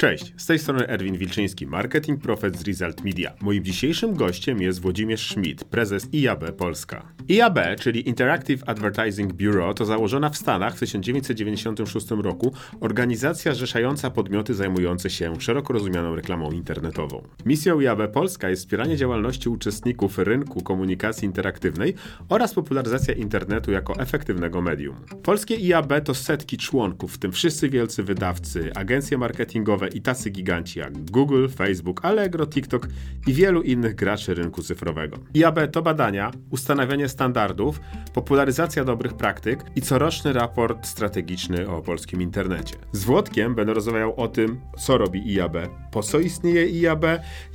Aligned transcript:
Cześć, 0.00 0.34
z 0.36 0.46
tej 0.46 0.58
strony 0.58 0.88
Erwin 0.88 1.16
Wilczyński, 1.16 1.66
marketing 1.66 2.22
profet 2.22 2.58
z 2.58 2.66
Result 2.68 3.04
Media. 3.04 3.32
Moim 3.40 3.64
dzisiejszym 3.64 4.14
gościem 4.14 4.62
jest 4.62 4.80
Włodzimierz 4.80 5.30
Schmidt, 5.30 5.64
prezes 5.64 6.08
IAB 6.12 6.52
Polska. 6.52 7.12
IAB, 7.30 7.58
czyli 7.80 8.08
Interactive 8.08 8.62
Advertising 8.66 9.32
Bureau, 9.32 9.74
to 9.74 9.84
założona 9.84 10.30
w 10.30 10.36
Stanach 10.36 10.76
w 10.76 10.78
1996 10.78 12.10
roku 12.10 12.52
organizacja 12.80 13.54
zrzeszająca 13.54 14.10
podmioty 14.10 14.54
zajmujące 14.54 15.10
się 15.10 15.40
szeroko 15.40 15.72
rozumianą 15.72 16.16
reklamą 16.16 16.50
internetową. 16.50 17.22
Misją 17.46 17.80
IAB 17.80 18.12
Polska 18.12 18.48
jest 18.48 18.62
wspieranie 18.62 18.96
działalności 18.96 19.48
uczestników 19.48 20.18
rynku 20.18 20.62
komunikacji 20.62 21.26
interaktywnej 21.26 21.94
oraz 22.28 22.54
popularyzacja 22.54 23.14
internetu 23.14 23.72
jako 23.72 23.96
efektywnego 23.96 24.62
medium. 24.62 24.96
Polskie 25.22 25.56
IAB 25.56 25.92
to 26.04 26.14
setki 26.14 26.56
członków, 26.56 27.14
w 27.14 27.18
tym 27.18 27.32
wszyscy 27.32 27.68
wielcy 27.68 28.02
wydawcy, 28.02 28.72
agencje 28.74 29.18
marketingowe 29.18 29.89
i 29.94 30.02
tacy 30.02 30.30
giganci 30.30 30.78
jak 30.78 31.10
Google, 31.10 31.48
Facebook, 31.48 32.04
Allegro, 32.04 32.46
TikTok 32.46 32.88
i 33.26 33.32
wielu 33.32 33.62
innych 33.62 33.94
graczy 33.94 34.34
rynku 34.34 34.62
cyfrowego. 34.62 35.16
IAB 35.34 35.58
to 35.72 35.82
badania, 35.82 36.30
ustanawianie 36.50 37.08
standardów, 37.08 37.80
popularyzacja 38.14 38.84
dobrych 38.84 39.14
praktyk 39.14 39.64
i 39.76 39.82
coroczny 39.82 40.32
raport 40.32 40.86
strategiczny 40.86 41.68
o 41.68 41.82
polskim 41.82 42.22
internecie. 42.22 42.76
Z 42.92 43.04
Włodkiem 43.04 43.54
będę 43.54 43.74
rozmawiał 43.74 44.14
o 44.16 44.28
tym, 44.28 44.60
co 44.78 44.98
robi 44.98 45.34
IAB, 45.34 45.56
po 45.90 46.02
co 46.02 46.18
istnieje 46.18 46.80
IAB, 46.80 47.04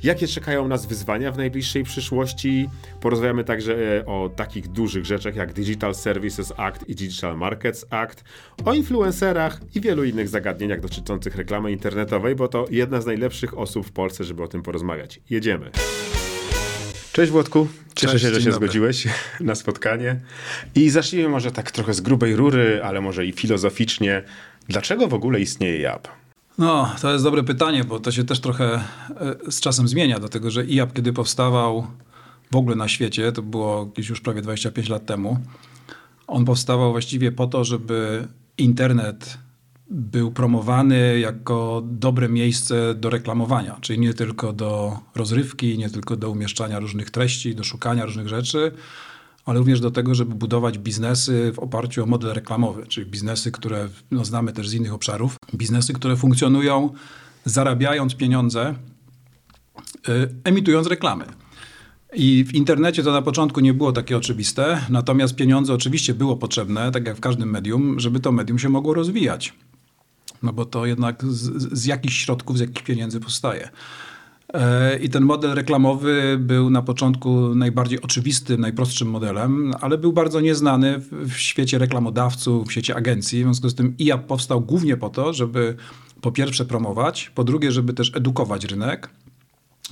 jakie 0.02 0.26
czekają 0.26 0.68
nas 0.68 0.86
wyzwania 0.86 1.32
w 1.32 1.36
najbliższej 1.36 1.84
przyszłości. 1.84 2.68
Porozmawiamy 3.00 3.44
także 3.44 3.98
e, 3.98 4.06
o 4.06 4.30
takich 4.36 4.68
dużych 4.68 5.04
rzeczach 5.04 5.36
jak 5.36 5.52
Digital 5.52 5.94
Services 5.94 6.52
Act 6.56 6.88
i 6.88 6.94
Digital 6.94 7.36
Markets 7.36 7.86
Act, 7.90 8.24
o 8.64 8.74
influencerach 8.74 9.60
i 9.74 9.80
wielu 9.80 10.04
innych 10.04 10.28
zagadnieniach 10.28 10.80
dotyczących 10.80 11.36
reklamy 11.36 11.72
internetowej, 11.72 12.25
bo 12.34 12.48
to 12.48 12.66
jedna 12.70 13.00
z 13.00 13.06
najlepszych 13.06 13.58
osób 13.58 13.86
w 13.86 13.92
Polsce, 13.92 14.24
żeby 14.24 14.42
o 14.42 14.48
tym 14.48 14.62
porozmawiać. 14.62 15.20
Jedziemy. 15.30 15.70
Cześć 17.12 17.32
Włodku, 17.32 17.68
cieszę 17.94 18.12
Cześć, 18.12 18.24
się, 18.24 18.34
że 18.34 18.42
się 18.42 18.50
dobry. 18.50 18.66
zgodziłeś 18.66 19.08
na 19.40 19.54
spotkanie. 19.54 20.20
I 20.74 20.90
zacznijmy 20.90 21.28
może 21.28 21.52
tak 21.52 21.70
trochę 21.70 21.94
z 21.94 22.00
grubej 22.00 22.36
rury, 22.36 22.80
ale 22.84 23.00
może 23.00 23.26
i 23.26 23.32
filozoficznie. 23.32 24.22
Dlaczego 24.68 25.08
w 25.08 25.14
ogóle 25.14 25.40
istnieje 25.40 25.80
JAP? 25.80 26.08
No, 26.58 26.94
to 27.02 27.12
jest 27.12 27.24
dobre 27.24 27.42
pytanie, 27.42 27.84
bo 27.84 28.00
to 28.00 28.12
się 28.12 28.24
też 28.24 28.40
trochę 28.40 28.74
e, 28.74 28.82
z 29.52 29.60
czasem 29.60 29.88
zmienia, 29.88 30.18
dlatego 30.18 30.50
że 30.50 30.64
IAP, 30.64 30.92
kiedy 30.92 31.12
powstawał 31.12 31.86
w 32.52 32.56
ogóle 32.56 32.76
na 32.76 32.88
świecie, 32.88 33.32
to 33.32 33.42
było 33.42 33.86
gdzieś 33.86 34.08
już 34.08 34.20
prawie 34.20 34.42
25 34.42 34.88
lat 34.88 35.06
temu, 35.06 35.38
on 36.26 36.44
powstawał 36.44 36.90
właściwie 36.90 37.32
po 37.32 37.46
to, 37.46 37.64
żeby 37.64 38.28
internet 38.58 39.38
był 39.90 40.32
promowany 40.32 41.20
jako 41.20 41.82
dobre 41.84 42.28
miejsce 42.28 42.94
do 42.94 43.10
reklamowania, 43.10 43.78
czyli 43.80 43.98
nie 43.98 44.14
tylko 44.14 44.52
do 44.52 44.98
rozrywki, 45.14 45.78
nie 45.78 45.90
tylko 45.90 46.16
do 46.16 46.30
umieszczania 46.30 46.78
różnych 46.78 47.10
treści, 47.10 47.54
do 47.54 47.64
szukania 47.64 48.04
różnych 48.04 48.28
rzeczy, 48.28 48.72
ale 49.44 49.58
również 49.58 49.80
do 49.80 49.90
tego, 49.90 50.14
żeby 50.14 50.34
budować 50.34 50.78
biznesy 50.78 51.52
w 51.54 51.58
oparciu 51.58 52.02
o 52.02 52.06
model 52.06 52.32
reklamowy, 52.32 52.86
czyli 52.86 53.10
biznesy, 53.10 53.52
które 53.52 53.88
no, 54.10 54.24
znamy 54.24 54.52
też 54.52 54.68
z 54.68 54.74
innych 54.74 54.94
obszarów, 54.94 55.36
biznesy, 55.54 55.92
które 55.92 56.16
funkcjonują 56.16 56.90
zarabiając 57.44 58.14
pieniądze, 58.14 58.74
y, 60.08 60.34
emitując 60.44 60.86
reklamy. 60.86 61.24
I 62.14 62.44
w 62.44 62.54
internecie 62.54 63.02
to 63.02 63.12
na 63.12 63.22
początku 63.22 63.60
nie 63.60 63.74
było 63.74 63.92
takie 63.92 64.16
oczywiste, 64.16 64.80
natomiast 64.88 65.34
pieniądze 65.34 65.74
oczywiście 65.74 66.14
było 66.14 66.36
potrzebne, 66.36 66.92
tak 66.92 67.06
jak 67.06 67.16
w 67.16 67.20
każdym 67.20 67.50
medium, 67.50 68.00
żeby 68.00 68.20
to 68.20 68.32
medium 68.32 68.58
się 68.58 68.68
mogło 68.68 68.94
rozwijać. 68.94 69.54
No 70.42 70.52
bo 70.52 70.64
to 70.64 70.86
jednak 70.86 71.24
z, 71.24 71.72
z 71.78 71.84
jakichś 71.84 72.24
środków, 72.24 72.58
z 72.58 72.60
jakich 72.60 72.84
pieniędzy 72.84 73.20
powstaje. 73.20 73.70
E, 74.54 74.98
I 74.98 75.08
ten 75.08 75.22
model 75.22 75.54
reklamowy 75.54 76.36
był 76.40 76.70
na 76.70 76.82
początku 76.82 77.54
najbardziej 77.54 78.02
oczywistym, 78.02 78.60
najprostszym 78.60 79.08
modelem, 79.08 79.72
ale 79.80 79.98
był 79.98 80.12
bardzo 80.12 80.40
nieznany 80.40 80.98
w, 81.10 81.32
świecie 81.32 81.78
reklamodawców, 81.78 82.68
w 82.68 82.72
świecie 82.72 82.96
agencji. 82.96 83.40
W 83.40 83.42
związku 83.42 83.68
z 83.68 83.74
tym 83.74 83.94
IAP 83.98 84.26
powstał 84.26 84.60
głównie 84.60 84.96
po 84.96 85.08
to, 85.10 85.32
żeby 85.32 85.76
po 86.20 86.32
pierwsze 86.32 86.64
promować, 86.64 87.30
po 87.34 87.44
drugie, 87.44 87.72
żeby 87.72 87.92
też 87.92 88.12
edukować 88.14 88.64
rynek, 88.64 89.08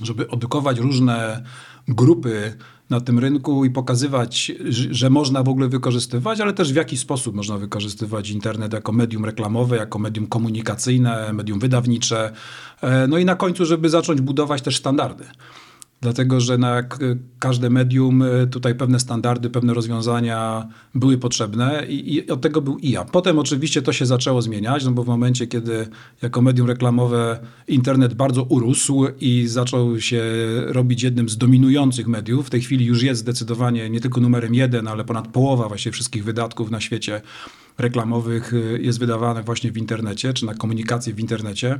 żeby 0.01 0.29
edukować 0.29 0.79
różne 0.79 1.43
grupy 1.87 2.57
na 2.89 3.01
tym 3.01 3.19
rynku 3.19 3.65
i 3.65 3.69
pokazywać, 3.69 4.51
że 4.91 5.09
można 5.09 5.43
w 5.43 5.49
ogóle 5.49 5.67
wykorzystywać, 5.67 6.39
ale 6.39 6.53
też 6.53 6.73
w 6.73 6.75
jaki 6.75 6.97
sposób 6.97 7.35
można 7.35 7.57
wykorzystywać 7.57 8.29
internet 8.29 8.73
jako 8.73 8.91
medium 8.91 9.25
reklamowe, 9.25 9.77
jako 9.77 9.99
medium 9.99 10.27
komunikacyjne, 10.27 11.33
medium 11.33 11.59
wydawnicze. 11.59 12.31
E, 12.81 13.07
No 13.07 13.17
i 13.17 13.25
na 13.25 13.35
końcu, 13.35 13.65
żeby 13.65 13.89
zacząć 13.89 14.21
budować 14.21 14.61
też 14.61 14.77
standardy. 14.77 15.25
Dlatego, 16.05 16.41
że 16.41 16.57
na 16.57 16.83
każde 17.39 17.69
medium 17.69 18.21
y, 18.21 18.47
tutaj 18.47 18.75
pewne 18.75 18.99
standardy, 18.99 19.49
pewne 19.49 19.73
rozwiązania 19.73 20.67
były 20.95 21.17
potrzebne 21.17 21.85
i, 21.89 22.15
i 22.15 22.29
od 22.29 22.41
tego 22.41 22.61
był 22.61 22.77
IA. 22.77 23.05
Potem 23.05 23.39
oczywiście 23.39 23.81
to 23.81 23.93
się 23.93 24.05
zaczęło 24.05 24.41
zmieniać, 24.41 24.85
no 24.85 24.91
bo 24.91 25.03
w 25.03 25.07
momencie, 25.07 25.47
kiedy 25.47 25.87
jako 26.21 26.41
medium 26.41 26.67
reklamowe 26.67 27.39
internet 27.67 28.13
bardzo 28.13 28.43
urósł 28.43 29.05
i 29.19 29.47
zaczął 29.47 29.99
się 29.99 30.21
robić 30.65 31.03
jednym 31.03 31.29
z 31.29 31.37
dominujących 31.37 32.07
mediów, 32.07 32.47
w 32.47 32.49
tej 32.49 32.61
chwili 32.61 32.85
już 32.85 33.03
jest 33.03 33.21
zdecydowanie 33.21 33.89
nie 33.89 33.99
tylko 33.99 34.21
numerem 34.21 34.55
jeden, 34.55 34.87
ale 34.87 35.03
ponad 35.03 35.27
połowa 35.27 35.67
właśnie 35.67 35.91
wszystkich 35.91 36.23
wydatków 36.23 36.71
na 36.71 36.81
świecie 36.81 37.21
reklamowych 37.77 38.53
y, 38.53 38.79
jest 38.81 38.99
wydawanych 38.99 39.45
właśnie 39.45 39.71
w 39.71 39.77
internecie, 39.77 40.33
czy 40.33 40.45
na 40.45 40.53
komunikację 40.53 41.13
w 41.13 41.19
internecie. 41.19 41.79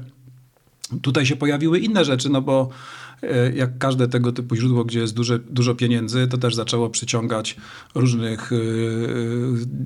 Tutaj 1.02 1.26
się 1.26 1.36
pojawiły 1.36 1.80
inne 1.80 2.06
rzeczy, 2.06 2.30
no 2.30 2.42
bo 2.42 2.70
e, 2.70 3.05
jak 3.56 3.78
każde 3.78 4.08
tego 4.08 4.32
typu 4.32 4.56
źródło, 4.56 4.86
gdzie 4.86 5.00
jest 5.00 5.14
duże, 5.14 5.40
dużo 5.40 5.76
pieniędzy, 5.76 6.28
to 6.28 6.38
też 6.38 6.56
zaczęło 6.56 6.90
przyciągać 6.90 7.56
różnych 7.96 8.52
e, 8.54 8.56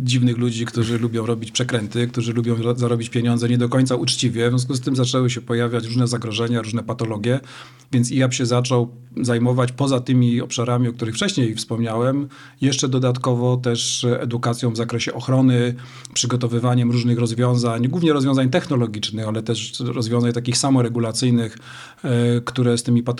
dziwnych 0.03 0.37
ludzi, 0.37 0.65
którzy 0.65 0.99
lubią 0.99 1.25
robić 1.25 1.51
przekręty, 1.51 2.07
którzy 2.07 2.33
lubią 2.33 2.55
ro- 2.55 2.75
zarobić 2.75 3.09
pieniądze 3.09 3.49
nie 3.49 3.57
do 3.57 3.69
końca 3.69 3.95
uczciwie. 3.95 4.47
W 4.47 4.49
związku 4.49 4.73
z 4.73 4.81
tym 4.81 4.95
zaczęły 4.95 5.29
się 5.29 5.41
pojawiać 5.41 5.85
różne 5.85 6.07
zagrożenia, 6.07 6.61
różne 6.61 6.83
patologie, 6.83 7.39
więc 7.91 8.11
IAP 8.11 8.33
się 8.33 8.45
zaczął 8.45 8.91
zajmować 9.21 9.71
poza 9.71 9.99
tymi 9.99 10.41
obszarami, 10.41 10.87
o 10.87 10.93
których 10.93 11.15
wcześniej 11.15 11.55
wspomniałem, 11.55 12.27
jeszcze 12.61 12.89
dodatkowo 12.89 13.57
też 13.57 14.05
edukacją 14.19 14.71
w 14.73 14.77
zakresie 14.77 15.13
ochrony, 15.13 15.75
przygotowywaniem 16.13 16.91
różnych 16.91 17.19
rozwiązań, 17.19 17.87
głównie 17.87 18.13
rozwiązań 18.13 18.49
technologicznych, 18.49 19.27
ale 19.27 19.43
też 19.43 19.79
rozwiązań 19.79 20.33
takich 20.33 20.57
samoregulacyjnych, 20.57 21.57
e, 22.03 22.41
które 22.41 22.77
z 22.77 22.83
tymi 22.83 23.03
patologiami 23.03 23.18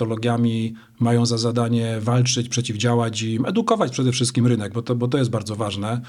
mają 1.00 1.26
za 1.26 1.38
zadanie 1.38 2.00
walczyć, 2.00 2.48
przeciwdziałać 2.48 3.22
im, 3.22 3.46
edukować 3.46 3.92
przede 3.92 4.12
wszystkim 4.12 4.46
rynek, 4.46 4.72
bo 4.72 4.82
to, 4.82 4.94
bo 4.94 5.08
to 5.08 5.18
jest 5.18 5.30
bardzo 5.30 5.56
ważne, 5.56 6.00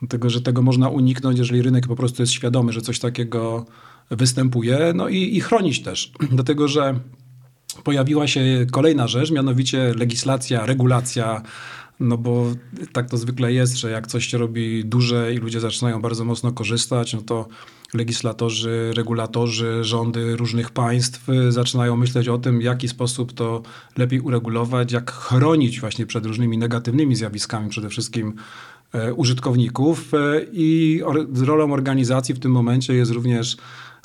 dlatego 0.00 0.30
że 0.30 0.40
tego 0.40 0.62
można 0.62 0.88
uniknąć, 0.88 1.38
jeżeli 1.38 1.62
rynek 1.62 1.86
po 1.86 1.96
prostu 1.96 2.22
jest 2.22 2.32
świadomy, 2.32 2.72
że 2.72 2.80
coś 2.80 2.98
takiego 2.98 3.66
występuje, 4.10 4.92
no 4.94 5.08
i, 5.08 5.36
i 5.36 5.40
chronić 5.40 5.82
też, 5.82 6.12
dlatego 6.32 6.68
że 6.68 7.00
pojawiła 7.84 8.26
się 8.26 8.66
kolejna 8.72 9.06
rzecz, 9.06 9.30
mianowicie 9.30 9.94
legislacja, 9.96 10.66
regulacja. 10.66 11.42
No 12.00 12.18
bo 12.18 12.46
tak 12.92 13.10
to 13.10 13.16
zwykle 13.16 13.52
jest, 13.52 13.76
że 13.76 13.90
jak 13.90 14.06
coś 14.06 14.26
się 14.26 14.38
robi 14.38 14.84
duże 14.84 15.34
i 15.34 15.36
ludzie 15.36 15.60
zaczynają 15.60 16.02
bardzo 16.02 16.24
mocno 16.24 16.52
korzystać, 16.52 17.14
no 17.14 17.22
to 17.22 17.48
legislatorzy, 17.94 18.92
regulatorzy, 18.96 19.84
rządy 19.84 20.36
różnych 20.36 20.70
państw 20.70 21.28
y, 21.28 21.52
zaczynają 21.52 21.96
myśleć 21.96 22.28
o 22.28 22.38
tym, 22.38 22.58
w 22.58 22.62
jaki 22.62 22.88
sposób 22.88 23.32
to 23.32 23.62
lepiej 23.96 24.20
uregulować, 24.20 24.92
jak 24.92 25.10
chronić 25.10 25.80
właśnie 25.80 26.06
przed 26.06 26.26
różnymi 26.26 26.58
negatywnymi 26.58 27.16
zjawiskami, 27.16 27.70
przede 27.70 27.88
wszystkim 27.88 28.34
e, 28.92 29.14
użytkowników. 29.14 30.14
E, 30.14 30.18
I 30.52 31.00
rolą 31.34 31.72
organizacji 31.72 32.34
w 32.34 32.38
tym 32.38 32.52
momencie 32.52 32.94
jest 32.94 33.12
również 33.12 33.56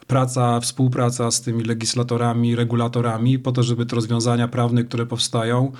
praca, 0.07 0.59
współpraca 0.59 1.31
z 1.31 1.41
tymi 1.41 1.63
legislatorami, 1.63 2.55
regulatorami, 2.55 3.39
po 3.39 3.51
to, 3.51 3.63
żeby 3.63 3.85
te 3.85 3.95
rozwiązania 3.95 4.47
prawne, 4.47 4.83
które 4.83 5.05
powstają, 5.05 5.71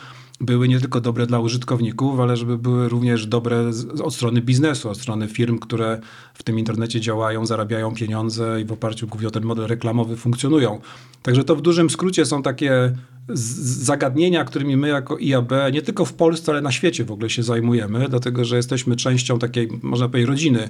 były 0.42 0.68
nie 0.68 0.80
tylko 0.80 1.02
dobre 1.02 1.28
dla 1.28 1.40
użytkowników, 1.40 2.20
ale 2.20 2.38
żeby 2.38 2.58
były 2.58 2.90
również 2.90 3.28
dobre 3.28 3.74
z- 3.74 4.02
od 4.02 4.16
strony 4.16 4.42
biznesu, 4.42 4.90
od 4.90 4.98
strony 4.98 5.28
firm, 5.28 5.60
które 5.60 6.02
w 6.34 6.44
tym 6.44 6.60
internecie 6.60 7.02
działają, 7.02 7.46
zarabiają 7.46 7.94
pieniądze 7.96 8.62
i 8.62 8.66
w 8.66 8.72
oparciu 8.72 9.08
głównie 9.08 9.28
o 9.28 9.32
ten 9.32 9.44
model 9.44 9.68
reklamowy 9.68 10.16
funkcjonują. 10.18 10.80
Także 11.22 11.44
to 11.44 11.56
w 11.56 11.62
dużym 11.62 11.90
skrócie 11.90 12.26
są 12.26 12.44
takie 12.44 12.96
zagadnienia, 13.30 14.46
którymi 14.46 14.78
my 14.78 14.88
jako 14.88 15.18
IAB 15.20 15.52
nie 15.74 15.82
tylko 15.82 16.06
w 16.06 16.14
Polsce, 16.14 16.52
ale 16.52 16.62
na 16.62 16.72
świecie 16.72 17.06
w 17.06 17.12
ogóle 17.12 17.30
się 17.30 17.44
zajmujemy, 17.44 18.06
dlatego 18.10 18.46
że 18.46 18.56
jesteśmy 18.58 18.96
częścią 18.96 19.40
takiej, 19.40 19.70
można 19.82 20.10
powiedzieć, 20.10 20.30
rodziny 20.30 20.70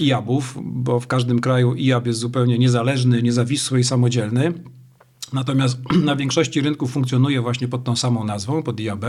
IAB-ów, 0.00 0.58
bo 0.62 1.00
w 1.00 1.06
każdym 1.06 1.38
kraju 1.40 1.74
IAB 1.78 2.06
jest 2.06 2.18
zupełnie 2.18 2.58
niezależny, 2.58 3.22
niezawisły 3.22 3.80
i 3.80 3.84
samodzielny. 3.84 4.52
Natomiast 5.32 5.78
na 6.04 6.16
większości 6.16 6.60
rynków 6.60 6.92
funkcjonuje 6.92 7.40
właśnie 7.40 7.68
pod 7.68 7.84
tą 7.84 7.96
samą 7.96 8.24
nazwą, 8.24 8.62
pod 8.62 8.80
IAB. 8.80 9.04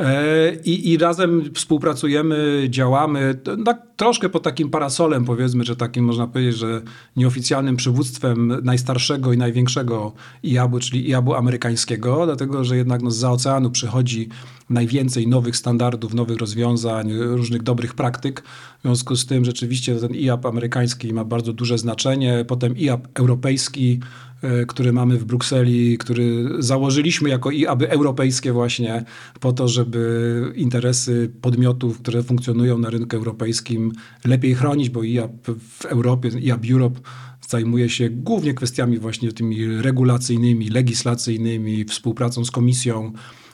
E, 0.00 0.54
I, 0.64 0.90
I 0.90 0.98
razem 0.98 1.54
współpracujemy, 1.54 2.66
działamy, 2.70 3.34
tak 3.64 3.82
troszkę 3.96 4.28
pod 4.28 4.42
takim 4.42 4.70
parasolem, 4.70 5.24
powiedzmy, 5.24 5.64
że 5.64 5.76
takim 5.76 6.04
można 6.04 6.26
powiedzieć, 6.26 6.56
że 6.56 6.82
nieoficjalnym 7.16 7.76
przywództwem 7.76 8.60
najstarszego 8.64 9.32
i 9.32 9.38
największego 9.38 10.12
IAB-u, 10.44 10.78
czyli 10.78 11.10
IAB-u 11.10 11.34
amerykańskiego, 11.34 12.26
dlatego 12.26 12.64
że 12.64 12.76
jednak 12.76 13.02
no, 13.02 13.10
z 13.10 13.24
oceanu 13.24 13.70
przychodzi 13.70 14.28
najwięcej 14.70 15.28
nowych 15.28 15.56
standardów, 15.56 16.14
nowych 16.14 16.38
rozwiązań, 16.38 17.12
różnych 17.12 17.62
dobrych 17.62 17.94
praktyk. 17.94 18.42
W 18.78 18.82
związku 18.82 19.16
z 19.16 19.26
tym 19.26 19.44
rzeczywiście 19.44 19.96
ten 19.96 20.14
IAB 20.14 20.46
amerykański 20.46 21.12
ma 21.12 21.24
bardzo 21.24 21.52
duże 21.52 21.78
znaczenie. 21.78 22.44
Potem 22.48 22.76
IAB 22.76 23.08
europejski, 23.14 24.00
który 24.68 24.92
mamy 24.92 25.18
w 25.18 25.24
Brukseli, 25.24 25.98
który 25.98 26.48
założyliśmy 26.58 27.28
jako 27.28 27.50
IAB 27.50 27.82
europejskie 27.82 28.52
właśnie 28.52 29.04
po 29.40 29.52
to, 29.52 29.68
żeby 29.68 30.52
interesy 30.56 31.32
podmiotów, 31.40 31.98
które 31.98 32.22
funkcjonują 32.22 32.78
na 32.78 32.90
rynku 32.90 33.16
europejskim 33.16 33.92
lepiej 34.24 34.54
chronić, 34.54 34.90
bo 34.90 35.04
IAB 35.04 35.46
w 35.68 35.84
Europie, 35.84 36.30
IAB 36.40 36.70
Europe 36.70 37.00
zajmuje 37.48 37.88
się 37.88 38.10
głównie 38.10 38.54
kwestiami 38.54 38.98
właśnie 38.98 39.32
tymi 39.32 39.66
regulacyjnymi, 39.66 40.70
legislacyjnymi, 40.70 41.84
współpracą 41.84 42.44
z 42.44 42.50
komisją, 42.50 43.12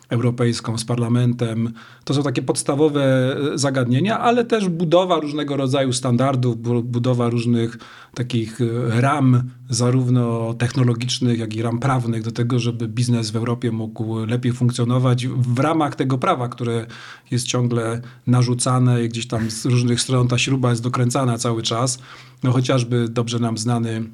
Europejską, 0.09 0.79
z 0.79 0.85
Parlamentem. 0.85 1.73
To 2.05 2.15
są 2.15 2.23
takie 2.23 2.43
podstawowe 2.43 3.37
e, 3.55 3.59
zagadnienia, 3.59 4.19
ale 4.19 4.45
też 4.45 4.69
budowa 4.69 5.21
różnego 5.21 5.57
rodzaju 5.57 5.93
standardów, 5.93 6.57
budowa 6.85 7.29
różnych 7.29 7.79
takich 8.15 8.61
e, 8.61 9.01
ram, 9.01 9.51
zarówno 9.71 10.55
technologicznych, 10.55 11.39
jak 11.39 11.55
i 11.55 11.63
ram 11.63 11.79
prawnych, 11.79 12.23
do 12.23 12.33
tego, 12.33 12.59
żeby 12.59 12.89
biznes 12.89 13.31
w 13.31 13.37
Europie 13.37 13.73
mógł 13.73 14.19
lepiej 14.19 14.53
funkcjonować 14.53 15.27
w 15.27 15.59
ramach 15.59 15.95
tego 15.95 16.19
prawa, 16.19 16.49
które 16.49 16.87
jest 17.31 17.47
ciągle 17.47 18.01
narzucane 18.27 19.05
i 19.05 19.09
gdzieś 19.09 19.29
tam 19.29 19.51
z 19.51 19.65
różnych 19.65 20.01
stron 20.01 20.29
ta 20.29 20.39
śruba 20.39 20.71
jest 20.71 20.83
dokręcana 20.83 21.39
cały 21.39 21.63
czas. 21.63 21.99
No 22.43 22.53
chociażby 22.53 23.09
dobrze 23.09 23.39
nam 23.39 23.59
znany 23.59 24.05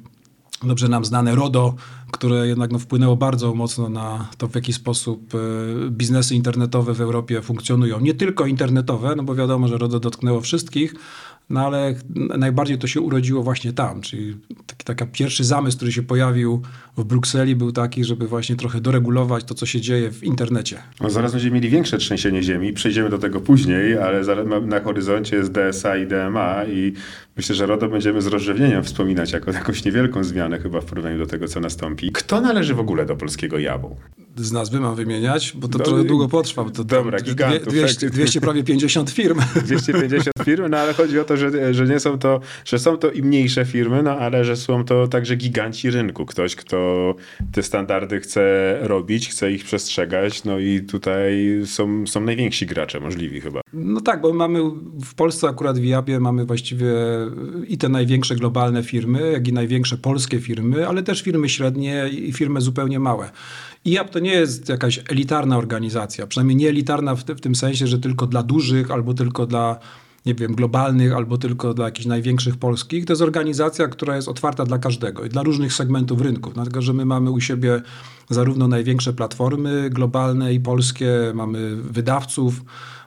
dobrze 0.63 0.87
nam 0.87 1.05
znane 1.05 1.35
RODO, 1.35 1.75
które 2.11 2.47
jednak 2.47 2.71
no, 2.71 2.79
wpłynęło 2.79 3.15
bardzo 3.15 3.53
mocno 3.53 3.89
na 3.89 4.29
to, 4.37 4.47
w 4.47 4.55
jaki 4.55 4.73
sposób 4.73 5.35
e, 5.35 5.37
biznesy 5.89 6.35
internetowe 6.35 6.93
w 6.93 7.01
Europie 7.01 7.41
funkcjonują. 7.41 7.99
Nie 7.99 8.13
tylko 8.13 8.45
internetowe, 8.45 9.15
no 9.15 9.23
bo 9.23 9.35
wiadomo, 9.35 9.67
że 9.67 9.77
RODO 9.77 9.99
dotknęło 9.99 10.41
wszystkich, 10.41 10.95
no 11.49 11.65
ale 11.65 11.95
najbardziej 12.37 12.77
to 12.77 12.87
się 12.87 13.01
urodziło 13.01 13.43
właśnie 13.43 13.73
tam, 13.73 14.01
czyli 14.01 14.37
taki, 14.67 14.85
taki 14.85 15.05
pierwszy 15.11 15.43
zamysł, 15.43 15.77
który 15.77 15.91
się 15.91 16.03
pojawił 16.03 16.61
w 16.97 17.03
Brukseli 17.03 17.55
był 17.55 17.71
taki, 17.71 18.03
żeby 18.03 18.27
właśnie 18.27 18.55
trochę 18.55 18.81
doregulować 18.81 19.43
to, 19.43 19.53
co 19.55 19.65
się 19.65 19.81
dzieje 19.81 20.11
w 20.11 20.23
internecie. 20.23 20.77
No 21.01 21.09
zaraz 21.09 21.31
będziemy 21.31 21.55
mieli 21.55 21.69
większe 21.69 21.97
trzęsienie 21.97 22.43
ziemi, 22.43 22.73
przejdziemy 22.73 23.09
do 23.09 23.17
tego 23.17 23.41
później, 23.41 23.97
ale 23.97 24.21
na 24.61 24.79
horyzoncie 24.79 25.35
jest 25.35 25.51
DSA 25.51 25.97
i 25.97 26.07
DMA 26.07 26.65
i 26.65 26.93
myślę, 27.37 27.55
że 27.55 27.65
RODO 27.65 27.89
będziemy 27.89 28.21
z 28.21 28.27
rozrzewnieniem 28.27 28.83
wspominać 28.83 29.31
jako 29.31 29.51
jakąś 29.51 29.85
niewielką 29.85 30.23
zmianę 30.23 30.59
chyba 30.59 30.81
w 30.81 30.85
porównaniu 30.85 31.17
do 31.17 31.25
tego, 31.25 31.47
co 31.47 31.59
nastąpi. 31.59 32.11
Kto 32.11 32.41
należy 32.41 32.73
w 32.73 32.79
ogóle 32.79 33.05
do 33.05 33.15
polskiego 33.15 33.59
jabu? 33.59 33.95
Z 34.35 34.51
nazwy 34.51 34.79
mam 34.79 34.95
wymieniać, 34.95 35.53
bo 35.55 35.67
to 35.67 35.77
do, 35.77 35.83
trochę 35.83 36.03
długo 36.03 36.27
potrwa. 36.27 36.69
To 36.69 36.83
dobra, 36.83 37.19
gigantów. 37.19 37.73
200, 37.73 38.09
200, 38.09 38.41
prawie 38.41 38.63
50 38.63 39.09
firm. 39.09 39.39
250 39.65 40.31
firm, 40.45 40.69
no 40.69 40.77
ale 40.77 40.93
chodzi 40.93 41.19
o 41.19 41.23
to, 41.23 41.37
że, 41.37 41.73
że 41.73 41.85
nie 41.85 41.99
są 41.99 42.19
to, 42.19 42.39
że 42.65 42.79
są 42.79 42.97
to 42.97 43.11
i 43.11 43.21
mniejsze 43.21 43.65
firmy, 43.65 44.03
no 44.03 44.11
ale 44.11 44.45
że 44.45 44.55
są 44.55 44.85
to 44.85 45.07
także 45.07 45.35
giganci 45.35 45.91
rynku. 45.91 46.25
Ktoś, 46.25 46.55
kto 46.55 47.15
te 47.51 47.63
standardy 47.63 48.19
chce 48.19 48.77
robić, 48.81 49.29
chce 49.29 49.51
ich 49.51 49.63
przestrzegać, 49.63 50.43
no 50.43 50.59
i 50.59 50.81
tutaj 50.81 51.61
są, 51.65 52.07
są 52.07 52.21
najwięksi 52.21 52.65
gracze 52.65 52.99
możliwi 52.99 53.41
chyba. 53.41 53.61
No 53.73 54.01
tak, 54.01 54.21
bo 54.21 54.33
mamy 54.33 54.59
w 55.05 55.13
Polsce 55.15 55.47
akurat 55.47 55.79
w 55.79 55.85
IABie 55.85 56.19
mamy 56.19 56.45
właściwie 56.45 56.93
i 57.67 57.77
te 57.77 57.89
największe 57.89 58.35
globalne 58.35 58.83
firmy, 58.83 59.31
jak 59.31 59.47
i 59.47 59.53
największe 59.53 59.97
polskie 59.97 60.39
firmy, 60.39 60.87
ale 60.87 61.03
też 61.03 61.21
firmy 61.21 61.49
średnie 61.49 62.09
i 62.09 62.33
firmy 62.33 62.61
zupełnie 62.61 62.99
małe. 62.99 63.29
IAB 63.85 64.09
to 64.09 64.19
nie 64.19 64.31
jest 64.31 64.69
jakaś 64.69 64.99
elitarna 65.09 65.57
organizacja, 65.57 66.27
przynajmniej 66.27 66.55
nie 66.55 66.69
elitarna 66.69 67.15
w, 67.15 67.23
w 67.23 67.41
tym 67.41 67.55
sensie, 67.55 67.87
że 67.87 67.99
tylko 67.99 68.27
dla 68.27 68.43
dużych 68.43 68.91
albo 68.91 69.13
tylko 69.13 69.45
dla 69.45 69.79
nie 70.25 70.35
wiem, 70.35 70.55
globalnych 70.55 71.13
albo 71.13 71.37
tylko 71.37 71.73
dla 71.73 71.85
jakichś 71.85 72.05
największych 72.05 72.57
polskich. 72.57 73.05
To 73.05 73.13
jest 73.13 73.21
organizacja, 73.21 73.87
która 73.87 74.15
jest 74.15 74.27
otwarta 74.27 74.65
dla 74.65 74.77
każdego 74.77 75.25
i 75.25 75.29
dla 75.29 75.43
różnych 75.43 75.73
segmentów 75.73 76.21
rynków. 76.21 76.53
Dlatego, 76.53 76.81
że 76.81 76.93
my 76.93 77.05
mamy 77.05 77.31
u 77.31 77.41
siebie 77.41 77.81
zarówno 78.29 78.67
największe 78.67 79.13
platformy 79.13 79.89
globalne 79.89 80.53
i 80.53 80.59
polskie, 80.59 81.09
mamy 81.33 81.75
wydawców, 81.75 82.61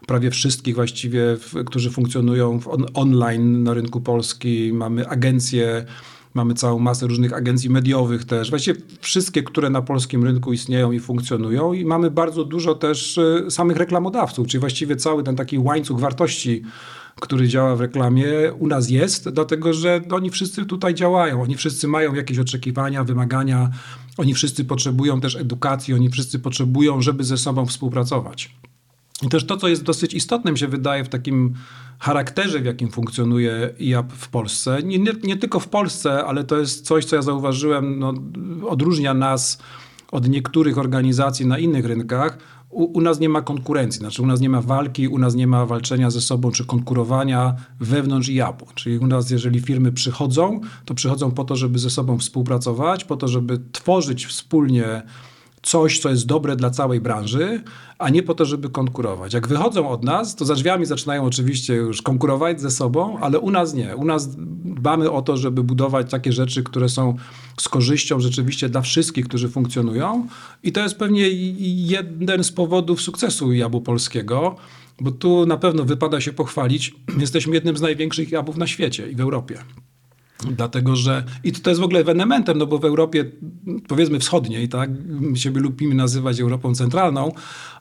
prawie 0.07 0.31
wszystkich 0.31 0.75
właściwie, 0.75 1.37
którzy 1.67 1.91
funkcjonują 1.91 2.61
on, 2.67 2.87
online 2.95 3.63
na 3.63 3.75
rynku 3.75 4.01
polskim, 4.01 4.77
mamy 4.77 5.09
agencje, 5.09 5.85
mamy 6.35 6.55
całą 6.55 6.79
masę 6.79 7.07
różnych 7.07 7.33
agencji 7.33 7.71
mediowych 7.71 8.25
też, 8.25 8.51
właściwie 8.51 8.81
wszystkie, 9.01 9.43
które 9.43 9.71
na 9.71 9.83
polskim 9.83 10.25
rynku 10.25 10.53
istnieją 10.53 10.93
i 10.93 11.01
funkcjonują. 11.01 11.73
I 11.73 11.85
mamy 11.85 12.11
bardzo 12.11 12.45
dużo 12.45 12.75
też 12.75 13.19
y, 13.19 13.47
samych 13.51 13.77
reklamodawców, 13.77 14.47
czyli 14.47 14.61
właściwie 14.61 14.97
cały 14.97 15.23
ten 15.23 15.37
taki 15.37 15.59
łańcuch 15.59 16.01
wartości, 16.01 16.63
który 17.21 17.49
działa 17.49 17.77
w 17.77 17.81
reklamie, 17.81 18.27
u 18.59 18.67
nas 18.67 18.91
jest, 18.91 19.29
dlatego 19.29 19.73
że 19.73 20.01
oni 20.11 20.31
wszyscy 20.31 20.67
tutaj 20.67 20.95
działają. 20.95 21.43
Oni 21.43 21.57
wszyscy 21.57 21.89
mają 21.89 22.15
jakieś 22.15 22.39
oczekiwania, 22.39 23.05
wymagania, 23.05 23.71
oni 24.17 24.35
wszyscy 24.35 24.65
potrzebują 24.65 25.21
też 25.21 25.37
edukacji, 25.37 25.95
oni 25.95 26.11
wszyscy 26.11 26.39
potrzebują, 26.39 27.03
żeby 27.03 27.25
ze 27.25 27.39
sobą 27.39 27.67
współpracować. 27.67 28.51
I 29.23 29.29
też 29.29 29.47
to, 29.47 29.57
co 29.57 29.69
jest 29.69 29.83
dosyć 29.83 30.15
istotne, 30.15 30.53
mi 30.53 30.59
się 30.59 30.69
wydaje, 30.69 31.05
w 31.05 31.09
takim 31.09 31.55
charakterze, 31.99 32.61
w 32.61 32.65
jakim 32.65 32.91
funkcjonuje 32.91 33.75
IAP 33.81 34.13
w 34.13 34.29
Polsce, 34.29 34.83
nie, 34.83 34.99
nie, 34.99 35.13
nie 35.23 35.37
tylko 35.37 35.61
w 35.61 35.69
Polsce, 35.69 36.25
ale 36.25 36.45
to 36.45 36.59
jest 36.59 36.87
coś, 36.87 37.05
co 37.05 37.17
ja 37.17 37.23
zauważyłem, 37.23 37.99
no, 37.99 38.15
odróżnia 38.69 39.15
nas 39.15 39.59
od 40.13 40.29
niektórych 40.29 40.79
organizacji 40.79 41.47
na 41.47 41.59
innych 41.59 41.85
rynkach, 41.85 42.39
u, 42.71 42.99
u, 42.99 43.01
nas 43.01 43.21
nie 43.21 43.29
ma 43.29 43.43
konkurencji, 43.43 43.99
znaczy 43.99 44.23
u 44.23 44.27
nas 44.27 44.41
nie 44.41 44.49
ma 44.49 44.63
walki, 44.63 45.09
u 45.09 45.19
nas 45.19 45.35
nie 45.35 45.47
ma 45.47 45.67
walczenia 45.67 46.11
ze 46.11 46.21
sobą 46.21 46.51
czy 46.51 46.65
konkurowania 46.65 47.57
wewnątrz 47.81 48.29
IAP-u. 48.29 48.67
Czyli 48.75 48.99
u 48.99 49.07
nas, 49.07 49.31
jeżeli 49.31 49.61
firmy 49.61 49.93
przychodzą, 49.93 50.61
to 50.85 50.95
przychodzą 50.95 51.31
po 51.31 51.45
to, 51.45 51.57
żeby 51.57 51.79
ze 51.79 51.91
sobą 51.91 52.19
współpracować, 52.19 53.05
po 53.05 53.17
to, 53.17 53.29
żeby 53.29 53.61
tworzyć 53.73 54.27
wspólnie 54.27 55.03
coś, 55.63 55.99
co 55.99 56.11
jest 56.11 56.27
dobre 56.27 56.57
dla 56.57 56.71
całej 56.71 57.01
branży, 57.01 57.63
a 57.99 58.11
nie 58.11 58.23
po 58.23 58.35
to, 58.35 58.45
żeby 58.45 58.71
konkurować. 58.71 59.35
Jak 59.35 59.49
wychodzą 59.49 59.89
od 59.89 60.05
nas, 60.05 60.37
to 60.37 60.45
za 60.45 60.55
drzwiami 60.55 60.87
zaczynają 60.87 61.25
oczywiście 61.25 61.75
już 61.75 62.03
konkurować 62.03 62.61
ze 62.61 62.71
sobą, 62.71 63.19
ale 63.21 63.39
u 63.39 63.51
nas 63.51 63.75
nie. 63.75 63.97
U 63.97 64.05
nas 64.05 64.37
dbamy 64.65 65.11
o 65.11 65.23
to, 65.23 65.37
żeby 65.37 65.63
budować 65.63 66.11
takie 66.11 66.33
rzeczy, 66.33 66.63
które 66.63 66.89
są 66.89 67.17
z 67.61 67.69
korzyścią 67.69 68.21
rzeczywiście 68.21 68.69
dla 68.69 68.81
wszystkich, 68.81 69.29
którzy 69.29 69.49
funkcjonują. 69.49 70.27
I 70.63 70.73
to 70.73 70.81
jest 70.81 70.99
pewnie 70.99 71.29
jeden 71.89 72.45
z 72.45 72.53
powodów 72.53 73.01
sukcesu 73.01 73.53
Jabu 73.53 73.81
Polskiego, 73.81 74.57
bo 75.01 75.11
tu 75.11 75.47
na 75.47 75.57
pewno 75.57 75.85
wypada 75.85 76.21
się 76.21 76.33
pochwalić. 76.33 76.95
Jesteśmy 77.21 77.55
jednym 77.55 77.77
z 77.77 77.81
największych 77.81 78.33
jabłów 78.33 78.57
na 78.57 78.67
świecie 78.67 79.11
i 79.11 79.15
w 79.15 79.21
Europie. 79.21 79.59
Dlatego, 80.47 80.97
że 80.97 81.25
i 81.45 81.53
to 81.53 81.71
jest 81.71 81.81
w 81.81 81.85
ogóle 81.85 82.01
ewenementem, 82.01 82.59
no 82.59 82.67
bo 82.67 82.79
w 82.79 82.85
Europie, 82.85 83.25
powiedzmy 83.89 84.19
wschodniej, 84.19 84.69
tak, 84.69 84.91
my 85.07 85.37
siebie 85.37 85.61
lubimy 85.61 85.95
nazywać 85.95 86.41
Europą 86.41 86.75
centralną, 86.75 87.33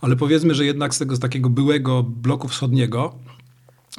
ale 0.02 0.16
powiedzmy, 0.16 0.56
że 0.56 0.66
jednak 0.66 0.96
z 0.96 1.00
tego 1.00 1.16
z 1.16 1.20
takiego 1.20 1.50
byłego 1.50 2.04
bloku 2.04 2.48
wschodniego, 2.48 3.16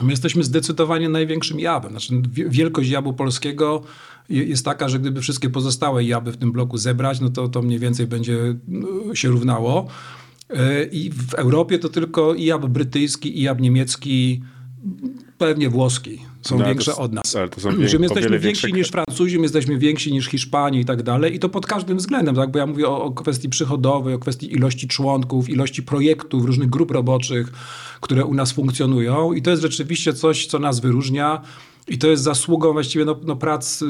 my 0.03 0.11
jesteśmy 0.11 0.45
zdecydowanie 0.45 1.09
największym 1.09 1.61
jabem. 1.61 1.91
Znaczy, 1.91 2.23
wielkość 2.33 2.91
jabu 2.91 3.13
polskiego 3.13 3.83
jest 4.29 4.65
taka, 4.65 4.89
że 4.89 4.99
gdyby 4.99 5.21
wszystkie 5.21 5.51
pozostałe 5.51 6.05
jaby 6.05 6.33
w 6.33 6.37
tym 6.37 6.53
bloku 6.53 6.79
zebrać, 6.79 7.21
no 7.21 7.31
to 7.31 7.49
to 7.49 7.63
mniej 7.63 7.79
więcej 7.79 8.07
będzie 8.07 8.55
no, 8.69 9.15
się 9.15 9.29
równało. 9.29 9.87
E, 10.51 10.85
I 10.85 11.11
w 11.11 11.35
Europie 11.35 11.79
to 11.79 11.89
tylko 11.89 12.35
i 12.35 12.45
jab 12.45 12.67
brytyjski, 12.67 13.39
i 13.39 13.43
jab 13.43 13.61
niemiecki, 13.61 14.43
pewnie 15.39 15.71
włoski 15.71 16.19
są 16.43 16.59
no, 16.59 16.67
większe 16.67 16.93
to, 16.93 16.99
od 16.99 17.13
nas. 17.13 17.37
Ale 17.37 17.49
to 17.49 17.61
są 17.61 17.73
my 17.73 17.83
jesteśmy 17.83 18.39
więksi 18.39 18.73
niż 18.73 18.89
Francuzi, 18.89 19.37
my 19.37 19.43
jesteśmy 19.43 19.79
więksi 19.79 20.13
niż 20.13 20.27
Hiszpanie 20.27 20.81
i 20.81 20.85
tak 20.85 21.03
dalej. 21.03 21.35
I 21.35 21.39
to 21.39 21.49
pod 21.49 21.67
każdym 21.67 21.99
względem, 21.99 22.35
tak? 22.35 22.51
bo 22.51 22.59
ja 22.59 22.67
mówię 22.67 22.89
o, 22.89 23.05
o 23.05 23.11
kwestii 23.11 23.49
przychodowej, 23.49 24.15
o 24.15 24.19
kwestii 24.19 24.53
ilości 24.53 24.89
członków, 24.89 25.49
ilości 25.49 25.83
projektów, 25.83 26.45
różnych 26.45 26.71
grup 26.71 26.91
roboczych, 26.91 27.53
które 28.01 28.25
u 28.25 28.35
nas 28.35 28.53
funkcjonują. 28.53 29.33
I 29.33 29.43
to 29.43 29.51
jest 29.51 29.63
rzeczywiście 29.63 30.13
coś, 30.13 30.47
co 30.47 30.59
nas 30.59 30.81
wyróżnia. 30.81 31.43
I 31.89 31.99
to 31.99 32.09
jest 32.09 32.23
zasługą 32.23 32.73
właściwie 32.73 33.05
no, 33.05 33.17
no, 33.25 33.37
prac 33.37 33.85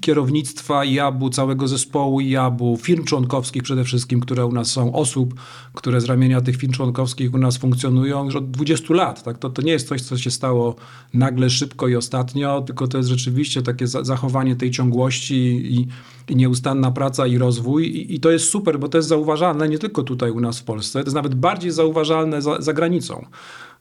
kierownictwa 0.00 0.84
IAB-u, 0.84 1.30
całego 1.30 1.68
zespołu 1.68 2.20
IAB-u, 2.20 2.76
firm 2.76 3.04
członkowskich 3.04 3.62
przede 3.62 3.84
wszystkim, 3.84 4.20
które 4.20 4.46
u 4.46 4.52
nas 4.52 4.70
są, 4.70 4.92
osób, 4.92 5.34
które 5.74 6.00
z 6.00 6.04
ramienia 6.04 6.40
tych 6.40 6.56
firm 6.56 6.72
członkowskich 6.72 7.34
u 7.34 7.38
nas 7.38 7.56
funkcjonują 7.56 8.24
już 8.24 8.36
od 8.36 8.50
20 8.50 8.94
lat. 8.94 9.22
Tak? 9.22 9.38
To, 9.38 9.50
to 9.50 9.62
nie 9.62 9.72
jest 9.72 9.88
coś, 9.88 10.02
co 10.02 10.18
się 10.18 10.30
stało 10.30 10.74
nagle, 11.14 11.50
szybko 11.50 11.88
i 11.88 11.96
ostatnio, 11.96 12.62
tylko 12.62 12.88
to 12.88 12.98
jest 12.98 13.10
rzeczywiście 13.10 13.62
takie 13.62 13.86
zachowanie 13.86 14.56
tej 14.56 14.70
ciągłości 14.70 15.34
i, 15.78 15.88
i 16.32 16.36
nieustanna 16.36 16.90
praca 16.90 17.26
i 17.26 17.38
rozwój. 17.38 17.86
I, 17.86 18.14
I, 18.14 18.20
to 18.20 18.30
jest 18.30 18.50
super, 18.50 18.78
bo 18.78 18.88
to 18.88 18.98
jest 18.98 19.08
zauważalne 19.08 19.68
nie 19.68 19.78
tylko 19.78 20.02
tutaj 20.02 20.30
u 20.30 20.40
nas 20.40 20.58
w 20.58 20.64
Polsce, 20.64 20.92
to 20.92 21.06
jest 21.06 21.14
nawet 21.14 21.34
bardziej 21.34 21.70
zauważalne 21.70 22.42
za, 22.42 22.60
za 22.60 22.72
granicą 22.72 23.24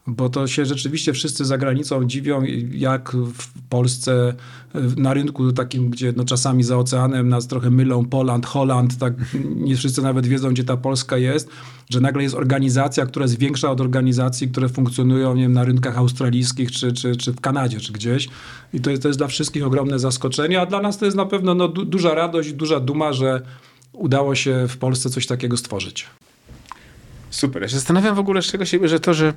bo 0.07 0.29
to 0.29 0.48
się 0.48 0.65
rzeczywiście 0.65 1.13
wszyscy 1.13 1.45
za 1.45 1.57
granicą 1.57 2.05
dziwią, 2.05 2.43
jak 2.72 3.12
w 3.12 3.62
Polsce 3.69 4.33
na 4.98 5.13
rynku 5.13 5.51
takim, 5.51 5.89
gdzie 5.89 6.13
no 6.15 6.25
czasami 6.25 6.63
za 6.63 6.77
oceanem 6.77 7.29
nas 7.29 7.48
trochę 7.48 7.69
mylą 7.69 8.05
Poland, 8.05 8.45
Holand, 8.45 8.98
tak 8.98 9.13
nie 9.55 9.75
wszyscy 9.75 10.01
nawet 10.01 10.27
wiedzą, 10.27 10.50
gdzie 10.50 10.63
ta 10.63 10.77
Polska 10.77 11.17
jest, 11.17 11.50
że 11.89 12.00
nagle 12.00 12.24
jest 12.24 12.36
organizacja, 12.36 13.05
która 13.05 13.24
jest 13.24 13.39
większa 13.39 13.72
od 13.72 13.81
organizacji, 13.81 14.48
które 14.48 14.69
funkcjonują 14.69 15.36
nie 15.36 15.41
wiem, 15.43 15.53
na 15.53 15.63
rynkach 15.63 15.98
australijskich 15.98 16.72
czy, 16.72 16.93
czy, 16.93 17.15
czy 17.15 17.33
w 17.33 17.41
Kanadzie, 17.41 17.79
czy 17.79 17.93
gdzieś. 17.93 18.29
I 18.74 18.81
to 18.81 18.89
jest, 18.89 19.01
to 19.01 19.10
jest 19.10 19.19
dla 19.19 19.27
wszystkich 19.27 19.65
ogromne 19.65 20.00
zaskoczenie, 20.00 20.62
a 20.62 20.65
dla 20.65 20.81
nas 20.81 20.98
to 20.98 21.05
jest 21.05 21.17
na 21.17 21.25
pewno 21.25 21.55
no, 21.55 21.67
du 21.67 21.86
duża 21.86 22.13
radość, 22.13 22.53
duża 22.53 22.79
duma, 22.79 23.13
że 23.13 23.41
udało 23.93 24.36
się 24.36 24.65
w 24.67 24.77
Polsce 24.77 25.10
coś 25.10 25.27
takiego 25.27 25.57
stworzyć. 25.57 26.07
Super. 27.33 27.62
Ja 27.62 27.67
się 27.67 27.75
zastanawiam 27.75 28.15
w 28.15 28.19
ogóle, 28.19 28.41
z 28.41 28.45
czego 28.45 28.65
się 28.65 28.79
bierze 28.79 29.00
to, 29.00 29.13
że 29.13 29.33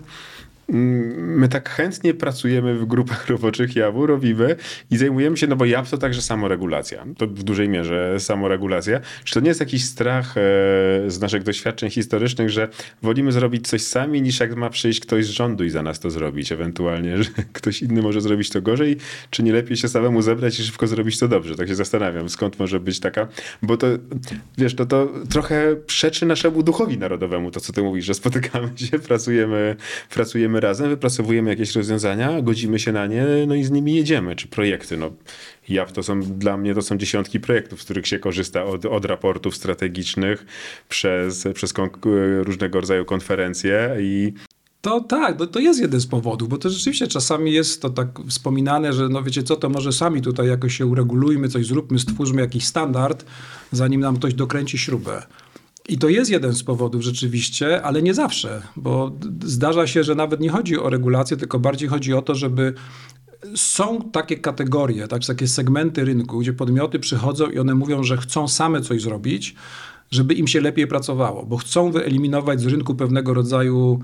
my 0.68 1.49
tak 1.49 1.68
chętnie 1.68 2.14
pracujemy 2.14 2.75
w 2.75 2.85
grupach 2.85 3.28
roboczych 3.30 3.76
jawu, 3.76 4.06
robimy 4.06 4.56
i 4.90 4.96
zajmujemy 4.96 5.37
się, 5.37 5.46
no 5.46 5.56
bo 5.56 5.64
JAW 5.64 5.90
to 5.90 5.99
także 5.99 6.23
samoregulacja. 6.23 7.06
To 7.18 7.26
w 7.26 7.42
dużej 7.42 7.68
mierze 7.68 8.20
samoregulacja. 8.20 9.00
Czy 9.25 9.35
to 9.35 9.40
nie 9.40 9.49
jest 9.49 9.61
jakiś 9.61 9.85
strach 9.85 10.37
e, 10.37 10.40
z 11.11 11.20
naszych 11.20 11.42
doświadczeń 11.42 11.90
historycznych, 11.90 12.50
że 12.50 12.68
wolimy 13.02 13.32
zrobić 13.32 13.68
coś 13.68 13.82
sami, 13.82 14.23
niż 14.23 14.40
jak 14.40 14.56
ma 14.56 14.70
przyjść 14.70 15.00
ktoś 15.00 15.26
z 15.26 15.28
rządu 15.28 15.64
i 15.64 15.70
za 15.70 15.82
nas 15.82 16.00
to 16.00 16.11
zrobić, 16.11 16.52
ewentualnie, 16.52 17.18
że 17.23 17.30
ktoś 17.52 17.82
inny 17.82 18.02
może 18.02 18.20
zrobić 18.20 18.50
to 18.50 18.62
gorzej, 18.62 18.96
czy 19.30 19.42
nie 19.42 19.52
lepiej 19.52 19.76
się 19.76 19.88
samemu 19.88 20.23
zebrać 20.23 20.61
i 20.61 20.62
szybko 20.62 20.87
zrobić 20.87 21.18
to 21.18 21.28
dobrze? 21.28 21.54
Tak 21.54 21.68
się 21.68 21.75
zastanawiam, 21.75 22.28
skąd 22.28 22.58
może 22.58 22.80
być 22.80 23.00
taka, 23.00 23.28
bo 23.62 23.76
to, 23.76 23.87
wiesz, 24.58 24.75
to, 24.75 24.87
to 24.87 25.08
trochę 25.30 25.76
przeczy 25.87 26.26
naszemu 26.26 26.62
duchowi 26.62 26.99
narodowemu, 26.99 27.50
to 27.50 27.61
co 27.61 27.73
ty 27.73 27.82
mówisz, 27.82 28.04
że 28.04 28.14
spotykamy 28.14 28.68
się, 28.76 28.99
pracujemy, 29.08 29.76
pracujemy 30.11 30.55
razem, 30.60 30.88
wypracowujemy 30.88 31.50
jakieś 31.50 31.75
rozwiązania, 31.75 32.42
godzimy 32.42 32.78
się 32.78 32.92
na 32.92 33.06
nie, 33.06 33.26
no 33.46 33.54
i 33.54 33.64
z 33.64 33.70
nimi 33.70 33.94
jedziemy, 33.94 34.36
czy 34.36 34.48
projekty. 34.48 34.96
No, 34.96 35.10
ja 35.68 35.86
to 35.86 36.02
są, 36.02 36.20
dla 36.20 36.56
mnie 36.56 36.75
to 36.75 36.82
są 36.82 36.98
dziesiątki 36.98 37.40
projektów, 37.40 37.82
z 37.82 37.84
których 37.84 38.06
się 38.06 38.18
korzysta 38.18 38.64
od, 38.64 38.84
od 38.84 39.04
raportów 39.04 39.56
strategicznych 39.56 40.46
przez, 40.88 41.44
przez 41.54 41.75
różnego 42.42 42.80
rodzaju 42.80 43.04
konferencje 43.04 43.96
i 44.00 44.32
to 44.86 45.00
tak, 45.00 45.38
to, 45.38 45.46
to 45.46 45.58
jest 45.60 45.80
jeden 45.80 46.00
z 46.00 46.06
powodów, 46.06 46.48
bo 46.48 46.58
to 46.58 46.70
rzeczywiście 46.70 47.08
czasami 47.08 47.52
jest 47.52 47.82
to 47.82 47.90
tak 47.90 48.08
wspominane, 48.28 48.92
że 48.92 49.08
no 49.08 49.22
wiecie 49.22 49.42
co, 49.42 49.56
to 49.56 49.68
może 49.68 49.92
sami 49.92 50.22
tutaj 50.22 50.48
jakoś 50.48 50.76
się 50.76 50.86
uregulujmy, 50.86 51.48
coś 51.48 51.66
zróbmy, 51.66 51.98
stwórzmy 51.98 52.40
jakiś 52.40 52.66
standard, 52.66 53.25
zanim 53.72 54.00
nam 54.00 54.16
ktoś 54.16 54.34
dokręci 54.34 54.78
śrubę. 54.78 55.22
I 55.88 55.99
to 55.99 56.09
jest 56.09 56.31
jeden 56.31 56.52
z 56.52 56.62
powodów 56.62 57.02
rzeczywiście, 57.02 57.83
ale 57.83 58.02
nie 58.02 58.14
zawsze, 58.14 58.62
bo 58.76 59.12
zdarza 59.45 59.87
się, 59.87 60.05
że 60.05 60.14
nawet 60.14 60.40
nie 60.40 60.50
chodzi 60.50 60.78
o 60.78 60.90
regulację, 60.90 61.37
tylko 61.37 61.59
bardziej 61.59 61.88
chodzi 61.88 62.14
o 62.14 62.23
to, 62.23 62.35
żeby 62.35 62.75
są 63.55 64.11
takie 64.11 64.37
kategorie, 64.37 65.09
tak, 65.09 65.25
takie 65.26 65.49
segmenty 65.49 66.05
rynku, 66.05 66.38
gdzie 66.38 66.52
podmioty 66.52 66.99
przychodzą 66.99 67.50
i 67.50 67.59
one 67.59 67.75
mówią, 67.75 68.02
że 68.02 68.16
chcą 68.16 68.49
same 68.49 68.81
coś 68.81 69.02
zrobić, 69.02 69.55
żeby 70.11 70.35
im 70.35 70.47
się 70.47 70.61
lepiej 70.61 70.87
pracowało, 70.87 71.47
bo 71.47 71.57
chcą 71.57 71.90
wyeliminować 71.90 72.61
z 72.61 72.66
rynku 72.66 72.95
pewnego 72.95 73.35
rodzaju 73.35 74.00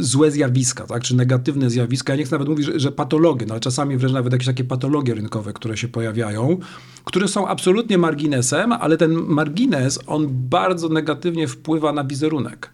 złe 0.00 0.30
zjawiska, 0.30 0.86
tak? 0.86 1.02
czy 1.02 1.16
negatywne 1.16 1.70
zjawiska. 1.70 2.12
Ja 2.12 2.18
nie 2.18 2.24
chcę 2.24 2.34
nawet 2.34 2.48
mówić, 2.48 2.66
że, 2.66 2.80
że 2.80 2.92
patologie, 2.92 3.46
no, 3.46 3.54
ale 3.54 3.60
czasami 3.60 3.96
wręcz 3.96 4.12
nawet 4.12 4.32
jakieś 4.32 4.46
takie 4.46 4.64
patologie 4.64 5.14
rynkowe, 5.14 5.52
które 5.52 5.76
się 5.76 5.88
pojawiają, 5.88 6.58
które 7.04 7.28
są 7.28 7.48
absolutnie 7.48 7.98
marginesem, 7.98 8.72
ale 8.72 8.96
ten 8.96 9.12
margines, 9.14 9.98
on 10.06 10.26
bardzo 10.30 10.88
negatywnie 10.88 11.48
wpływa 11.48 11.92
na 11.92 12.04
wizerunek. 12.04 12.70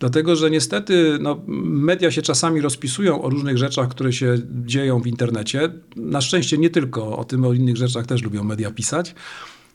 Dlatego, 0.00 0.36
że 0.36 0.50
niestety 0.50 1.18
no, 1.20 1.40
media 1.46 2.10
się 2.10 2.22
czasami 2.22 2.60
rozpisują 2.60 3.22
o 3.22 3.30
różnych 3.30 3.58
rzeczach, 3.58 3.88
które 3.88 4.12
się 4.12 4.38
dzieją 4.64 5.02
w 5.02 5.06
internecie. 5.06 5.72
Na 5.96 6.20
szczęście 6.20 6.58
nie 6.58 6.70
tylko 6.70 7.18
o 7.18 7.24
tym, 7.24 7.44
o 7.44 7.52
innych 7.52 7.76
rzeczach 7.76 8.06
też 8.06 8.22
lubią 8.22 8.44
media 8.44 8.70
pisać 8.70 9.14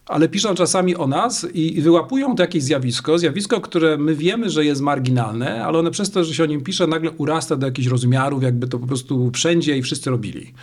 ale 0.06 0.30
piszą 0.30 0.56
czasami 0.56 0.96
o 0.96 1.08
nas 1.08 1.48
i 1.54 1.82
wyłapują 1.82 2.36
to 2.36 2.44
jakieś 2.44 2.64
zjawisko, 2.64 3.20
zjawisko, 3.20 3.62
które 3.62 3.98
my 3.98 4.16
wiemy, 4.16 4.50
że 4.50 4.66
jest 4.66 4.82
marginalne, 4.82 5.66
ale 5.66 5.80
one 5.80 5.92
przez 5.92 6.12
to, 6.12 6.24
że 6.24 6.34
się 6.34 6.44
o 6.44 6.46
nim 6.46 6.62
pisze, 6.62 6.88
nagle 6.88 7.12
urasta 7.12 7.56
do 7.56 7.66
jakichś 7.66 7.88
rozmiarów, 7.88 8.44
jakby 8.44 8.68
to 8.68 8.80
po 8.80 8.88
prostu 8.88 9.32
wszędzie 9.32 9.78
i 9.78 9.82
wszyscy 9.82 10.10
robili. 10.10 10.54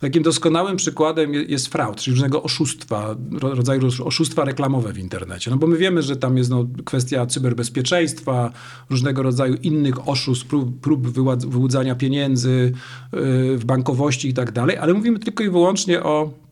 Takim 0.00 0.22
doskonałym 0.22 0.76
przykładem 0.76 1.34
jest 1.34 1.68
fraud, 1.68 1.96
czyli 1.96 2.14
różnego 2.14 2.42
oszustwa, 2.42 3.16
rodzaju 3.40 3.88
oszustwa 4.04 4.44
reklamowe 4.44 4.92
w 4.92 4.98
internecie. 4.98 5.50
No 5.50 5.56
bo 5.56 5.66
my 5.66 5.76
wiemy, 5.76 6.02
że 6.02 6.16
tam 6.16 6.36
jest 6.36 6.50
no, 6.50 6.66
kwestia 6.84 7.26
cyberbezpieczeństwa, 7.26 8.52
różnego 8.90 9.22
rodzaju 9.22 9.54
innych 9.54 10.08
oszustw, 10.08 10.46
prób, 10.46 10.80
prób 10.80 11.08
wyłudzania 11.46 11.94
pieniędzy 11.94 12.72
yy, 13.12 13.58
w 13.58 13.64
bankowości 13.64 14.28
i 14.28 14.34
tak 14.34 14.52
dalej, 14.52 14.76
ale 14.76 14.94
mówimy 14.94 15.18
tylko 15.18 15.44
i 15.44 15.50
wyłącznie 15.50 16.02
o 16.02 16.43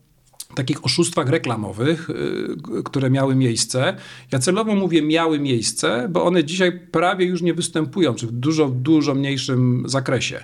takich 0.53 0.85
oszustwach 0.85 1.29
reklamowych, 1.29 2.09
y, 2.09 2.83
które 2.83 3.09
miały 3.09 3.35
miejsce. 3.35 3.95
Ja 4.31 4.39
celowo 4.39 4.75
mówię 4.75 5.01
miały 5.01 5.39
miejsce, 5.39 6.07
bo 6.11 6.23
one 6.23 6.43
dzisiaj 6.43 6.79
prawie 6.91 7.25
już 7.25 7.41
nie 7.41 7.53
występują, 7.53 8.13
czy 8.13 8.27
w 8.27 8.31
dużo, 8.31 8.69
dużo 8.69 9.15
mniejszym 9.15 9.83
zakresie. 9.85 10.43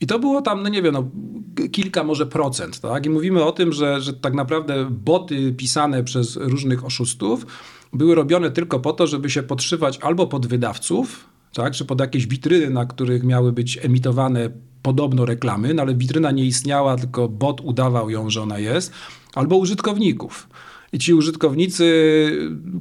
I 0.00 0.06
to 0.06 0.18
było 0.18 0.42
tam, 0.42 0.62
no 0.62 0.68
nie 0.68 0.82
wiem, 0.82 0.92
no, 0.92 1.10
kilka 1.72 2.04
może 2.04 2.26
procent, 2.26 2.80
tak? 2.80 3.06
I 3.06 3.10
mówimy 3.10 3.44
o 3.44 3.52
tym, 3.52 3.72
że, 3.72 4.00
że 4.00 4.12
tak 4.12 4.34
naprawdę 4.34 4.88
boty 4.90 5.52
pisane 5.52 6.04
przez 6.04 6.36
różnych 6.36 6.84
oszustów 6.84 7.46
były 7.92 8.14
robione 8.14 8.50
tylko 8.50 8.80
po 8.80 8.92
to, 8.92 9.06
żeby 9.06 9.30
się 9.30 9.42
podszywać 9.42 9.98
albo 9.98 10.26
pod 10.26 10.46
wydawców, 10.46 11.24
tak? 11.54 11.72
Czy 11.72 11.84
pod 11.84 12.00
jakieś 12.00 12.26
witryny, 12.26 12.70
na 12.70 12.86
których 12.86 13.24
miały 13.24 13.52
być 13.52 13.78
emitowane 13.82 14.50
podobno 14.82 15.24
reklamy, 15.24 15.74
no 15.74 15.82
ale 15.82 15.94
witryna 15.94 16.30
nie 16.30 16.44
istniała, 16.44 16.96
tylko 16.96 17.28
bot 17.28 17.60
udawał 17.60 18.10
ją, 18.10 18.30
że 18.30 18.42
ona 18.42 18.58
jest, 18.58 18.92
albo 19.38 19.56
użytkowników. 19.56 20.48
I 20.92 20.98
ci 20.98 21.14
użytkownicy, 21.14 21.86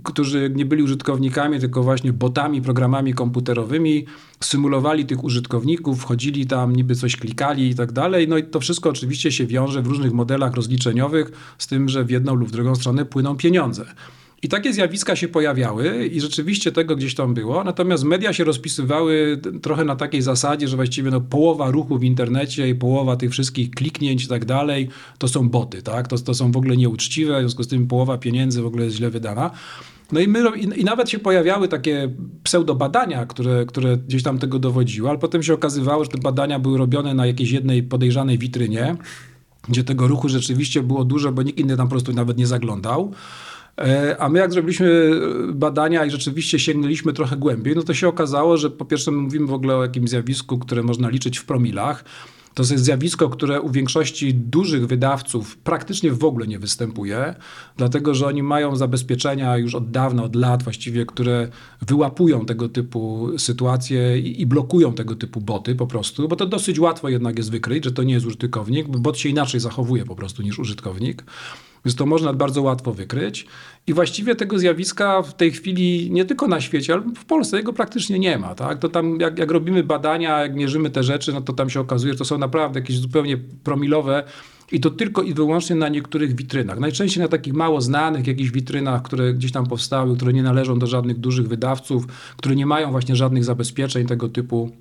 którzy 0.03 0.51
nie 0.55 0.65
byli 0.65 0.83
użytkownikami, 0.83 1.59
tylko 1.59 1.83
właśnie 1.83 2.13
botami, 2.13 2.61
programami 2.61 3.13
komputerowymi, 3.13 4.05
symulowali 4.43 5.05
tych 5.05 5.23
użytkowników, 5.23 6.01
wchodzili 6.01 6.47
tam, 6.47 6.75
niby 6.75 6.95
coś 6.95 7.15
klikali 7.15 7.69
i 7.69 7.75
tak 7.75 7.91
dalej. 7.91 8.27
No 8.27 8.37
i 8.37 8.43
to 8.43 8.59
wszystko 8.59 8.89
oczywiście 8.89 9.31
się 9.31 9.45
wiąże 9.45 9.81
w 9.81 9.87
różnych 9.87 10.13
modelach 10.13 10.53
rozliczeniowych 10.53 11.31
z 11.57 11.67
tym, 11.67 11.89
że 11.89 12.03
w 12.03 12.09
jedną 12.09 12.35
lub 12.35 12.49
w 12.49 12.51
drugą 12.51 12.75
stronę 12.75 13.05
płyną 13.05 13.37
pieniądze. 13.37 13.85
I 14.43 14.49
takie 14.49 14.73
zjawiska 14.73 15.15
się 15.15 15.27
pojawiały 15.27 16.07
i 16.07 16.21
rzeczywiście 16.21 16.71
tego 16.71 16.95
gdzieś 16.95 17.15
tam 17.15 17.33
było, 17.33 17.63
natomiast 17.63 18.03
media 18.03 18.33
się 18.33 18.43
rozpisywały 18.43 19.41
trochę 19.61 19.85
na 19.85 19.95
takiej 19.95 20.21
zasadzie, 20.21 20.67
że 20.67 20.75
właściwie 20.75 21.11
no, 21.11 21.21
połowa 21.21 21.71
ruchu 21.71 21.97
w 21.97 22.03
internecie 22.03 22.69
i 22.69 22.75
połowa 22.75 23.15
tych 23.15 23.31
wszystkich 23.31 23.71
kliknięć 23.71 24.23
i 24.23 24.27
tak 24.27 24.45
dalej 24.45 24.89
to 25.17 25.27
są 25.27 25.49
boty, 25.49 25.81
tak? 25.81 26.07
To, 26.07 26.17
to 26.17 26.33
są 26.33 26.51
w 26.51 26.57
ogóle 26.57 26.77
nieuczciwe, 26.77 27.37
w 27.37 27.39
związku 27.39 27.63
z 27.63 27.67
tym 27.67 27.87
połowa 27.87 28.17
pieniędzy 28.17 28.61
w 28.61 28.65
ogóle 28.65 28.85
jest 28.85 28.97
źle 28.97 29.09
wydana. 29.09 29.51
No 30.11 30.19
i, 30.19 30.27
my, 30.27 30.57
i, 30.57 30.83
nawet 30.83 31.09
się 31.09 31.19
pojawiały 31.19 31.67
takie 31.67 32.09
pseudobadania, 32.43 33.25
które, 33.25 33.65
które 33.65 33.97
gdzieś 33.97 34.23
tam 34.23 34.39
tego 34.39 34.59
dowodziły, 34.59 35.09
ale 35.09 35.17
potem 35.17 35.43
się 35.43 35.53
okazywało, 35.53 36.03
że 36.03 36.09
te 36.09 36.17
badania 36.17 36.59
były 36.59 36.77
robione 36.77 37.13
na 37.13 37.25
jakiejś 37.25 37.51
jednej 37.51 37.83
podejrzanej 37.83 38.37
witrynie, 38.37 38.95
gdzie 39.69 39.83
tego 39.83 40.07
ruchu 40.07 40.29
rzeczywiście 40.29 40.83
było 40.83 41.05
dużo, 41.05 41.31
bo 41.31 41.43
nikt 41.43 41.59
inny 41.59 41.77
tam 41.77 41.87
po 41.87 41.91
prostu 41.91 42.13
nawet 42.13 42.37
nie 42.37 42.47
zaglądał. 42.47 43.13
E, 43.77 44.15
a 44.19 44.29
my 44.29 44.39
jak 44.39 44.51
zrobiliśmy 44.51 45.11
badania 45.53 46.05
i 46.05 46.11
rzeczywiście 46.11 46.59
sięgnęliśmy 46.59 47.13
trochę 47.13 47.37
głębiej, 47.37 47.75
no 47.75 47.83
to 47.83 47.93
się 47.93 48.07
okazało, 48.07 48.57
że 48.57 48.69
po 48.69 48.85
pierwsze 48.85 49.11
mówimy 49.11 49.47
w 49.47 49.53
ogóle 49.53 49.75
o 49.75 49.83
jakimś 49.83 50.09
zjawisku, 50.09 50.57
które 50.57 50.83
można 50.83 51.09
liczyć 51.09 51.37
w 51.37 51.45
promilach. 51.45 52.03
To 52.53 52.63
jest 52.63 52.83
zjawisko, 52.83 53.29
które 53.29 53.61
u 53.61 53.69
większości 53.69 54.33
dużych 54.33 54.87
wydawców 54.87 55.57
praktycznie 55.57 56.11
w 56.11 56.23
ogóle 56.23 56.47
nie 56.47 56.59
występuje, 56.59 57.35
dlatego 57.77 58.13
że 58.13 58.27
oni 58.27 58.43
mają 58.43 58.75
zabezpieczenia 58.75 59.57
już 59.57 59.75
od 59.75 59.91
dawna, 59.91 60.23
od 60.23 60.35
lat 60.35 60.63
właściwie, 60.63 61.05
które 61.05 61.47
wyłapują 61.81 62.45
tego 62.45 62.69
typu 62.69 63.29
sytuacje 63.37 64.19
i, 64.19 64.41
i 64.41 64.45
blokują 64.45 64.93
tego 64.93 65.15
typu 65.15 65.41
boty 65.41 65.75
po 65.75 65.87
prostu, 65.87 66.27
bo 66.27 66.35
to 66.35 66.45
dosyć 66.45 66.79
łatwo 66.79 67.09
jednak 67.09 67.37
jest 67.37 67.51
wykryć, 67.51 67.83
że 67.85 67.91
to 67.91 68.03
nie 68.03 68.13
jest 68.13 68.25
użytkownik, 68.25 68.87
bo 68.87 68.99
bot 68.99 69.17
się 69.17 69.29
inaczej 69.29 69.59
zachowuje 69.59 70.05
po 70.05 70.15
prostu 70.15 70.41
niż 70.41 70.59
użytkownik. 70.59 71.23
Więc 71.87 71.95
to 71.95 72.05
można 72.05 72.33
bardzo 72.33 72.61
łatwo 72.61 72.93
wykryć. 72.93 73.47
I 73.87 73.93
właściwie 73.93 74.35
tego 74.35 74.59
zjawiska 74.59 75.21
w 75.21 75.33
tej 75.33 75.51
chwili 75.51 76.11
nie 76.11 76.25
tylko 76.25 76.47
na 76.47 76.61
świecie, 76.61 76.93
ale 76.93 77.01
w 77.01 77.25
Polsce 77.25 77.57
jego 77.57 77.73
praktycznie 77.73 78.19
nie 78.19 78.37
ma. 78.37 78.55
Tak? 78.55 78.79
To 78.79 78.89
tam 78.89 79.19
jak, 79.19 79.39
jak 79.39 79.51
robimy 79.51 79.83
badania, 79.83 80.39
jak 80.39 80.55
mierzymy 80.55 80.89
te 80.89 81.03
rzeczy, 81.03 81.33
no 81.33 81.41
to 81.41 81.53
tam 81.53 81.69
się 81.69 81.79
okazuje, 81.79 82.13
że 82.13 82.19
to 82.19 82.25
są 82.25 82.37
naprawdę 82.37 82.79
jakieś 82.79 82.99
zupełnie 82.99 83.37
promilowe 83.37 84.23
I 84.71 84.79
to 84.79 84.89
tylko 84.89 85.21
i 85.21 85.33
wyłącznie 85.33 85.75
na 85.75 85.89
niektórych 85.89 86.35
witrynach. 86.35 86.79
Najczęściej 86.79 87.23
na 87.23 87.29
takich 87.29 87.53
mało 87.53 87.81
znanych 87.81 88.27
jakichś 88.27 88.51
witrynach, 88.51 89.01
które 89.01 89.33
gdzieś 89.33 89.51
tam 89.51 89.67
powstały, 89.67 90.15
które 90.15 90.33
nie 90.33 90.43
należą 90.43 90.79
do 90.79 90.87
żadnych 90.87 91.19
dużych 91.19 91.47
wydawców, 91.47 92.07
które 92.37 92.55
nie 92.55 92.65
mają 92.65 92.91
właśnie 92.91 93.15
żadnych 93.15 93.43
zabezpieczeń 93.43 94.07
tego 94.07 94.29
typu 94.29 94.71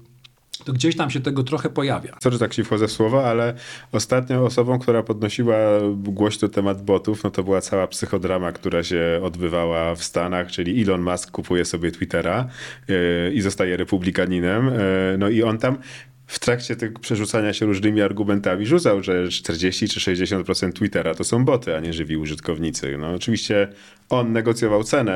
to 0.67 0.73
gdzieś 0.73 0.97
tam 0.97 1.11
się 1.11 1.21
tego 1.21 1.43
trochę 1.43 1.71
pojawia. 1.71 2.19
Że 2.33 2.39
tak 2.39 2.55
się 2.55 2.65
wchodzę 2.65 2.89
w 2.89 2.93
słowo, 2.93 3.29
ale 3.29 3.55
ostatnią 3.93 4.45
osobą, 4.45 4.79
która 4.79 5.03
podnosiła 5.03 5.57
głośno 5.97 6.49
temat 6.49 6.83
botów, 6.83 7.25
no 7.25 7.31
to 7.31 7.43
była 7.43 7.61
cała 7.61 7.87
psychodrama, 7.87 8.53
która 8.53 8.83
się 8.83 9.21
odbywała 9.23 9.95
w 9.95 10.05
Stanach, 10.05 10.51
czyli 10.51 10.83
Elon 10.83 11.03
Musk 11.03 11.31
kupuje 11.31 11.65
sobie 11.65 11.91
Twittera 11.91 12.49
yy, 12.89 12.97
i 13.35 13.41
zostaje 13.41 13.77
republikaninem. 13.77 14.67
Yy, 14.67 14.73
no 15.19 15.29
i 15.29 15.43
on 15.43 15.59
tam 15.59 15.79
w 16.27 16.39
trakcie 16.39 16.77
tego 16.77 17.01
przerzucania 17.01 17.53
się 17.53 17.67
różnymi 17.67 18.03
argumentami 18.03 18.67
rzucał, 18.67 19.03
że 19.03 19.29
40 19.29 19.89
czy 19.89 20.01
60% 20.01 20.73
Twittera 20.73 21.15
to 21.15 21.25
są 21.25 21.45
boty, 21.45 21.77
a 21.77 21.81
nie 21.81 21.93
żywi 21.93 22.17
użytkownicy. 22.17 22.99
No 22.99 23.15
oczywiście 23.15 23.69
on 24.11 24.33
negocjował 24.33 24.85
cenę 24.85 25.13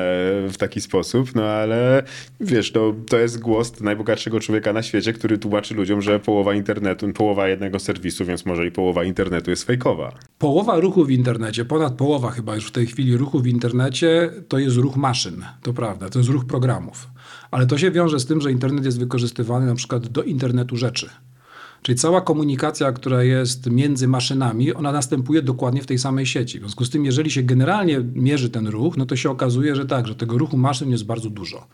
w 0.49 0.55
taki 0.57 0.81
sposób, 0.81 1.35
no 1.35 1.43
ale 1.43 2.03
wiesz, 2.39 2.73
no, 2.73 2.93
to 3.09 3.17
jest 3.17 3.39
głos 3.39 3.81
najbogatszego 3.81 4.39
człowieka 4.39 4.73
na 4.73 4.83
świecie, 4.83 5.13
który 5.13 5.37
tłumaczy 5.37 5.75
ludziom, 5.75 6.01
że 6.01 6.19
połowa 6.19 6.53
internetu, 6.53 7.13
połowa 7.13 7.47
jednego 7.47 7.79
serwisu, 7.79 8.25
więc 8.25 8.45
może 8.45 8.67
i 8.67 8.71
połowa 8.71 9.03
internetu 9.03 9.49
jest 9.49 9.63
fejkowa. 9.63 10.11
Połowa 10.37 10.79
ruchu 10.79 11.05
w 11.05 11.11
internecie, 11.11 11.65
ponad 11.65 11.93
połowa 11.93 12.31
chyba 12.31 12.55
już 12.55 12.67
w 12.67 12.71
tej 12.71 12.87
chwili 12.87 13.17
ruchu 13.17 13.39
w 13.39 13.47
internecie, 13.47 14.31
to 14.47 14.59
jest 14.59 14.77
ruch 14.77 14.95
maszyn, 14.95 15.45
to 15.61 15.73
prawda, 15.73 16.09
to 16.09 16.19
jest 16.19 16.29
ruch 16.29 16.45
programów. 16.45 17.07
Ale 17.51 17.67
to 17.67 17.77
się 17.77 17.91
wiąże 17.91 18.19
z 18.19 18.25
tym, 18.25 18.41
że 18.41 18.51
internet 18.51 18.85
jest 18.85 18.99
wykorzystywany 18.99 19.65
na 19.65 19.75
przykład 19.75 20.07
do 20.07 20.23
internetu 20.23 20.77
rzeczy. 20.77 21.09
Czyli 21.81 21.97
cała 21.97 22.21
komunikacja, 22.21 22.91
która 22.91 23.23
jest 23.23 23.69
między 23.69 24.07
maszynami, 24.07 24.73
ona 24.73 24.91
następuje 24.91 25.41
dokładnie 25.41 25.81
w 25.81 25.87
tej 25.87 25.97
samej 25.97 26.25
sieci. 26.25 26.57
W 26.57 26.61
związku 26.61 26.85
z 26.85 26.89
tym, 26.89 27.05
jeżeli 27.05 27.31
się 27.31 27.43
generalnie 27.43 28.03
mierzy 28.13 28.49
ten 28.49 28.67
ruch, 28.67 28.97
no 28.97 29.05
to 29.05 29.15
się 29.15 29.29
okazuje, 29.29 29.75
że 29.75 29.85
tak, 29.85 30.07
że 30.07 30.15
tego 30.15 30.37
ruchu 30.37 30.57
maszyn 30.57 30.89
jest 30.89 31.05
bardzo 31.05 31.29
dużo. 31.29 31.67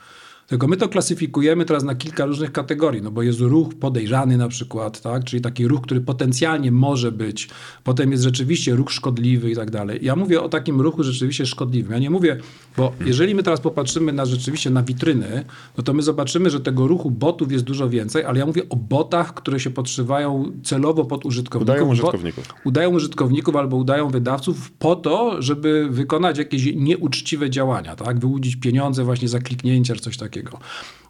Tylko 0.48 0.68
my 0.68 0.78
to 0.78 0.90
klasyfikujemy 0.90 1.66
teraz 1.66 1.84
na 1.84 1.96
kilka 1.96 2.26
różnych 2.26 2.52
kategorii, 2.52 3.02
no 3.02 3.12
bo 3.12 3.22
jest 3.22 3.40
ruch 3.40 3.74
podejrzany 3.74 4.38
na 4.38 4.48
przykład, 4.48 5.02
tak? 5.02 5.24
czyli 5.24 5.42
taki 5.42 5.68
ruch, 5.68 5.82
który 5.82 6.02
potencjalnie 6.02 6.72
może 6.72 7.12
być, 7.12 7.50
potem 7.84 8.12
jest 8.12 8.24
rzeczywiście 8.24 8.76
ruch 8.76 8.92
szkodliwy 8.92 9.52
i 9.52 9.56
tak 9.56 9.72
dalej. 9.72 10.00
Ja 10.02 10.16
mówię 10.16 10.42
o 10.42 10.50
takim 10.50 10.82
ruchu 10.82 11.04
rzeczywiście 11.04 11.46
szkodliwym. 11.46 11.92
Ja 11.92 12.00
nie 12.00 12.10
mówię, 12.10 12.40
bo 12.78 12.94
jeżeli 13.06 13.36
my 13.36 13.44
teraz 13.44 13.62
popatrzymy 13.62 14.14
na 14.14 14.26
rzeczywiście 14.26 14.70
na 14.70 14.84
witryny, 14.84 15.46
no 15.78 15.84
to 15.84 15.94
my 15.94 16.02
zobaczymy, 16.02 16.50
że 16.50 16.60
tego 16.60 16.88
ruchu 16.88 17.12
botów 17.12 17.52
jest 17.52 17.64
dużo 17.64 17.90
więcej, 17.90 18.24
ale 18.24 18.40
ja 18.40 18.46
mówię 18.46 18.70
o 18.70 18.76
botach, 18.76 19.34
które 19.34 19.60
się 19.60 19.70
podszywają 19.70 20.52
celowo 20.64 21.06
pod 21.06 21.26
użytkowników. 21.26 21.76
Udają 21.76 21.92
użytkowników. 21.92 22.48
Bo, 22.48 22.70
udają 22.70 22.90
użytkowników 22.90 23.56
albo 23.56 23.78
udają 23.78 24.10
wydawców 24.10 24.72
po 24.72 24.96
to, 24.96 25.42
żeby 25.42 25.88
wykonać 25.90 26.38
jakieś 26.38 26.76
nieuczciwe 26.76 27.50
działania, 27.50 27.96
tak? 27.96 28.20
Wyłudzić 28.20 28.56
pieniądze 28.56 29.04
właśnie 29.04 29.28
za 29.28 29.40
kliknięcie 29.40 29.96
czy 29.96 30.02
coś 30.02 30.18
takiego 30.18 30.37
takiego. 30.44 30.60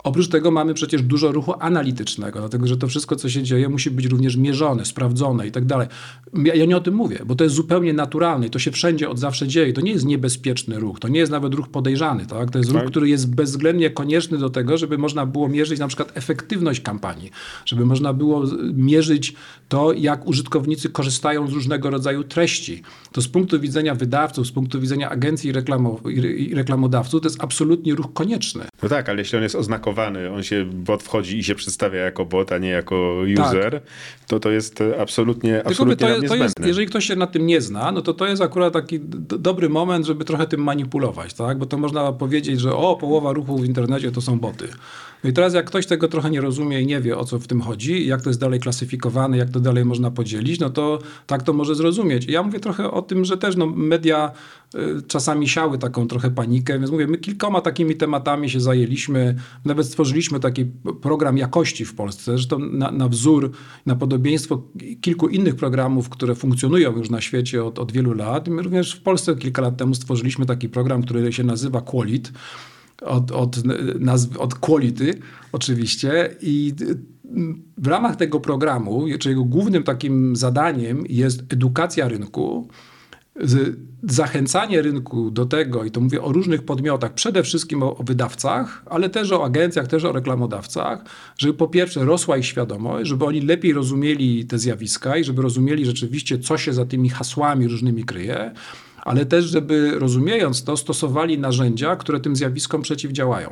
Oprócz 0.04 0.28
tego 0.28 0.52
mamy 0.52 0.74
przecież 0.74 1.02
dużo 1.02 1.32
ruchu 1.32 1.54
analitycznego, 1.60 2.40
dlatego 2.40 2.68
że 2.68 2.78
to 2.78 2.88
wszystko, 2.88 3.16
co 3.16 3.30
się 3.30 3.44
dzieje, 3.44 3.70
musi 3.70 3.92
być 3.92 4.06
również 4.06 4.36
mierzone, 4.36 4.86
sprawdzone 4.86 5.48
i 5.48 5.52
tak 5.52 5.66
dalej. 5.66 5.88
Ja 6.34 6.66
nie 6.66 6.78
o 6.78 6.82
tym 6.82 6.94
mówię, 6.94 7.20
bo 7.26 7.36
to 7.36 7.44
jest 7.44 7.56
zupełnie 7.56 7.94
naturalne 7.94 8.48
i 8.48 8.50
to 8.50 8.60
się 8.60 8.72
wszędzie 8.72 9.10
od 9.10 9.20
zawsze 9.20 9.48
dzieje. 9.48 9.74
To 9.74 9.82
nie 9.82 9.92
jest 9.92 10.06
niebezpieczny 10.06 10.80
ruch, 10.80 11.00
to 11.00 11.08
nie 11.08 11.20
jest 11.20 11.32
nawet 11.32 11.54
ruch 11.54 11.68
podejrzany. 11.68 12.26
Tak? 12.26 12.52
To 12.52 12.58
jest 12.58 12.72
tak. 12.72 12.82
ruch, 12.82 12.92
który 12.92 13.10
jest 13.10 13.36
bezwzględnie 13.36 13.90
konieczny 13.90 14.38
do 14.38 14.50
tego, 14.50 14.78
żeby 14.78 14.98
można 14.98 15.26
było 15.26 15.50
mierzyć 15.50 15.80
na 15.80 15.88
przykład 15.88 16.12
efektywność 16.18 16.82
kampanii, 16.82 17.32
żeby 17.66 17.86
można 17.86 18.14
było 18.14 18.44
mierzyć 18.74 19.34
to, 19.70 19.94
jak 19.94 20.28
użytkownicy 20.28 20.90
korzystają 20.90 21.48
z 21.48 21.52
różnego 21.52 21.90
rodzaju 21.90 22.24
treści. 22.24 22.82
To 23.12 23.22
z 23.22 23.28
punktu 23.28 23.60
widzenia 23.60 23.96
wydawców, 23.96 24.48
z 24.48 24.52
punktu 24.52 24.82
widzenia 24.82 25.10
agencji 25.10 25.54
i 26.40 26.56
reklamodawców, 26.56 27.22
to 27.22 27.28
jest 27.28 27.44
absolutnie 27.44 27.96
ruch 27.96 28.14
konieczny. 28.14 28.66
No 28.84 28.90
tak, 28.90 29.10
ale 29.10 29.20
jeśli 29.20 29.38
on 29.38 29.44
jest 29.44 29.56
oznakowany, 29.56 29.87
on 30.36 30.44
się, 30.44 30.66
bot 30.66 31.04
wchodzi 31.04 31.38
i 31.38 31.44
się 31.44 31.56
przedstawia 31.56 32.00
jako 32.00 32.26
bot, 32.26 32.52
a 32.52 32.58
nie 32.58 32.70
jako 32.70 33.22
user, 33.34 33.72
tak. 33.72 33.82
to 34.28 34.40
to 34.40 34.52
jest 34.52 34.84
absolutnie, 35.00 35.64
absolutnie 35.66 36.08
to, 36.22 36.28
to 36.28 36.36
jest, 36.36 36.60
Jeżeli 36.66 36.88
ktoś 36.88 37.06
się 37.06 37.16
na 37.16 37.28
tym 37.28 37.46
nie 37.46 37.62
zna, 37.62 37.92
no 37.92 38.02
to 38.02 38.14
to 38.14 38.26
jest 38.26 38.42
akurat 38.42 38.74
taki 38.74 39.00
dobry 39.40 39.70
moment, 39.70 40.06
żeby 40.06 40.26
trochę 40.26 40.48
tym 40.48 40.64
manipulować, 40.64 41.34
tak? 41.34 41.58
Bo 41.58 41.66
to 41.66 41.78
można 41.78 42.14
powiedzieć, 42.14 42.60
że 42.60 42.76
o, 42.76 42.96
połowa 42.96 43.34
ruchu 43.34 43.58
w 43.58 43.66
internecie 43.66 44.12
to 44.12 44.22
są 44.22 44.40
boty. 44.40 44.68
No 45.24 45.30
i 45.30 45.34
teraz 45.34 45.54
jak 45.54 45.66
ktoś 45.66 45.86
tego 45.86 46.08
trochę 46.08 46.30
nie 46.30 46.42
rozumie 46.42 46.82
i 46.82 46.86
nie 46.86 47.02
wie, 47.02 47.18
o 47.18 47.26
co 47.26 47.40
w 47.40 47.48
tym 47.48 47.62
chodzi, 47.62 48.08
jak 48.08 48.22
to 48.22 48.30
jest 48.30 48.40
dalej 48.40 48.60
klasyfikowane, 48.60 49.38
jak 49.38 49.50
to 49.50 49.60
dalej 49.60 49.86
można 49.86 50.12
podzielić, 50.12 50.60
no 50.60 50.70
to 50.70 51.00
tak 51.28 51.44
to 51.44 51.54
może 51.54 51.76
zrozumieć. 51.76 52.26
Ja 52.26 52.44
mówię 52.44 52.60
trochę 52.60 52.92
o 52.92 53.02
tym, 53.02 53.26
że 53.26 53.38
też 53.38 53.56
no, 53.56 53.66
media 53.66 54.32
y, 54.76 54.80
czasami 55.08 55.48
siały 55.50 55.78
taką 55.78 56.08
trochę 56.08 56.32
panikę, 56.32 56.80
więc 56.80 56.92
mówię, 56.92 57.08
my 57.08 57.18
kilkoma 57.18 57.62
takimi 57.62 57.96
tematami 57.96 58.50
się 58.50 58.60
zajęliśmy, 58.60 59.36
nawet 59.66 59.88
stworzyliśmy 59.88 60.40
taki 60.40 60.66
program 61.02 61.38
jakości 61.38 61.86
w 61.86 61.96
Polsce, 61.96 62.32
zresztą 62.32 62.60
na, 62.60 62.92
na 62.92 63.08
wzór, 63.08 63.52
na 63.86 63.96
podobieństwo 63.96 64.64
kilku 65.02 65.28
innych 65.28 65.56
programów, 65.56 66.10
które 66.10 66.36
funkcjonują 66.36 66.98
już 66.98 67.10
na 67.10 67.22
świecie 67.22 67.64
od, 67.64 67.80
od 67.80 67.92
wielu 67.92 68.14
lat. 68.14 68.48
My 68.48 68.62
również 68.62 68.96
w 68.96 69.02
Polsce 69.02 69.36
kilka 69.36 69.62
lat 69.62 69.78
temu 69.78 69.96
stworzyliśmy 69.96 70.46
taki 70.46 70.70
program, 70.70 71.04
który 71.04 71.34
się 71.34 71.44
nazywa 71.44 71.82
Qualit 71.82 72.32
od, 73.02 73.32
od, 73.32 73.66
nazw, 74.00 74.38
od 74.38 74.56
quality 74.56 75.14
oczywiście. 75.52 76.36
I 76.42 76.74
w 77.78 77.88
ramach 77.88 78.16
tego 78.16 78.40
programu, 78.40 79.06
czyli 79.20 79.34
jego 79.34 79.44
głównym 79.44 79.84
takim 79.84 80.36
zadaniem 80.36 81.04
jest 81.10 81.54
edukacja 81.54 82.08
rynku, 82.08 82.68
zachęcanie 84.04 84.82
rynku 84.82 85.32
do 85.32 85.46
tego, 85.46 85.84
i 85.84 85.92
to 85.92 86.02
mówię 86.02 86.22
o 86.22 86.32
różnych 86.32 86.64
podmiotach, 86.64 87.14
przede 87.14 87.44
wszystkim 87.44 87.84
o, 87.84 87.98
o, 87.98 88.04
wydawcach, 88.04 88.84
ale 88.86 89.10
też 89.10 89.32
o 89.32 89.46
agencjach, 89.46 89.88
też 89.88 90.04
o 90.04 90.12
reklamodawcach, 90.12 91.04
żeby 91.38 91.54
po 91.54 91.68
pierwsze 91.68 92.06
rosła 92.06 92.38
ich 92.38 92.46
świadomość, 92.46 93.10
żeby 93.10 93.26
oni 93.26 93.42
lepiej 93.42 93.74
rozumieli 93.74 94.46
te 94.46 94.60
zjawiska 94.60 95.18
i 95.18 95.24
żeby 95.24 95.42
rozumieli 95.42 95.86
rzeczywiście, 95.86 96.40
co 96.40 96.58
się 96.58 96.74
za 96.74 96.86
tymi 96.86 97.10
hasłami 97.10 97.68
różnymi 97.68 98.04
kryje, 98.04 98.52
ale 99.08 99.26
też, 99.26 99.46
żeby 99.46 99.92
rozumiejąc 100.00 100.64
to, 100.64 100.78
stosowali 100.78 101.40
narzędzia, 101.40 101.96
które 101.96 102.20
tym 102.20 102.36
zjawiskom 102.36 102.82
przeciwdziałają. 102.82 103.50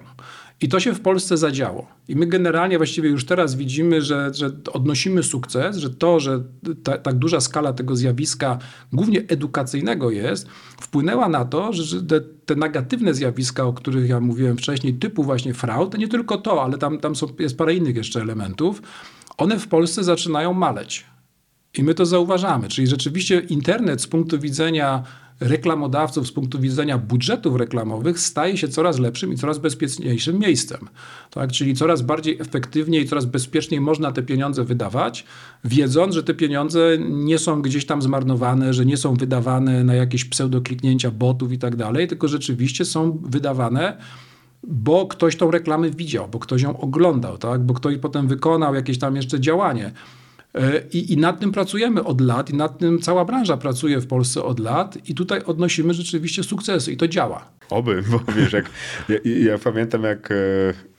I 0.61 0.69
to 0.69 0.79
się 0.79 0.93
w 0.93 1.01
Polsce 1.01 1.37
zadziało. 1.37 1.87
I 2.07 2.15
my 2.15 2.25
generalnie 2.25 2.77
właściwie 2.77 3.09
już 3.09 3.25
teraz 3.25 3.55
widzimy, 3.55 4.01
że, 4.01 4.31
że 4.33 4.51
odnosimy 4.73 5.23
sukces, 5.23 5.77
że 5.77 5.89
to, 5.89 6.19
że 6.19 6.43
ta, 6.83 6.97
tak 6.97 7.15
duża 7.15 7.41
skala 7.41 7.73
tego 7.73 7.95
zjawiska, 7.95 8.57
głównie 8.93 9.23
edukacyjnego 9.27 10.11
jest, 10.11 10.47
wpłynęła 10.81 11.29
na 11.29 11.45
to, 11.45 11.73
że 11.73 12.03
te, 12.03 12.21
te, 12.21 12.55
negatywne 12.55 13.13
zjawiska, 13.13 13.63
o 13.63 13.73
których 13.73 14.09
ja 14.09 14.19
mówiłem 14.19 14.57
wcześniej, 14.57 14.93
typu 14.93 15.23
właśnie 15.23 15.53
fraud, 15.53 15.97
nie 15.97 16.07
tylko 16.07 16.37
to, 16.37 16.63
ale 16.63 16.77
tam, 16.77 16.99
tam 16.99 17.15
są, 17.15 17.27
jest 17.39 17.57
parę 17.57 17.75
innych 17.75 17.95
jeszcze 17.95 18.21
elementów, 18.21 18.81
one 19.37 19.59
w 19.59 19.67
Polsce 19.67 20.03
zaczynają 20.03 20.53
maleć. 20.53 21.05
I 21.77 21.83
my 21.83 21.93
to 21.93 22.05
zauważamy. 22.05 22.67
Czyli 22.67 22.87
rzeczywiście 22.87 23.39
internet 23.39 24.01
z 24.01 24.07
punktu 24.07 24.39
widzenia 24.39 25.03
reklamodawców 25.39 26.27
z 26.27 26.31
punktu 26.31 26.59
widzenia 26.59 26.97
budżetów 26.97 27.55
reklamowych 27.55 28.19
staje 28.19 28.57
się 28.57 28.67
coraz 28.67 28.99
lepszym 28.99 29.33
i 29.33 29.37
coraz 29.37 29.57
bezpieczniejszym 29.57 30.39
miejscem. 30.39 30.79
Tak? 31.31 31.51
Czyli 31.51 31.75
coraz 31.75 32.01
bardziej 32.01 32.37
efektywnie 32.41 32.99
i 32.99 33.07
coraz 33.07 33.25
bezpieczniej 33.25 33.81
można 33.81 34.11
te 34.11 34.23
pieniądze 34.23 34.63
wydawać, 34.63 35.25
wiedząc, 35.63 36.15
że 36.15 36.23
te 36.23 36.33
pieniądze 36.33 36.97
nie 37.09 37.37
są 37.37 37.61
gdzieś 37.61 37.85
tam 37.85 38.01
zmarnowane, 38.01 38.73
że 38.73 38.85
nie 38.85 38.97
są 38.97 39.13
wydawane 39.13 39.83
na 39.83 39.93
jakieś 39.93 40.25
pseudokliknięcia 40.25 41.11
botów 41.11 41.51
i 41.51 41.57
tak 41.57 41.75
dalej, 41.75 42.07
tylko 42.07 42.27
rzeczywiście 42.27 42.85
są 42.85 43.21
wydawane 43.23 43.97
bo 44.67 45.07
ktoś 45.07 45.35
tą 45.35 45.51
reklamę 45.51 45.89
widział, 45.89 46.27
bo 46.27 46.39
ktoś 46.39 46.61
ją 46.61 46.79
oglądał, 46.79 47.37
tak? 47.37 47.63
bo 47.63 47.73
ktoś 47.73 47.97
potem 47.97 48.27
wykonał 48.27 48.75
jakieś 48.75 48.99
tam 48.99 49.15
jeszcze 49.15 49.39
działanie. 49.39 49.91
E, 50.55 50.81
I, 50.93 51.13
I 51.13 51.17
nad 51.17 51.39
tym 51.39 51.51
pracujemy 51.51 52.03
od 52.03 52.21
lat, 52.21 52.49
i 52.49 52.53
nad 52.55 52.77
tym 52.77 52.99
cała 52.99 53.25
branża 53.25 53.57
pracuje 53.57 54.01
w 54.01 54.07
Polsce 54.07 54.43
od 54.43 54.59
lat, 54.59 55.09
i 55.09 55.15
tutaj 55.15 55.41
odnosimy 55.45 55.93
rzeczywiście 55.93 56.43
sukcesy, 56.43 56.91
i 56.91 56.97
to 56.97 57.07
działa. 57.07 57.55
Oby, 57.69 58.03
bo 58.11 58.19
wiesz, 58.35 58.53
jak, 58.53 58.65
ja, 59.09 59.15
ja, 59.23 59.57
pamiętam 59.57 60.03
jak 60.03 60.31
e, 60.31 60.35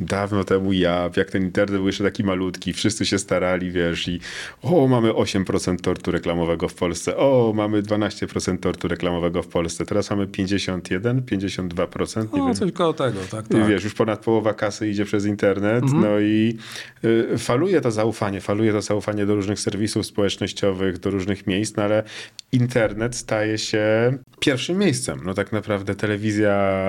dawno 0.00 0.44
temu 0.44 0.72
ja, 0.72 1.10
jak 1.16 1.30
ten 1.30 1.42
internet 1.42 1.76
był 1.78 1.86
jeszcze 1.86 2.04
taki 2.04 2.24
malutki, 2.24 2.72
wszyscy 2.72 3.06
się 3.06 3.18
starali, 3.18 3.70
wiesz, 3.70 4.08
i 4.08 4.20
o, 4.62 4.88
mamy 4.88 5.10
8% 5.10 5.80
tortu 5.80 6.10
reklamowego 6.10 6.68
w 6.68 6.74
Polsce, 6.74 7.16
o, 7.16 7.52
mamy 7.54 7.82
12% 7.82 8.58
tortu 8.58 8.88
reklamowego 8.88 9.42
w 9.42 9.48
Polsce, 9.48 9.86
teraz 9.86 10.10
mamy 10.10 10.26
51, 10.26 11.22
52%. 11.22 12.34
Nie 12.34 12.42
o, 12.42 12.46
wiem. 12.46 12.54
coś 12.54 12.72
koło 12.72 12.92
tego, 12.92 13.20
tak, 13.30 13.48
tak. 13.48 13.58
I 13.58 13.68
wiesz, 13.68 13.84
już 13.84 13.94
ponad 13.94 14.24
połowa 14.24 14.54
kasy 14.54 14.88
idzie 14.88 15.04
przez 15.04 15.24
internet, 15.24 15.84
mhm. 15.84 16.02
no 16.02 16.20
i 16.20 16.58
y, 17.04 17.38
faluje 17.38 17.80
to 17.80 17.90
zaufanie, 17.90 18.40
faluje 18.40 18.72
to 18.72 18.82
zaufanie 18.82 19.26
do 19.26 19.34
różnych 19.34 19.45
serwisów 19.54 20.06
społecznościowych, 20.06 20.98
do 20.98 21.10
różnych 21.10 21.46
miejsc, 21.46 21.76
no 21.76 21.82
ale 21.82 22.02
internet 22.52 23.16
staje 23.16 23.58
się 23.58 24.12
pierwszym 24.40 24.78
miejscem. 24.78 25.20
No 25.24 25.34
tak 25.34 25.52
naprawdę 25.52 25.94
telewizja 25.94 26.82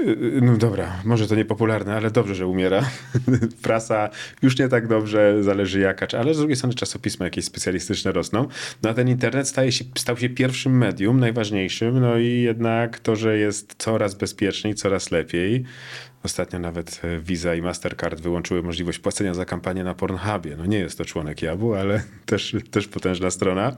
Y, 0.00 0.40
no 0.42 0.56
dobra, 0.56 1.02
może 1.04 1.26
to 1.26 1.34
niepopularne, 1.34 1.94
ale 1.94 2.10
dobrze, 2.10 2.34
że 2.34 2.46
umiera. 2.46 2.90
Prasa 3.62 4.10
już 4.42 4.58
nie 4.58 4.68
tak 4.68 4.86
dobrze, 4.86 5.42
zależy 5.42 5.80
jaka, 5.80 6.18
ale 6.18 6.34
z 6.34 6.38
drugiej 6.38 6.56
strony 6.56 6.74
czasopisma 6.74 7.24
jakieś 7.24 7.44
specjalistyczne 7.44 8.12
rosną. 8.12 8.48
No 8.82 8.90
a 8.90 8.94
ten 8.94 9.08
internet 9.08 9.48
staje 9.48 9.72
się, 9.72 9.84
stał 9.98 10.16
się 10.16 10.28
pierwszym 10.28 10.78
medium, 10.78 11.20
najważniejszym, 11.20 12.00
no 12.00 12.18
i 12.18 12.40
jednak 12.40 12.98
to, 12.98 13.16
że 13.16 13.38
jest 13.38 13.74
coraz 13.78 14.14
bezpieczniej, 14.14 14.74
coraz 14.74 15.10
lepiej. 15.10 15.64
Ostatnio 16.22 16.58
nawet 16.58 17.00
e, 17.04 17.18
Visa 17.18 17.54
i 17.54 17.62
Mastercard 17.62 18.20
wyłączyły 18.20 18.62
możliwość 18.62 18.98
płacenia 18.98 19.34
za 19.34 19.44
kampanię 19.44 19.84
na 19.84 19.94
Pornhubie. 19.94 20.56
No 20.56 20.66
nie 20.66 20.78
jest 20.78 20.98
to 20.98 21.04
członek 21.04 21.42
Jabu, 21.42 21.74
ale 21.74 22.02
też, 22.26 22.56
też 22.70 22.88
potężna 22.88 23.30
strona. 23.30 23.76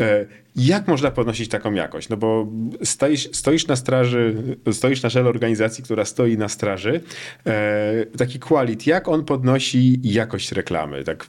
E, 0.00 0.26
jak 0.56 0.88
można 0.88 1.10
podnosić 1.10 1.48
taką 1.48 1.72
jakość? 1.72 2.08
No 2.08 2.16
bo 2.16 2.48
stoisz, 2.84 3.28
stoisz 3.32 3.66
na 3.66 3.76
straży, 3.76 4.34
stoisz 4.72 5.02
na 5.02 5.10
czele 5.10 5.28
organizacji, 5.28 5.84
która 5.84 6.04
stoi 6.04 6.38
na 6.38 6.48
straży. 6.48 7.00
E, 7.46 8.06
taki 8.18 8.38
quality, 8.38 8.90
jak 8.90 9.08
on 9.08 9.24
podnosi 9.24 10.00
jakość 10.02 10.52
reklamy? 10.52 11.04
Tak 11.04 11.26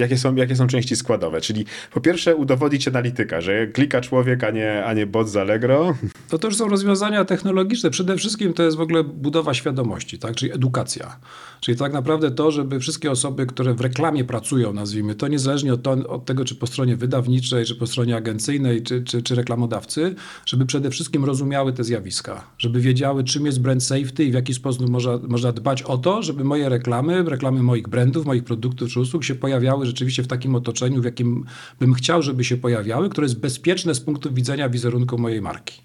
jakie 0.00 0.18
są, 0.18 0.34
jakie 0.34 0.56
są 0.56 0.66
części 0.66 0.96
składowe. 0.96 1.40
Czyli 1.40 1.64
po 1.92 2.00
pierwsze 2.00 2.36
udowodnić 2.36 2.88
analityka, 2.88 3.40
że 3.40 3.66
klika 3.66 4.00
człowiek, 4.00 4.44
a 4.44 4.50
nie, 4.50 4.84
a 4.84 4.94
nie 4.94 5.06
bot 5.06 5.28
z 5.28 5.36
Allegro. 5.36 5.94
To 6.28 6.38
też 6.38 6.56
są 6.56 6.68
rozwiązania 6.68 7.24
technologiczne. 7.24 7.90
Przede 7.90 8.16
wszystkim 8.16 8.52
to 8.52 8.62
jest 8.62 8.76
w 8.76 8.80
ogóle 8.80 9.04
budowa 9.04 9.54
świadomości, 9.54 10.18
tak? 10.18 10.36
czyli 10.36 10.52
edukacja. 10.52 11.16
Czyli 11.60 11.78
tak 11.78 11.92
naprawdę 11.92 12.30
to, 12.30 12.50
żeby 12.50 12.80
wszystkie 12.80 13.10
osoby, 13.10 13.46
które 13.46 13.74
w 13.74 13.80
reklamie 13.80 14.24
pracują, 14.24 14.72
nazwijmy 14.72 15.14
to, 15.14 15.28
niezależnie 15.28 15.74
od, 15.74 15.82
to, 15.82 15.90
od 15.90 16.24
tego, 16.24 16.44
czy 16.44 16.54
po 16.54 16.66
stronie 16.66 16.96
wydawniczej, 16.96 17.64
czy 17.64 17.74
po 17.74 17.86
stronie 17.86 18.16
agencyjnej, 18.16 18.82
czy, 18.82 19.02
czy, 19.02 19.22
czy 19.22 19.34
reklamodawcy, 19.34 20.14
żeby 20.46 20.66
przede 20.66 20.90
wszystkim 20.90 21.24
rozumiały 21.24 21.72
te 21.72 21.84
zjawiska. 21.84 22.44
Żeby 22.58 22.80
wiedziały, 22.80 23.24
czym 23.24 23.46
jest 23.46 23.60
brand 23.60 23.82
safety 23.82 24.24
i 24.24 24.30
w 24.30 24.34
jaki 24.34 24.54
sposób 24.54 24.88
można, 24.88 25.18
można 25.28 25.52
dbać 25.52 25.82
o 25.82 25.98
to, 25.98 26.22
żeby 26.22 26.44
moje 26.44 26.68
reklamy, 26.68 27.22
reklamy 27.22 27.62
moich 27.62 27.88
brandów, 27.88 28.26
moich 28.26 28.44
produktów 28.44 28.90
czy 28.90 29.00
usług 29.00 29.24
się 29.24 29.34
pojawiały 29.34 29.86
rzeczywiście 29.90 30.22
w 30.22 30.26
takim 30.26 30.54
otoczeniu, 30.54 31.00
w 31.00 31.04
jakim 31.04 31.44
bym 31.80 31.94
chciał, 31.94 32.22
żeby 32.22 32.44
się 32.44 32.56
pojawiały, 32.56 33.08
które 33.08 33.24
jest 33.24 33.40
bezpieczne 33.40 33.94
z 33.94 34.00
punktu 34.00 34.32
widzenia 34.32 34.68
wizerunku 34.68 35.18
mojej 35.18 35.42
marki. 35.42 35.80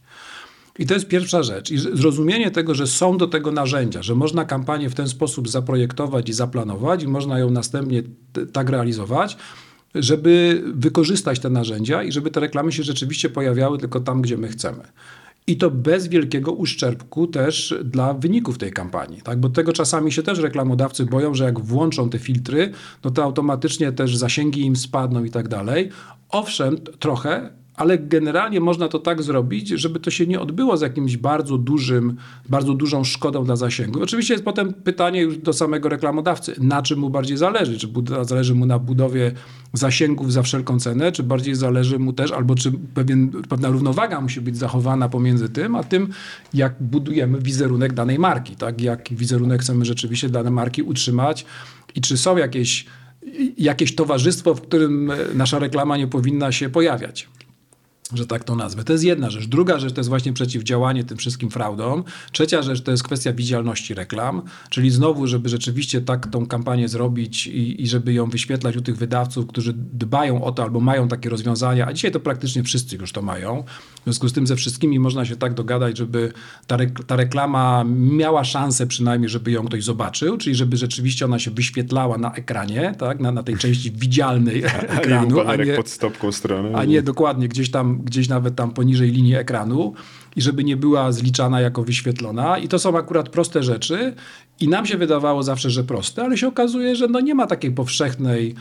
I 0.80 0.86
to 0.86 0.94
jest 0.94 1.08
pierwsza 1.08 1.44
rzecz. 1.44 1.72
I 1.72 1.78
zrozumienie 1.78 2.52
tego, 2.52 2.76
że 2.76 2.88
są 2.88 3.18
do 3.18 3.28
tego 3.28 3.52
narzędzia, 3.52 4.04
że 4.04 4.16
można 4.16 4.46
kampanię 4.46 4.90
w 4.90 4.96
ten 4.96 5.08
sposób 5.08 5.50
zaprojektować 5.50 6.30
i 6.30 6.34
zaplanować, 6.34 7.04
i 7.04 7.08
można 7.08 7.40
ją 7.40 7.52
następnie 7.52 8.04
tak 8.54 8.70
realizować, 8.70 9.38
żeby 9.96 10.64
wykorzystać 10.66 11.40
te 11.40 11.50
narzędzia 11.50 12.04
i 12.04 12.12
żeby 12.12 12.32
te 12.32 12.40
reklamy 12.40 12.72
się 12.72 12.84
rzeczywiście 12.84 13.30
pojawiały 13.30 13.78
tylko 13.78 14.00
tam, 14.00 14.22
gdzie 14.22 14.38
my 14.38 14.48
chcemy. 14.48 14.84
I 15.48 15.58
to 15.58 15.72
bez 15.72 16.08
wielkiego 16.08 16.52
uszczerbku 16.52 17.28
też 17.28 17.76
dla 17.84 18.14
wyników 18.14 18.58
tej 18.58 18.72
kampanii. 18.72 19.22
Tak? 19.22 19.40
Bo 19.40 19.50
tego 19.50 19.74
czasami 19.74 20.12
się 20.12 20.24
też 20.24 20.40
reklamodawcy 20.40 21.06
boją, 21.06 21.34
że 21.34 21.44
jak 21.44 21.60
włączą 21.60 22.10
te 22.10 22.20
filtry, 22.20 22.72
no 23.04 23.12
to 23.12 23.24
automatycznie 23.24 23.92
też 23.92 24.18
zasięgi 24.18 24.66
im 24.66 24.76
spadną 24.76 25.24
i 25.24 25.32
tak 25.32 25.48
dalej. 25.48 25.90
Owszem, 26.30 26.78
trochę, 26.78 27.50
ale 27.78 27.98
generalnie 27.98 28.60
można 28.60 28.88
to 28.88 29.00
tak 29.00 29.24
zrobić, 29.24 29.70
żeby 29.70 30.00
to 30.00 30.12
się 30.12 30.28
nie 30.28 30.40
odbyło 30.40 30.78
z 30.78 30.82
jakimś 30.82 31.18
bardzo 31.18 31.58
dużym, 31.58 32.18
bardzo 32.50 32.74
dużą 32.74 33.04
szkodą 33.04 33.46
dla 33.46 33.56
zasięgu. 33.56 34.04
Oczywiście 34.04 34.34
jest 34.34 34.46
potem 34.46 34.74
pytanie 34.74 35.22
już 35.22 35.38
do 35.38 35.54
samego 35.54 35.90
reklamodawcy, 35.90 36.56
na 36.58 36.82
czym 36.82 37.00
mu 37.00 37.10
bardziej 37.10 37.38
zależy, 37.38 37.80
czy 37.80 37.88
zależy 38.22 38.56
mu 38.56 38.66
na 38.66 38.80
budowie 38.80 39.32
zasięgów 39.74 40.34
za 40.34 40.42
wszelką 40.42 40.80
cenę, 40.80 41.12
czy 41.12 41.24
bardziej 41.24 41.56
zależy 41.56 42.00
mu 42.00 42.14
też, 42.14 42.32
albo 42.32 42.56
czy 42.56 42.72
pewien, 42.94 43.30
pewna 43.50 43.70
równowaga 43.70 44.22
musi 44.22 44.42
być 44.42 44.58
zachowana 44.58 45.10
pomiędzy 45.10 45.50
tym, 45.50 45.76
a 45.76 45.84
tym, 45.84 46.10
jak 46.54 46.76
budujemy 46.80 47.40
wizerunek 47.40 47.94
danej 47.94 48.20
marki, 48.20 48.56
tak? 48.56 48.82
jak 48.82 49.10
wizerunek 49.12 49.62
chcemy 49.62 49.86
rzeczywiście 49.86 50.30
dane 50.30 50.52
marki 50.52 50.82
utrzymać 50.82 51.46
i 51.96 52.02
czy 52.02 52.18
są 52.18 52.38
jakieś 52.38 52.86
jakieś 53.58 53.96
towarzystwo, 53.96 54.56
w 54.56 54.62
którym 54.62 55.12
nasza 55.34 55.60
reklama 55.60 55.98
nie 55.98 56.08
powinna 56.08 56.52
się 56.52 56.70
pojawiać 56.70 57.28
że 58.14 58.28
tak 58.28 58.44
to 58.44 58.56
nazwę. 58.56 58.84
To 58.84 58.94
jest 58.94 59.06
jedna 59.06 59.30
rzecz. 59.30 59.48
Druga 59.48 59.80
rzecz 59.80 59.94
to 59.94 60.00
jest 60.00 60.10
właśnie 60.10 60.34
przeciwdziałanie 60.34 61.04
tym 61.04 61.18
wszystkim 61.18 61.50
fraudom. 61.50 62.04
Trzecia 62.32 62.62
rzecz 62.62 62.82
to 62.82 62.92
jest 62.92 63.04
kwestia 63.04 63.34
widzialności 63.34 63.94
reklam, 63.94 64.42
czyli 64.70 64.92
znowu, 64.92 65.28
żeby 65.28 65.50
rzeczywiście 65.50 66.02
tak 66.02 66.28
tą 66.28 66.48
kampanię 66.48 66.88
zrobić 66.88 67.48
i, 67.48 67.84
i 67.84 67.88
żeby 67.88 68.14
ją 68.14 68.30
wyświetlać 68.30 68.78
u 68.78 68.82
tych 68.82 68.98
wydawców, 68.98 69.48
którzy 69.48 69.74
dbają 69.74 70.44
o 70.44 70.52
to 70.52 70.64
albo 70.64 70.80
mają 70.80 71.08
takie 71.08 71.30
rozwiązania, 71.30 71.88
a 71.88 71.94
dzisiaj 71.94 72.12
to 72.12 72.20
praktycznie 72.20 72.64
wszyscy 72.64 72.96
już 72.96 73.12
to 73.12 73.22
mają. 73.22 73.64
W 74.00 74.04
związku 74.04 74.30
z 74.30 74.34
tym 74.34 74.48
ze 74.48 74.56
wszystkimi 74.56 75.00
można 75.00 75.26
się 75.26 75.36
tak 75.36 75.54
dogadać, 75.54 75.98
żeby 75.98 76.34
ta, 76.68 76.78
rek 76.78 77.04
ta 77.04 77.16
reklama 77.16 77.84
miała 77.98 78.44
szansę 78.44 78.88
przynajmniej, 78.88 79.30
żeby 79.30 79.52
ją 79.52 79.66
ktoś 79.66 79.84
zobaczył, 79.84 80.38
czyli 80.38 80.56
żeby 80.56 80.78
rzeczywiście 80.78 81.26
ona 81.26 81.40
się 81.40 81.52
wyświetlała 81.52 82.18
na 82.18 82.34
ekranie, 82.34 82.96
tak, 82.98 83.20
na, 83.20 83.32
na 83.32 83.44
tej 83.44 83.58
części 83.58 83.92
widzialnej 83.92 84.64
ekranu, 84.98 85.40
a 85.40 85.56
nie, 85.56 85.74
pod 85.74 85.90
stopką 85.90 86.32
strony. 86.32 86.76
A 86.76 86.86
nie 86.86 87.02
dokładnie 87.02 87.48
gdzieś 87.48 87.72
tam 87.72 87.96
gdzieś 88.06 88.28
nawet 88.30 88.56
tam 88.56 88.72
poniżej 88.72 89.12
linii 89.12 89.36
ekranu 89.36 89.94
i 90.36 90.42
żeby 90.42 90.64
nie 90.64 90.78
była 90.78 91.12
zliczana 91.12 91.62
jako 91.62 91.84
wyświetlona. 91.84 92.58
I 92.58 92.68
to 92.68 92.80
są 92.80 92.98
akurat 92.98 93.30
proste 93.30 93.64
rzeczy 93.64 94.16
i 94.60 94.68
nam 94.68 94.86
się 94.86 94.98
wydawało 94.98 95.44
zawsze, 95.44 95.70
że 95.70 95.84
proste, 95.84 96.24
ale 96.24 96.38
się 96.38 96.48
okazuje, 96.48 96.96
że 96.96 97.08
no 97.08 97.20
nie 97.20 97.36
ma 97.36 97.48
takiej 97.48 97.72
powszechnej, 97.72 98.56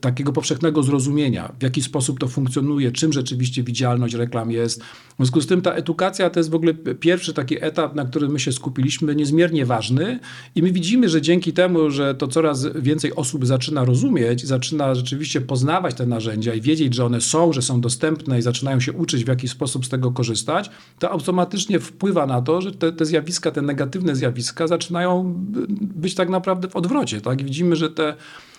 takiego 0.00 0.32
powszechnego 0.32 0.82
zrozumienia, 0.82 1.52
w 1.60 1.62
jaki 1.62 1.82
sposób 1.82 2.20
to 2.20 2.28
funkcjonuje, 2.28 2.92
czym 2.92 3.12
rzeczywiście 3.12 3.62
widzialność 3.62 4.14
reklam 4.14 4.50
jest. 4.50 4.82
W 4.82 5.16
związku 5.16 5.40
z 5.40 5.46
tym 5.46 5.62
ta 5.62 5.72
edukacja 5.72 6.30
to 6.30 6.40
jest 6.40 6.50
w 6.50 6.54
ogóle 6.54 6.74
pierwszy 6.74 7.34
taki 7.34 7.64
etap, 7.64 7.94
na 7.94 8.04
którym 8.04 8.32
my 8.32 8.40
się 8.40 8.52
skupiliśmy, 8.52 9.14
niezmiernie 9.14 9.66
ważny 9.66 10.20
i 10.54 10.62
my 10.62 10.72
widzimy, 10.72 11.08
że 11.08 11.22
dzięki 11.22 11.52
temu, 11.52 11.90
że 11.90 12.14
to 12.14 12.28
coraz 12.28 12.66
więcej 12.76 13.14
osób 13.14 13.46
zaczyna 13.46 13.84
rozumieć, 13.84 14.46
zaczyna 14.46 14.94
rzeczywiście 14.94 15.40
poznawać 15.40 15.94
te 15.94 16.06
narzędzia 16.06 16.54
i 16.54 16.60
wiedzieć, 16.60 16.94
że 16.94 17.04
one 17.04 17.20
są, 17.20 17.52
że 17.52 17.62
są 17.62 17.80
dostępne 17.80 18.38
i 18.38 18.42
zaczynają 18.42 18.80
się 18.80 18.92
uczyć, 18.92 19.24
w 19.24 19.28
jaki 19.28 19.48
sposób 19.48 19.86
z 19.86 19.88
tego 19.88 20.12
korzystać, 20.12 20.70
to 20.98 21.10
automatycznie 21.10 21.80
wpływa 21.80 22.26
na 22.26 22.42
to, 22.42 22.60
że 22.60 22.72
te, 22.72 22.92
te 22.92 23.04
zjawiska, 23.04 23.50
te 23.50 23.62
negatywne 23.62 24.16
zjawiska 24.16 24.66
zaczynają 24.66 25.37
być 25.80 26.14
tak 26.14 26.28
naprawdę 26.28 26.68
w 26.68 26.76
odwrocie. 26.76 27.20
Tak? 27.20 27.42
widzimy, 27.42 27.76
że 27.76 27.90
te, 27.90 28.14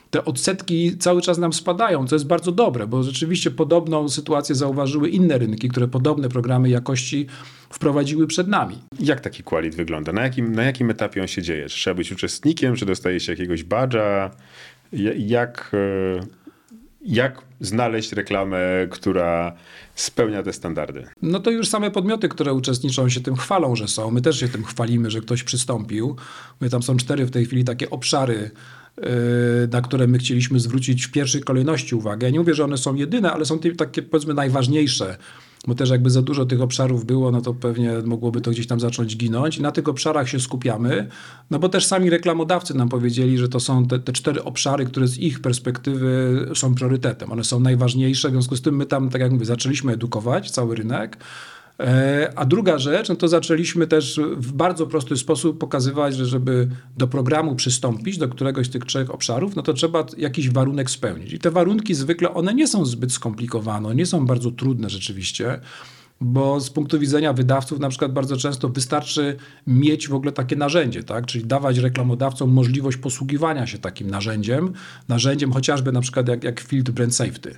te 0.09 0.25
odsetki 0.25 0.97
cały 0.97 1.21
czas 1.21 1.37
nam 1.37 1.53
spadają, 1.53 2.07
co 2.07 2.15
jest 2.15 2.27
bardzo 2.27 2.51
dobre, 2.51 2.87
bo 2.87 3.03
rzeczywiście 3.03 3.51
podobną 3.51 4.09
sytuację 4.09 4.55
zauważyły 4.55 5.09
inne 5.09 5.37
rynki, 5.37 5.69
które 5.69 5.87
podobne 5.87 6.29
programy 6.29 6.69
jakości 6.69 7.27
wprowadziły 7.69 8.27
przed 8.27 8.47
nami. 8.47 8.75
Jak 8.99 9.21
taki 9.21 9.43
qualit 9.43 9.75
wygląda? 9.75 10.13
Na 10.13 10.21
jakim, 10.21 10.55
na 10.55 10.63
jakim 10.63 10.89
etapie 10.89 11.21
on 11.21 11.27
się 11.27 11.41
dzieje? 11.41 11.69
Czy 11.69 11.75
trzeba 11.75 11.93
być 11.93 12.11
uczestnikiem? 12.11 12.75
Czy 12.75 12.85
dostaje 12.85 13.19
się 13.19 13.31
jakiegoś 13.31 13.63
badża? 13.63 14.31
Jak, 15.17 15.71
e, 15.73 16.19
jak 17.01 17.41
znaleźć 17.61 18.11
reklamę, 18.11 18.59
która 18.89 19.53
spełnia 19.95 20.43
te 20.43 20.53
standardy? 20.53 21.07
No 21.21 21.39
to 21.39 21.51
już 21.51 21.67
same 21.67 21.91
podmioty, 21.91 22.29
które 22.29 22.53
uczestniczą 22.53 23.09
się 23.09 23.21
tym 23.21 23.35
chwalą, 23.35 23.75
że 23.75 23.87
są. 23.87 24.11
My 24.11 24.21
też 24.21 24.39
się 24.39 24.47
tym 24.47 24.63
chwalimy, 24.63 25.11
że 25.11 25.21
ktoś 25.21 25.43
przystąpił. 25.43 26.15
My 26.61 26.69
tam 26.69 26.83
są 26.83 26.97
cztery 26.97 27.25
w 27.25 27.31
tej 27.31 27.45
chwili 27.45 27.63
takie 27.63 27.89
obszary, 27.89 28.51
yy, 28.97 29.03
na 29.71 29.81
które 29.81 30.07
my 30.07 30.17
chcieliśmy 30.17 30.59
zwrócić 30.59 31.05
w 31.05 31.11
pierwszej 31.11 31.41
kolejności 31.41 31.95
uwagę. 31.95 32.27
Ja 32.27 32.31
nie 32.31 32.39
mówię, 32.39 32.53
że 32.53 32.63
one 32.63 32.77
są 32.77 32.95
jedyne, 32.95 33.31
ale 33.31 33.45
są 33.45 33.59
takie 33.59 34.01
powiedzmy 34.01 34.33
najważniejsze 34.33 35.17
bo 35.67 35.75
też 35.75 35.89
jakby 35.89 36.09
za 36.09 36.21
dużo 36.21 36.45
tych 36.45 36.61
obszarów 36.61 37.05
było, 37.05 37.31
no 37.31 37.41
to 37.41 37.53
pewnie 37.53 37.93
mogłoby 38.05 38.41
to 38.41 38.51
gdzieś 38.51 38.67
tam 38.67 38.79
zacząć 38.79 39.17
ginąć. 39.17 39.59
Na 39.59 39.71
tych 39.71 39.89
obszarach 39.89 40.29
się 40.29 40.39
skupiamy, 40.39 41.07
no 41.51 41.59
bo 41.59 41.69
też 41.69 41.85
sami 41.85 42.09
reklamodawcy 42.09 42.73
nam 42.73 42.89
powiedzieli, 42.89 43.37
że 43.37 43.49
to 43.49 43.59
są 43.59 43.87
te, 43.87 43.99
te 43.99 44.13
cztery 44.13 44.43
obszary, 44.43 44.85
które 44.85 45.07
z 45.07 45.17
ich 45.17 45.41
perspektywy 45.41 46.45
są 46.55 46.75
priorytetem. 46.75 47.31
One 47.31 47.43
są 47.43 47.59
najważniejsze, 47.59 48.29
w 48.29 48.31
związku 48.31 48.55
z 48.55 48.61
tym 48.61 48.75
my 48.75 48.85
tam, 48.85 49.09
tak 49.09 49.21
jak 49.21 49.31
mówię, 49.31 49.45
zaczęliśmy 49.45 49.93
edukować 49.93 50.51
cały 50.51 50.75
rynek. 50.75 51.17
E, 51.79 52.31
a 52.35 52.45
druga 52.45 52.77
rzecz, 52.77 53.09
no 53.09 53.15
to 53.15 53.27
zaczęliśmy 53.27 53.87
też 53.87 54.19
w 54.37 54.51
bardzo 54.51 54.87
prosty 54.87 55.17
sposób 55.17 55.57
pokazywać, 55.57 56.15
że 56.15 56.25
żeby 56.25 56.69
do 56.97 57.07
programu 57.07 57.55
przystąpić, 57.55 58.17
do 58.17 58.27
któregoś 58.27 58.67
z 58.67 58.69
tych 58.69 58.85
trzech 58.85 59.13
obszarów, 59.13 59.55
no 59.55 59.61
to 59.61 59.73
trzeba 59.73 60.05
jakiś 60.17 60.49
warunek 60.49 60.89
spełnić. 60.89 61.33
I 61.33 61.39
te 61.39 61.51
warunki 61.51 61.93
zwykle, 61.95 62.33
one 62.33 62.53
nie 62.53 62.67
są 62.67 62.85
zbyt 62.85 63.13
skomplikowane, 63.13 63.95
nie 63.95 64.05
są 64.05 64.25
bardzo 64.25 64.51
trudne 64.51 64.89
rzeczywiście 64.89 65.59
bo 66.21 66.59
z 66.59 66.69
punktu 66.69 66.99
widzenia 66.99 67.33
wydawców 67.33 67.79
na 67.79 67.89
przykład 67.89 68.13
bardzo 68.13 68.37
często 68.37 68.69
wystarczy 68.69 69.37
mieć 69.67 70.07
w 70.07 70.13
ogóle 70.13 70.31
takie 70.31 70.55
narzędzie, 70.55 71.03
tak? 71.03 71.25
czyli 71.25 71.45
dawać 71.45 71.77
reklamodawcom 71.77 72.49
możliwość 72.49 72.97
posługiwania 72.97 73.67
się 73.67 73.77
takim 73.77 74.09
narzędziem, 74.09 74.73
narzędziem 75.07 75.51
chociażby 75.51 75.91
na 75.91 76.01
przykład 76.01 76.27
jak, 76.27 76.43
jak 76.43 76.63
Brand 76.93 77.15
Safety. 77.15 77.55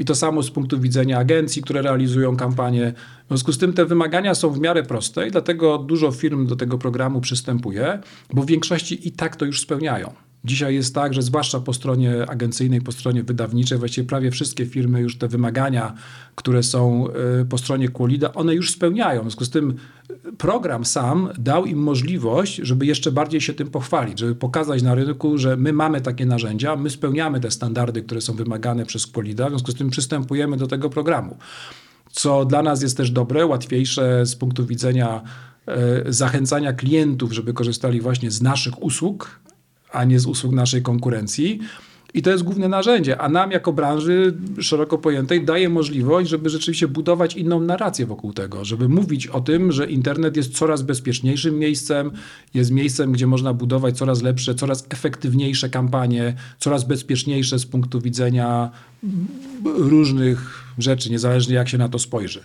I 0.00 0.04
to 0.04 0.14
samo 0.14 0.42
z 0.42 0.50
punktu 0.50 0.80
widzenia 0.80 1.18
agencji, 1.18 1.62
które 1.62 1.82
realizują 1.82 2.36
kampanie. 2.36 2.92
W 3.24 3.28
związku 3.28 3.52
z 3.52 3.58
tym 3.58 3.72
te 3.72 3.86
wymagania 3.86 4.34
są 4.34 4.50
w 4.50 4.60
miarę 4.60 4.82
proste 4.82 5.28
i 5.28 5.30
dlatego 5.30 5.78
dużo 5.78 6.10
firm 6.10 6.46
do 6.46 6.56
tego 6.56 6.78
programu 6.78 7.20
przystępuje, 7.20 7.98
bo 8.32 8.42
w 8.42 8.46
większości 8.46 9.08
i 9.08 9.12
tak 9.12 9.36
to 9.36 9.44
już 9.44 9.60
spełniają. 9.60 10.29
Dzisiaj 10.44 10.74
jest 10.74 10.94
tak, 10.94 11.14
że 11.14 11.22
zwłaszcza 11.22 11.60
po 11.60 11.72
stronie 11.72 12.30
agencyjnej, 12.30 12.80
po 12.80 12.92
stronie 12.92 13.22
wydawniczej, 13.22 13.78
właściwie 13.78 14.06
prawie 14.06 14.30
wszystkie 14.30 14.66
firmy 14.66 15.00
już 15.00 15.18
te 15.18 15.28
wymagania, 15.28 15.94
które 16.34 16.62
są 16.62 17.08
y, 17.40 17.44
po 17.44 17.58
stronie 17.58 17.88
Qualida, 17.88 18.32
one 18.32 18.54
już 18.54 18.70
spełniają. 18.70 19.20
W 19.20 19.24
związku 19.24 19.44
z 19.44 19.50
tym 19.50 19.74
program 20.38 20.84
sam 20.84 21.28
dał 21.38 21.66
im 21.66 21.78
możliwość, 21.78 22.60
żeby 22.62 22.86
jeszcze 22.86 23.12
bardziej 23.12 23.40
się 23.40 23.54
tym 23.54 23.70
pochwalić, 23.70 24.18
żeby 24.18 24.34
pokazać 24.34 24.82
na 24.82 24.94
rynku, 24.94 25.38
że 25.38 25.56
my 25.56 25.72
mamy 25.72 26.00
takie 26.00 26.26
narzędzia, 26.26 26.76
my 26.76 26.90
spełniamy 26.90 27.40
te 27.40 27.50
standardy, 27.50 28.02
które 28.02 28.20
są 28.20 28.34
wymagane 28.34 28.86
przez 28.86 29.06
Qualida, 29.06 29.46
w 29.46 29.48
związku 29.48 29.70
z 29.70 29.74
tym 29.74 29.90
przystępujemy 29.90 30.56
do 30.56 30.66
tego 30.66 30.90
programu. 30.90 31.36
Co 32.12 32.44
dla 32.44 32.62
nas 32.62 32.82
jest 32.82 32.96
też 32.96 33.10
dobre, 33.10 33.46
łatwiejsze 33.46 34.26
z 34.26 34.36
punktu 34.36 34.66
widzenia 34.66 35.22
e, 35.66 36.12
zachęcania 36.12 36.72
klientów, 36.72 37.32
żeby 37.32 37.52
korzystali 37.52 38.00
właśnie 38.00 38.30
z 38.30 38.42
naszych 38.42 38.82
usług, 38.82 39.40
a 39.92 40.04
nie 40.04 40.20
z 40.20 40.26
usług 40.26 40.52
naszej 40.52 40.82
konkurencji. 40.82 41.60
I 42.14 42.22
to 42.22 42.30
jest 42.30 42.42
główne 42.42 42.68
narzędzie, 42.68 43.18
a 43.18 43.28
nam 43.28 43.50
jako 43.50 43.72
branży 43.72 44.34
szeroko 44.60 44.98
pojętej 44.98 45.44
daje 45.44 45.68
możliwość, 45.68 46.30
żeby 46.30 46.50
rzeczywiście 46.50 46.88
budować 46.88 47.36
inną 47.36 47.60
narrację 47.60 48.06
wokół 48.06 48.32
tego, 48.32 48.64
żeby 48.64 48.88
mówić 48.88 49.26
o 49.26 49.40
tym, 49.40 49.72
że 49.72 49.90
internet 49.90 50.36
jest 50.36 50.58
coraz 50.58 50.82
bezpieczniejszym 50.82 51.58
miejscem, 51.58 52.10
jest 52.54 52.70
miejscem, 52.70 53.12
gdzie 53.12 53.26
można 53.26 53.54
budować 53.54 53.98
coraz 53.98 54.22
lepsze, 54.22 54.54
coraz 54.54 54.86
efektywniejsze 54.88 55.68
kampanie, 55.68 56.34
coraz 56.58 56.84
bezpieczniejsze 56.84 57.58
z 57.58 57.66
punktu 57.66 58.00
widzenia 58.00 58.70
różnych 59.64 60.64
rzeczy, 60.78 61.10
niezależnie 61.10 61.54
jak 61.54 61.68
się 61.68 61.78
na 61.78 61.88
to 61.88 61.98
spojrzy. 61.98 62.40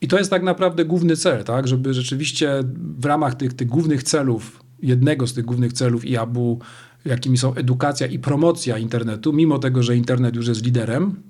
I 0.00 0.08
to 0.08 0.18
jest 0.18 0.30
tak 0.30 0.42
naprawdę 0.42 0.84
główny 0.84 1.16
cel, 1.16 1.44
tak? 1.44 1.68
żeby 1.68 1.94
rzeczywiście 1.94 2.50
w 2.98 3.04
ramach 3.04 3.34
tych, 3.34 3.54
tych 3.54 3.68
głównych 3.68 4.02
celów, 4.02 4.69
jednego 4.82 5.26
z 5.26 5.34
tych 5.34 5.44
głównych 5.44 5.72
celów 5.72 6.04
IAB-u, 6.04 6.58
jakimi 7.04 7.38
są 7.38 7.54
edukacja 7.54 8.06
i 8.06 8.18
promocja 8.18 8.78
internetu, 8.78 9.32
mimo 9.32 9.58
tego, 9.58 9.82
że 9.82 9.96
internet 9.96 10.36
już 10.36 10.48
jest 10.48 10.64
liderem 10.64 11.22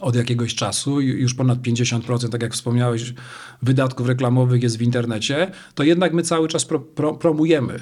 od 0.00 0.16
jakiegoś 0.16 0.54
czasu, 0.54 1.00
już 1.00 1.34
ponad 1.34 1.58
50%, 1.58 2.28
tak 2.28 2.42
jak 2.42 2.52
wspomniałeś, 2.52 3.14
wydatków 3.62 4.06
reklamowych 4.08 4.62
jest 4.62 4.78
w 4.78 4.82
internecie, 4.82 5.50
to 5.74 5.82
jednak 5.82 6.12
my 6.12 6.22
cały 6.22 6.48
czas 6.48 6.64
pro, 6.64 6.80
pro, 6.80 7.14
promujemy. 7.14 7.80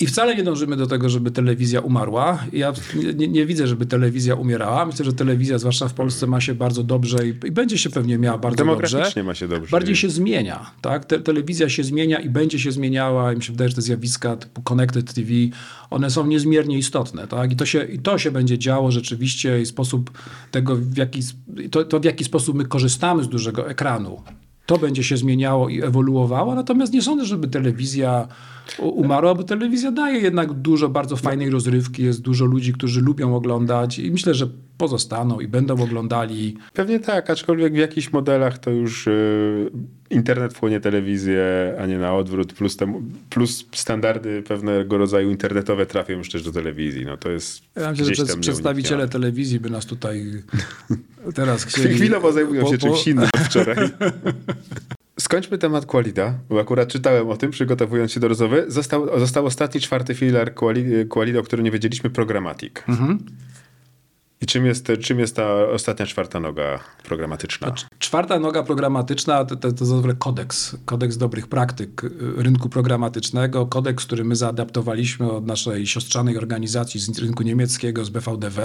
I 0.00 0.06
wcale 0.06 0.36
nie 0.36 0.42
dążymy 0.42 0.76
do 0.76 0.86
tego, 0.86 1.08
żeby 1.08 1.30
telewizja 1.30 1.80
umarła. 1.80 2.38
Ja 2.52 2.72
nie, 3.16 3.28
nie, 3.28 3.46
widzę, 3.46 3.66
żeby 3.66 3.86
telewizja 3.86 4.34
umierała. 4.34 4.86
Myślę, 4.86 5.04
że 5.04 5.12
telewizja, 5.12 5.58
zwłaszcza 5.58 5.88
w 5.88 5.94
Polsce, 5.94 6.26
ma 6.26 6.40
się 6.40 6.54
bardzo 6.54 6.82
dobrze 6.82 7.28
i, 7.28 7.28
i 7.28 7.50
będzie 7.50 7.78
się 7.78 7.90
pewnie 7.90 8.18
miała 8.18 8.38
bardzo 8.38 8.64
dobrze. 8.64 9.12
ma 9.24 9.34
się 9.34 9.48
dobrze. 9.48 9.70
Bardziej 9.70 9.96
się 9.96 10.10
zmienia. 10.10 10.70
Tak? 10.80 11.04
Te, 11.04 11.20
telewizja 11.20 11.68
się 11.68 11.84
zmienia 11.84 12.18
i 12.18 12.30
będzie 12.30 12.58
się 12.58 12.72
zmieniała. 12.72 13.32
I 13.32 13.36
mi 13.36 13.42
się 13.42 13.52
wydaje, 13.52 13.70
że 13.70 13.76
te 13.76 13.82
zjawiska 13.82 14.36
typu 14.36 14.62
Connected 14.62 15.14
TV, 15.14 15.30
one 15.90 16.10
są 16.10 16.26
niezmiernie 16.26 16.78
istotne. 16.78 17.26
Tak? 17.28 17.52
I, 17.52 17.56
to 17.56 17.66
się, 17.66 17.84
I 17.84 17.98
to 17.98 18.18
się 18.18 18.30
będzie 18.30 18.58
działo 18.58 18.90
rzeczywiście 18.90 19.60
i 19.60 19.66
sposób 19.66 20.10
tego, 20.50 20.76
w 20.76 20.96
jaki, 20.96 21.20
to, 21.70 21.84
to 21.84 22.00
w 22.00 22.04
jaki 22.04 22.24
sposób 22.24 22.56
my 22.56 22.64
korzystamy 22.64 23.24
z 23.24 23.28
dużego 23.28 23.70
ekranu. 23.70 24.22
To 24.66 24.78
będzie 24.78 25.04
się 25.04 25.16
zmieniało 25.16 25.68
i 25.68 25.82
ewoluowało. 25.82 26.54
Natomiast 26.54 26.92
nie 26.92 27.02
sądzę, 27.02 27.24
żeby 27.24 27.48
telewizja 27.48 28.28
umarła, 28.78 29.34
bo 29.34 29.42
telewizja 29.42 29.90
daje 29.90 30.20
jednak 30.20 30.52
dużo 30.52 30.88
bardzo 30.88 31.16
fajnej 31.16 31.50
rozrywki, 31.50 32.02
jest 32.02 32.20
dużo 32.20 32.44
ludzi, 32.44 32.72
którzy 32.72 33.00
lubią 33.00 33.36
oglądać 33.36 33.98
i 33.98 34.10
myślę, 34.10 34.34
że 34.34 34.46
pozostaną 34.78 35.40
i 35.40 35.48
będą 35.48 35.82
oglądali. 35.82 36.56
Pewnie 36.72 37.00
tak, 37.00 37.30
aczkolwiek 37.30 37.72
w 37.72 37.76
jakichś 37.76 38.12
modelach 38.12 38.58
to 38.58 38.70
już 38.70 39.06
yy, 39.06 39.70
internet 40.10 40.54
wchłonie 40.54 40.80
telewizję, 40.80 41.74
a 41.80 41.86
nie 41.86 41.98
na 41.98 42.14
odwrót, 42.14 42.52
plus, 42.52 42.76
temu, 42.76 43.02
plus 43.30 43.66
standardy 43.72 44.42
pewnego 44.42 44.98
rodzaju 44.98 45.30
internetowe 45.30 45.86
trafią 45.86 46.12
już 46.12 46.30
też 46.30 46.42
do 46.42 46.52
telewizji. 46.52 47.04
No 47.04 47.16
to 47.16 47.30
jest 47.30 47.62
ja 47.76 47.90
myślę, 47.90 48.14
że 48.14 48.36
przedstawiciele 48.40 49.08
telewizji 49.08 49.60
by 49.60 49.70
nas 49.70 49.86
tutaj 49.86 50.42
teraz 51.34 51.64
chcieli... 51.64 51.94
Chwilowo 51.94 52.32
zajmują 52.32 52.66
się 52.66 52.78
po, 52.78 52.86
czymś 52.86 53.06
innym 53.06 53.28
od 53.34 53.40
wczoraj. 53.40 53.76
Skończmy 55.20 55.58
temat 55.58 55.86
Qualida, 55.86 56.38
bo 56.48 56.60
akurat 56.60 56.88
czytałem 56.88 57.28
o 57.28 57.36
tym, 57.36 57.50
przygotowując 57.50 58.12
się 58.12 58.20
do 58.20 58.28
rozmowy. 58.28 58.64
Został, 58.68 59.18
został 59.18 59.46
ostatni, 59.46 59.80
czwarty 59.80 60.14
filar 60.14 60.54
Qualida, 61.08 61.40
o 61.40 61.42
którym 61.42 61.64
nie 61.64 61.70
wiedzieliśmy, 61.70 62.10
Programmatic. 62.10 62.72
Mhm. 62.88 63.18
I 64.40 64.46
czym 64.46 64.66
jest, 64.66 64.88
czym 65.00 65.18
jest 65.20 65.36
ta 65.36 65.66
ostatnia 65.66 66.06
czwarta 66.06 66.40
noga 66.40 66.80
programatyczna? 67.02 67.74
Czwarta 67.98 68.38
noga 68.38 68.62
programatyczna 68.62 69.44
to, 69.44 69.56
to, 69.56 69.72
to 69.72 69.84
kodeks, 70.18 70.76
kodeks 70.84 71.16
dobrych 71.16 71.46
praktyk 71.46 72.04
y, 72.04 72.10
rynku 72.36 72.68
programatycznego, 72.68 73.66
kodeks, 73.66 74.06
który 74.06 74.24
my 74.24 74.36
zaadaptowaliśmy 74.36 75.30
od 75.30 75.46
naszej 75.46 75.86
siostrzanej 75.86 76.38
organizacji 76.38 77.00
z 77.00 77.18
rynku 77.18 77.42
niemieckiego, 77.42 78.04
z 78.04 78.10
BVDW 78.10 78.60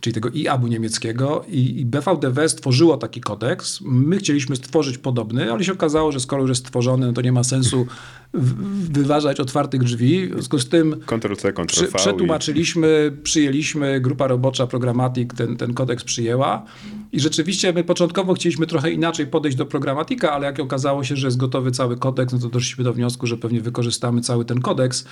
czyli 0.00 0.14
tego 0.14 0.28
IAB-u 0.34 0.66
niemieckiego 0.66 1.44
i, 1.48 1.80
i 1.80 1.86
BVDW 1.86 2.48
stworzyło 2.48 2.96
taki 2.96 3.20
kodeks. 3.20 3.80
My 3.80 4.16
chcieliśmy 4.16 4.56
stworzyć 4.56 4.98
podobny, 4.98 5.52
ale 5.52 5.64
się 5.64 5.72
okazało, 5.72 6.12
że 6.12 6.20
skoro 6.20 6.42
już 6.42 6.48
jest 6.48 6.66
stworzony, 6.66 7.06
no 7.06 7.12
to 7.12 7.22
nie 7.22 7.32
ma 7.32 7.44
sensu 7.44 7.86
wyważać 8.90 9.40
otwartych 9.40 9.84
drzwi. 9.84 10.26
W 10.26 10.32
związku 10.32 10.58
z 10.58 10.68
tym 10.68 10.96
Ctrl-C, 11.06 11.52
Ctrl-V 11.52 11.92
przetłumaczyliśmy, 11.94 13.12
i... 13.18 13.22
przyjęliśmy, 13.22 14.00
grupa 14.00 14.26
robocza 14.26 14.66
Programmatic 14.66 15.34
ten, 15.36 15.56
ten 15.56 15.74
kodeks 15.74 16.04
przyjęła 16.04 16.64
i 17.12 17.20
rzeczywiście 17.20 17.72
my 17.72 17.84
początkowo 17.84 18.34
chcieliśmy 18.34 18.66
trochę 18.66 18.90
inaczej 18.90 19.26
podejść 19.26 19.56
do 19.56 19.66
Programmatica, 19.66 20.32
ale 20.32 20.46
jak 20.46 20.60
okazało 20.60 21.04
się, 21.04 21.16
że 21.16 21.26
jest 21.26 21.36
gotowy 21.36 21.70
cały 21.70 21.96
kodeks, 21.96 22.32
no 22.32 22.38
to 22.38 22.48
doszliśmy 22.48 22.84
do 22.84 22.92
wniosku, 22.92 23.26
że 23.26 23.36
pewnie 23.36 23.60
wykorzystamy 23.60 24.20
cały 24.20 24.44
ten 24.44 24.60
kodeks. 24.60 25.06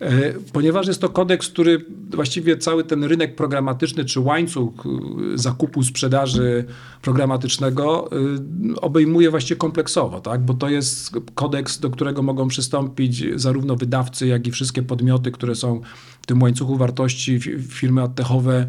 E, 0.00 0.32
ponieważ 0.52 0.86
jest 0.86 1.00
to 1.00 1.08
kodeks, 1.08 1.48
który 1.48 1.84
właściwie 2.10 2.56
cały 2.56 2.84
ten 2.84 3.04
rynek 3.04 3.36
programatyczny 3.36 4.04
czy 4.04 4.20
łańcuch 4.20 4.74
e, 4.86 5.38
zakupu, 5.38 5.82
sprzedaży 5.82 6.64
programatycznego 7.02 8.10
e, 8.12 8.80
obejmuje 8.80 9.30
właściwie 9.30 9.58
kompleksowo, 9.58 10.20
tak? 10.20 10.40
bo 10.44 10.54
to 10.54 10.68
jest 10.68 11.10
kodeks, 11.34 11.78
do 11.78 11.90
którego 11.90 12.22
mogą 12.22 12.48
przystąpić 12.48 13.24
zarówno 13.40 13.76
wydawcy, 13.76 14.26
jak 14.26 14.46
i 14.46 14.50
wszystkie 14.50 14.82
podmioty, 14.82 15.30
które 15.30 15.54
są 15.54 15.80
w 16.22 16.26
tym 16.26 16.42
łańcuchu 16.42 16.76
wartości, 16.76 17.40
firmy 17.68 18.02
adtechowe, 18.02 18.66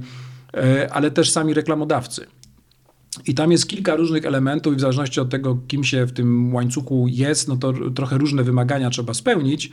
ale 0.92 1.12
też 1.12 1.32
sami 1.32 1.54
reklamodawcy. 1.54 2.26
I 3.28 3.34
tam 3.34 3.52
jest 3.52 3.68
kilka 3.68 3.96
różnych 3.96 4.26
elementów 4.26 4.74
i 4.74 4.76
w 4.76 4.80
zależności 4.80 5.20
od 5.20 5.30
tego, 5.30 5.58
kim 5.68 5.84
się 5.84 6.06
w 6.06 6.12
tym 6.12 6.54
łańcuchu 6.54 7.06
jest, 7.10 7.48
no 7.48 7.58
to 7.58 7.74
trochę 7.96 8.18
różne 8.18 8.44
wymagania 8.44 8.90
trzeba 8.90 9.14
spełnić. 9.14 9.72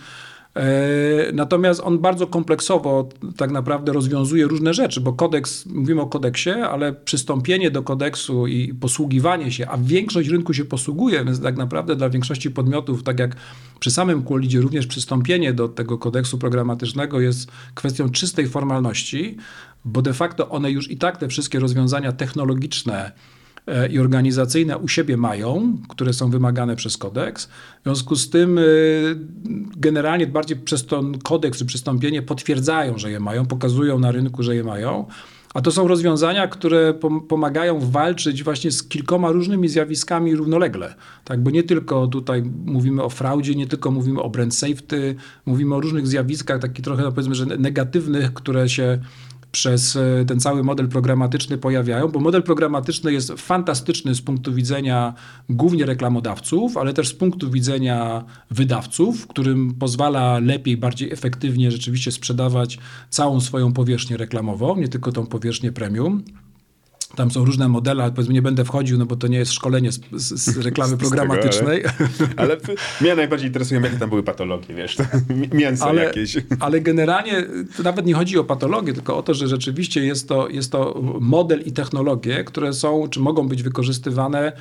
E, 0.57 1.33
natomiast 1.33 1.81
on 1.85 1.99
bardzo 1.99 2.27
kompleksowo 2.27 3.09
tak 3.37 3.51
naprawdę 3.51 3.93
rozwiązuje 3.93 4.47
różne 4.47 4.75
rzeczy, 4.75 5.01
bo 5.01 5.13
kodeks, 5.13 5.67
mówimy 5.67 6.01
o 6.01 6.07
kodeksie, 6.07 6.51
ale 6.51 6.93
przystąpienie 6.93 7.71
do 7.71 7.83
kodeksu 7.83 8.47
i 8.47 8.75
posługiwanie 8.75 9.53
się, 9.53 9.69
a 9.69 9.79
większość 9.79 10.29
rynku 10.29 10.55
się 10.55 10.65
posługuje, 10.65 11.25
więc 11.25 11.41
tak 11.41 11.57
naprawdę 11.57 11.97
dla 11.97 12.11
większości 12.11 12.51
podmiotów, 12.51 13.03
tak 13.03 13.19
jak 13.19 13.37
przy 13.81 13.91
samym 13.91 14.23
Qualidzie, 14.23 14.61
również 14.61 14.87
przystąpienie 14.87 15.53
do 15.53 15.69
tego 15.69 15.99
kodeksu 15.99 16.39
programatycznego 16.39 17.21
jest 17.21 17.51
kwestią 17.75 18.11
czystej 18.11 18.49
formalności, 18.49 19.37
bo 19.85 20.03
de 20.03 20.13
facto 20.13 20.49
one 20.49 20.71
już 20.71 20.91
i 20.91 20.97
tak 20.97 21.17
te 21.17 21.29
wszystkie 21.29 21.59
rozwiązania 21.59 22.13
technologiczne, 22.13 23.13
i 23.91 23.99
organizacyjne 23.99 24.79
u 24.79 24.89
siebie 24.89 25.17
mają, 25.17 25.79
które 25.89 26.13
są 26.13 26.31
wymagane 26.31 26.77
przez 26.77 26.97
kodeks. 26.97 27.47
W 27.47 27.83
związku 27.83 28.17
z 28.17 28.31
tym 28.31 28.59
e, 28.59 28.63
generalnie 29.77 30.27
bardziej 30.27 30.57
przez 30.57 30.87
ten 30.87 31.19
kodeks 31.19 31.59
czy 31.59 31.65
przystąpienie 31.65 32.23
potwierdzają, 32.23 32.99
że 32.99 33.11
je 33.11 33.21
mają, 33.21 33.47
pokazują 33.47 33.99
na 33.99 34.13
rynku, 34.13 34.43
że 34.43 34.57
je 34.57 34.65
mają. 34.65 35.07
A 35.55 35.61
to 35.61 35.73
są 35.73 35.89
rozwiązania, 35.89 36.49
które 36.49 36.95
pomagają 37.29 37.81
walczyć 37.81 38.43
właśnie 38.43 38.71
z 38.71 38.89
kilkoma 38.89 39.31
różnymi 39.31 39.69
zjawiskami 39.69 40.37
równolegle. 40.37 40.95
Tak, 41.25 41.43
bo 41.43 41.51
nie 41.51 41.63
tylko 41.63 42.07
tutaj 42.07 42.43
mówimy 42.67 43.03
o 43.03 43.09
fraudzie, 43.09 43.55
nie 43.55 43.67
tylko 43.67 43.91
mówimy 43.91 44.23
o 44.23 44.31
brand 44.31 44.55
safety, 44.55 45.15
mówimy 45.47 45.75
o 45.75 45.81
różnych 45.81 46.07
zjawiskach 46.07 46.61
takich 46.61 46.85
trochę 46.85 47.03
no 47.03 47.13
powiedzmy, 47.13 47.35
że 47.35 47.47
negatywnych, 47.47 48.35
które 48.35 48.69
się 48.69 48.99
przez 49.57 49.97
e, 49.97 50.25
ten 50.25 50.41
cały 50.41 50.65
model 50.65 50.89
programatyczny 50.89 51.59
pojawiają, 51.59 52.09
bo 52.09 52.21
model 52.21 52.43
programatyczny 52.43 53.13
jest 53.13 53.33
fantastyczny 53.37 54.15
z 54.15 54.23
punktu 54.23 54.55
widzenia 54.55 55.15
głównie 55.49 55.87
reklamodawców, 55.87 56.77
ale 56.77 56.93
też 56.93 57.09
z 57.09 57.15
punktu 57.15 57.51
widzenia 57.51 58.25
wydawców, 58.51 59.27
którym 59.27 59.75
pozwala 59.75 60.39
lepiej, 60.39 60.77
bardziej 60.77 61.13
efektywnie 61.13 61.71
rzeczywiście 61.71 62.13
sprzedawać 62.13 62.79
całą 63.11 63.41
swoją 63.41 63.73
powierzchnię 63.73 64.17
reklamową, 64.17 64.77
nie 64.77 64.89
tylko 64.89 65.13
tą 65.13 65.27
powierzchnię 65.27 65.73
premium. 65.73 66.23
Tam 67.17 67.31
są 67.31 67.45
różne 67.45 67.69
modele, 67.69 68.03
ale 68.03 68.13
powiedzmy 68.13 68.35
nie 68.35 68.43
będę 68.43 68.65
wchodził, 68.65 68.99
no 68.99 69.07
bo 69.07 69.17
to 69.17 69.27
nie 69.27 69.39
jest 69.39 69.53
szkolenie 69.53 69.93
z, 69.93 70.01
z, 70.13 70.45
z 70.45 70.57
reklamy 70.67 70.97
programatycznej. 70.97 71.83
Tego, 71.83 72.31
ale, 72.37 72.53
ale, 72.57 72.77
mnie 73.01 73.15
najbardziej 73.15 73.47
interesuje, 73.47 73.81
jakie 73.81 73.97
tam 73.97 74.09
były 74.09 74.23
patologie, 74.23 74.75
wiesz, 74.75 74.97
mięso 75.53 75.87
ale, 75.87 76.05
jakieś. 76.05 76.37
Ale 76.61 76.81
generalnie 76.81 77.47
to 77.77 77.83
nawet 77.83 78.07
nie 78.07 78.15
chodzi 78.15 78.39
o 78.39 78.45
patologię, 78.45 78.93
tylko 78.93 79.17
o 79.17 79.23
to, 79.23 79.35
że 79.35 79.49
rzeczywiście 79.49 80.05
jest 80.05 80.29
to, 80.29 80.49
jest 80.49 80.73
to 80.73 81.01
model 81.21 81.63
i 81.67 81.73
technologie, 81.73 82.45
które 82.45 82.73
są, 82.73 83.09
czy 83.09 83.21
mogą 83.21 83.49
być 83.49 83.63
wykorzystywane 83.63 84.53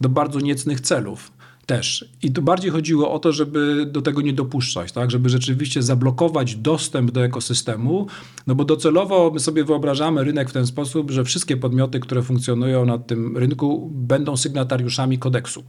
do 0.00 0.08
bardzo 0.08 0.40
niecnych 0.40 0.80
celów. 0.80 1.32
Też. 1.66 2.08
I 2.22 2.32
tu 2.32 2.42
bardziej 2.42 2.70
chodziło 2.70 3.12
o 3.12 3.18
to, 3.18 3.32
żeby 3.32 3.86
do 3.86 4.02
tego 4.02 4.20
nie 4.20 4.32
dopuszczać, 4.32 4.92
tak? 4.92 5.10
żeby 5.10 5.28
rzeczywiście 5.28 5.82
zablokować 5.82 6.56
dostęp 6.56 7.10
do 7.10 7.24
ekosystemu, 7.24 8.06
no 8.46 8.54
bo 8.54 8.64
docelowo 8.64 9.30
my 9.34 9.40
sobie 9.40 9.64
wyobrażamy 9.64 10.24
rynek 10.24 10.50
w 10.50 10.52
ten 10.52 10.66
sposób, 10.66 11.10
że 11.10 11.24
wszystkie 11.24 11.56
podmioty, 11.56 12.00
które 12.00 12.22
funkcjonują 12.22 12.84
na 12.84 12.98
tym 12.98 13.36
rynku 13.36 13.90
będą 13.94 14.36
sygnatariuszami 14.36 15.18
kodeksu. 15.18 15.64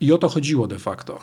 I 0.00 0.12
o 0.12 0.18
to 0.18 0.28
chodziło 0.28 0.66
de 0.66 0.78
facto. 0.78 1.18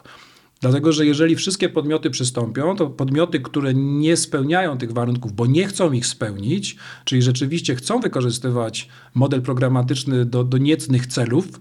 Dlatego, 0.62 0.92
że 0.92 1.06
jeżeli 1.06 1.36
wszystkie 1.36 1.70
podmioty 1.70 2.10
przystąpią, 2.10 2.76
to 2.76 2.88
podmioty, 2.88 3.40
które 3.40 3.74
nie 3.74 4.18
spełniają 4.18 4.78
tych 4.78 4.92
warunków, 4.92 5.34
bo 5.34 5.46
nie 5.46 5.68
chcą 5.68 5.92
ich 5.92 6.06
spełnić, 6.06 6.76
czyli 7.06 7.22
rzeczywiście 7.22 7.76
chcą 7.76 8.00
wykorzystywać 8.00 8.90
model 9.14 9.42
programatyczny 9.42 10.26
do, 10.26 10.44
do 10.44 10.58
niecnych 10.58 11.08
celów, 11.08 11.60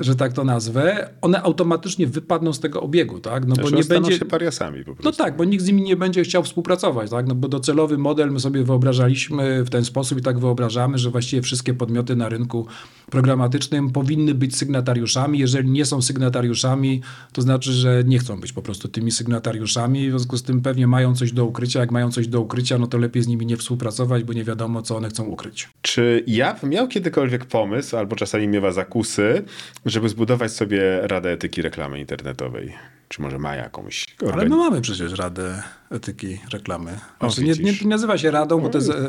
że 0.00 0.16
tak 0.16 0.32
to 0.32 0.44
nazwę, 0.44 1.10
one 1.20 1.42
automatycznie 1.42 2.06
wypadną 2.06 2.52
z 2.52 2.60
tego 2.60 2.80
obiegu, 2.80 3.20
tak? 3.20 3.46
No 3.46 3.56
bo 3.56 3.68
znaczy, 3.68 3.82
nie 3.82 3.84
będzie 3.84 4.18
się 4.18 4.24
pariasami 4.24 4.78
po 4.78 4.84
prostu. 4.84 5.04
No 5.04 5.12
tak, 5.12 5.36
bo 5.36 5.44
nikt 5.44 5.64
z 5.64 5.66
nimi 5.66 5.82
nie 5.82 5.96
będzie 5.96 6.22
chciał 6.22 6.42
współpracować, 6.42 7.10
tak? 7.10 7.26
No 7.26 7.34
bo 7.34 7.48
docelowy 7.48 7.98
model 7.98 8.30
my 8.30 8.40
sobie 8.40 8.64
wyobrażaliśmy 8.64 9.64
w 9.64 9.70
ten 9.70 9.84
sposób 9.84 10.18
i 10.18 10.22
tak 10.22 10.38
wyobrażamy, 10.38 10.98
że 10.98 11.10
właściwie 11.10 11.42
wszystkie 11.42 11.74
podmioty 11.74 12.16
na 12.16 12.28
rynku 12.28 12.66
programatycznym 13.10 13.90
powinny 13.90 14.34
być 14.34 14.56
sygnatariuszami. 14.56 15.38
Jeżeli 15.38 15.70
nie 15.70 15.84
są 15.84 16.02
sygnatariuszami, 16.02 17.02
to 17.32 17.42
znaczy, 17.42 17.72
że 17.72 18.02
nie 18.06 18.18
chcą 18.18 18.40
być 18.40 18.52
po 18.52 18.62
prostu 18.62 18.88
tymi 18.88 19.10
sygnatariuszami, 19.10 20.08
w 20.08 20.10
związku 20.10 20.36
z 20.36 20.42
tym 20.42 20.60
pewnie 20.60 20.86
mają 20.86 21.14
coś 21.14 21.32
do 21.32 21.44
ukrycia. 21.44 21.80
Jak 21.80 21.90
mają 21.90 22.12
coś 22.12 22.28
do 22.28 22.40
ukrycia, 22.40 22.78
no 22.78 22.86
to 22.86 22.98
lepiej 22.98 23.22
z 23.22 23.26
nimi 23.26 23.46
nie 23.46 23.56
współpracować, 23.56 24.24
bo 24.24 24.32
nie 24.32 24.44
wiadomo, 24.44 24.82
co 24.82 24.96
one 24.96 25.08
chcą 25.08 25.24
ukryć. 25.24 25.68
Czy 25.82 26.24
ja 26.26 26.56
miał 26.62 26.88
kiedykolwiek 26.88 27.44
pomysł, 27.44 27.96
albo 27.96 28.16
czasami 28.16 28.48
miewa 28.48 28.72
zakusy, 28.72 29.42
żeby 29.86 30.08
zbudować 30.08 30.52
sobie 30.52 31.00
Radę 31.02 31.30
Etyki 31.30 31.62
Reklamy 31.62 32.00
Internetowej. 32.00 32.72
Czy 33.08 33.22
może 33.22 33.38
ma 33.38 33.54
jakąś. 33.54 34.06
Ale 34.32 34.48
my 34.48 34.56
mamy 34.56 34.80
przecież 34.80 35.12
Radę 35.12 35.62
Etyki 35.90 36.40
Reklamy. 36.52 36.98
Znaczy, 37.20 37.44
nie, 37.44 37.52
nie, 37.52 37.72
nazywa 37.84 38.18
się 38.18 38.30
Radą, 38.30 38.60
bo 38.60 38.68
to 38.68 38.78
jest 38.78 38.90
e, 38.90 39.08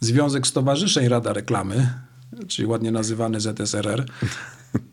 Związek 0.00 0.46
Stowarzyszeń 0.46 1.08
Rada 1.08 1.32
Reklamy, 1.32 1.88
czyli 2.48 2.68
ładnie 2.68 2.90
nazywany 2.90 3.40
ZSRR. 3.40 4.04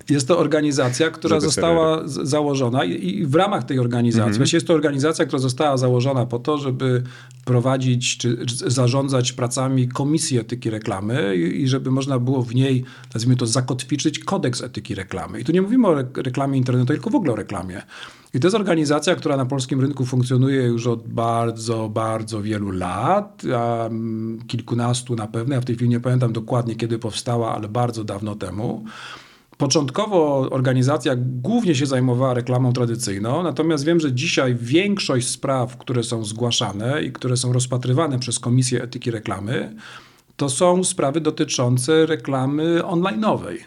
Jest 0.10 0.28
to 0.28 0.40
organizacja, 0.40 1.10
która 1.10 1.40
została 1.40 2.02
założona 2.06 2.86
i 2.86 3.26
w 3.26 3.36
ramach 3.36 3.64
tej 3.64 3.80
organizacji, 3.80 4.32
mhm. 4.32 4.50
jest 4.54 4.68
to 4.68 4.74
organizacja, 4.74 5.26
która 5.26 5.40
została 5.40 5.78
założona 5.78 6.26
po 6.26 6.40
to, 6.40 6.58
żeby 6.58 7.04
prowadzić 7.46 8.18
czy 8.18 8.38
zarządzać 8.68 9.32
pracami 9.32 9.88
Komisji 9.88 10.40
Etyki 10.40 10.70
Reklamy 10.70 11.36
i 11.36 11.68
żeby 11.68 11.92
można 11.92 12.20
było 12.20 12.44
w 12.44 12.56
niej, 12.56 12.84
nazwijmy 13.14 13.36
to, 13.36 13.46
zakotwiczyć 13.46 14.20
kodeks 14.20 14.62
etyki 14.62 14.96
reklamy. 14.96 15.40
I 15.40 15.44
tu 15.44 15.52
nie 15.52 15.62
mówimy 15.62 15.88
o 15.88 15.96
reklamie 16.16 16.58
internetowej, 16.58 16.98
tylko 16.98 17.10
w 17.10 17.16
ogóle 17.16 17.34
o 17.34 17.36
reklamie. 17.36 17.82
I 18.34 18.40
to 18.40 18.48
jest 18.48 18.56
organizacja, 18.56 19.16
która 19.16 19.38
na 19.38 19.46
polskim 19.46 19.82
rynku 19.82 20.06
funkcjonuje 20.06 20.62
już 20.62 20.88
od 20.88 21.08
bardzo, 21.08 21.90
bardzo 21.90 22.42
wielu 22.42 22.72
lat, 22.72 23.44
kilkunastu 24.48 25.16
na 25.16 25.28
pewno. 25.28 25.56
Ja 25.56 25.62
w 25.62 25.66
tej 25.66 25.76
chwili 25.76 25.90
nie 25.90 26.00
pamiętam 26.00 26.34
dokładnie, 26.34 26.76
kiedy 26.76 27.00
powstała, 27.00 27.56
ale 27.56 27.68
bardzo 27.68 28.04
dawno 28.04 28.36
temu. 28.36 28.86
Początkowo 29.62 30.40
organizacja 30.52 31.16
głównie 31.18 31.76
się 31.76 31.86
zajmowała 31.86 32.34
reklamą 32.34 32.74
tradycyjną, 32.74 33.44
natomiast 33.44 33.86
wiem, 33.86 34.00
że 34.00 34.14
dzisiaj 34.14 34.56
większość 34.56 35.28
spraw, 35.28 35.78
które 35.78 36.04
są 36.04 36.24
zgłaszane 36.24 37.04
i 37.04 37.12
które 37.12 37.38
są 37.38 37.54
rozpatrywane 37.54 38.20
przez 38.20 38.40
Komisję 38.40 38.84
Etyki 38.84 39.12
Reklamy, 39.12 39.76
to 40.38 40.50
są 40.50 40.84
sprawy 40.84 41.22
dotyczące 41.22 42.06
reklamy 42.06 42.82
online'owej, 42.82 43.58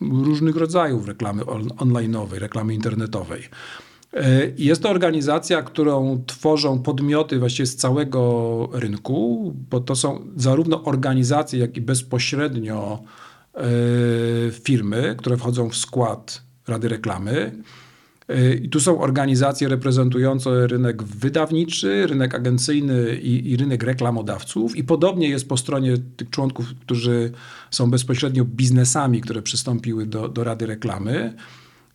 różnych 0.00 0.56
rodzajów 0.56 1.08
reklamy 1.08 1.42
online'owej, 1.76 2.38
reklamy 2.38 2.74
internetowej. 2.74 3.42
E, 4.12 4.52
jest 4.58 4.82
to 4.82 4.90
organizacja, 4.90 5.62
którą 5.62 6.22
tworzą 6.26 6.82
podmioty 6.82 7.38
właściwie 7.38 7.66
z 7.66 7.76
całego 7.76 8.68
rynku, 8.72 9.52
bo 9.70 9.80
to 9.80 9.96
są 9.96 10.26
zarówno 10.36 10.84
organizacje, 10.84 11.58
jak 11.58 11.76
i 11.76 11.80
bezpośrednio 11.80 13.02
firmy, 14.52 15.14
które 15.18 15.36
wchodzą 15.36 15.70
w 15.70 15.76
skład 15.76 16.42
Rady 16.68 16.88
Reklamy. 16.88 17.52
E, 18.28 18.54
I 18.54 18.68
tu 18.68 18.80
są 18.80 19.00
organizacje 19.00 19.68
reprezentujące 19.68 20.66
rynek 20.66 21.02
wydawniczy, 21.02 22.06
rynek 22.06 22.34
agencyjny 22.34 23.16
i, 23.16 23.50
i, 23.50 23.56
rynek 23.56 23.82
reklamodawców. 23.82 24.76
I 24.76 24.84
podobnie 24.84 25.28
jest 25.28 25.48
po 25.48 25.56
stronie 25.56 25.94
tych 26.16 26.30
członków, 26.30 26.66
którzy 26.80 27.32
są 27.70 27.90
bezpośrednio 27.90 28.44
biznesami, 28.44 29.20
które 29.20 29.42
przystąpiły 29.42 30.06
do, 30.06 30.28
do 30.28 30.44
Rady 30.44 30.66
Reklamy. 30.66 31.34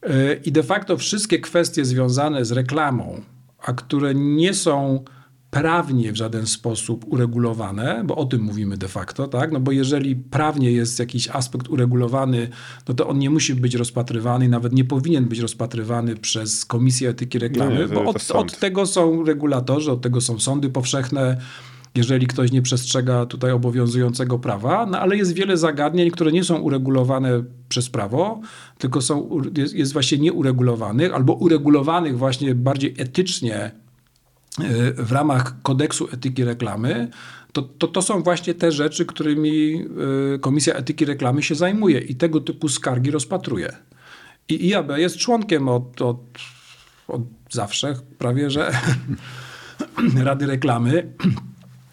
E, 0.04 0.34
I 0.34 0.52
de 0.52 0.64
facto 0.64 0.98
wszystkie 0.98 1.40
kwestie 1.40 1.86
związane 1.86 2.46
z 2.46 2.52
reklamą, 2.52 3.22
a 3.60 3.74
które 3.74 4.16
nie 4.16 4.54
są 4.54 5.04
prawnie 5.52 6.12
w 6.12 6.16
żaden 6.16 6.48
sposób 6.48 7.06
uregulowane, 7.08 8.04
bo 8.06 8.16
o 8.16 8.26
tym 8.26 8.42
mówimy 8.42 8.78
de 8.78 8.88
facto, 8.88 9.28
tak? 9.28 9.52
No 9.52 9.60
bo 9.60 9.72
jeżeli 9.72 10.16
prawnie 10.16 10.72
jest 10.72 11.00
jakiś 11.00 11.30
aspekt 11.30 11.70
uregulowany, 11.70 12.50
no 12.88 12.94
to 12.94 13.08
on 13.08 13.20
nie 13.20 13.30
musi 13.30 13.56
być 13.56 13.76
rozpatrywany, 13.76 14.50
nawet 14.50 14.74
nie 14.74 14.86
powinien 14.86 15.26
być 15.26 15.40
rozpatrywany 15.40 16.16
przez 16.16 16.66
Komisję 16.66 17.10
Etyki 17.10 17.40
Reklamy, 17.40 17.80
nie, 17.80 17.88
bo 17.88 18.06
od, 18.06 18.32
od 18.32 18.60
tego 18.60 18.86
są 18.86 19.26
regulatorzy, 19.26 19.92
od 19.92 20.02
tego 20.02 20.22
są 20.22 20.40
sądy 20.40 20.70
powszechne, 20.70 21.38
jeżeli 21.96 22.28
ktoś 22.28 22.52
nie 22.52 22.62
przestrzega 22.62 23.26
tutaj 23.26 23.52
obowiązującego 23.52 24.40
prawa, 24.40 24.86
no 24.86 25.00
ale 25.00 25.18
jest 25.18 25.34
wiele 25.34 25.58
zagadnień, 25.58 26.12
które 26.12 26.32
nie 26.32 26.44
są 26.44 26.60
uregulowane 26.60 27.44
przez 27.70 27.90
prawo, 27.90 28.42
tylko 28.78 29.02
są, 29.02 29.42
jest, 29.58 29.74
jest 29.74 29.94
właśnie 29.94 30.18
nieuregulowanych 30.18 31.14
albo 31.14 31.34
uregulowanych 31.34 32.18
właśnie 32.18 32.56
bardziej 32.56 32.96
etycznie 32.98 33.81
w 34.98 35.12
ramach 35.12 35.62
kodeksu 35.62 36.08
etyki 36.12 36.44
reklamy, 36.44 37.10
to, 37.54 37.62
to, 37.62 37.88
to 37.88 38.02
są 38.02 38.24
właśnie 38.24 38.54
te 38.54 38.72
rzeczy, 38.72 39.06
którymi 39.06 39.86
y, 40.36 40.40
Komisja 40.40 40.74
Etyki 40.74 41.06
Reklamy 41.06 41.44
się 41.44 41.56
zajmuje 41.56 42.00
i 42.00 42.16
tego 42.16 42.42
typu 42.42 42.70
skargi 42.70 43.12
rozpatruje. 43.12 43.78
I 44.50 44.70
IAB 44.70 44.90
jest 44.98 45.18
członkiem 45.18 45.68
od, 45.70 46.02
od, 46.02 46.20
od 47.08 47.22
zawsze, 47.50 47.96
prawie 48.18 48.50
że 48.50 48.72
Rady 50.26 50.46
Reklamy. 50.46 51.14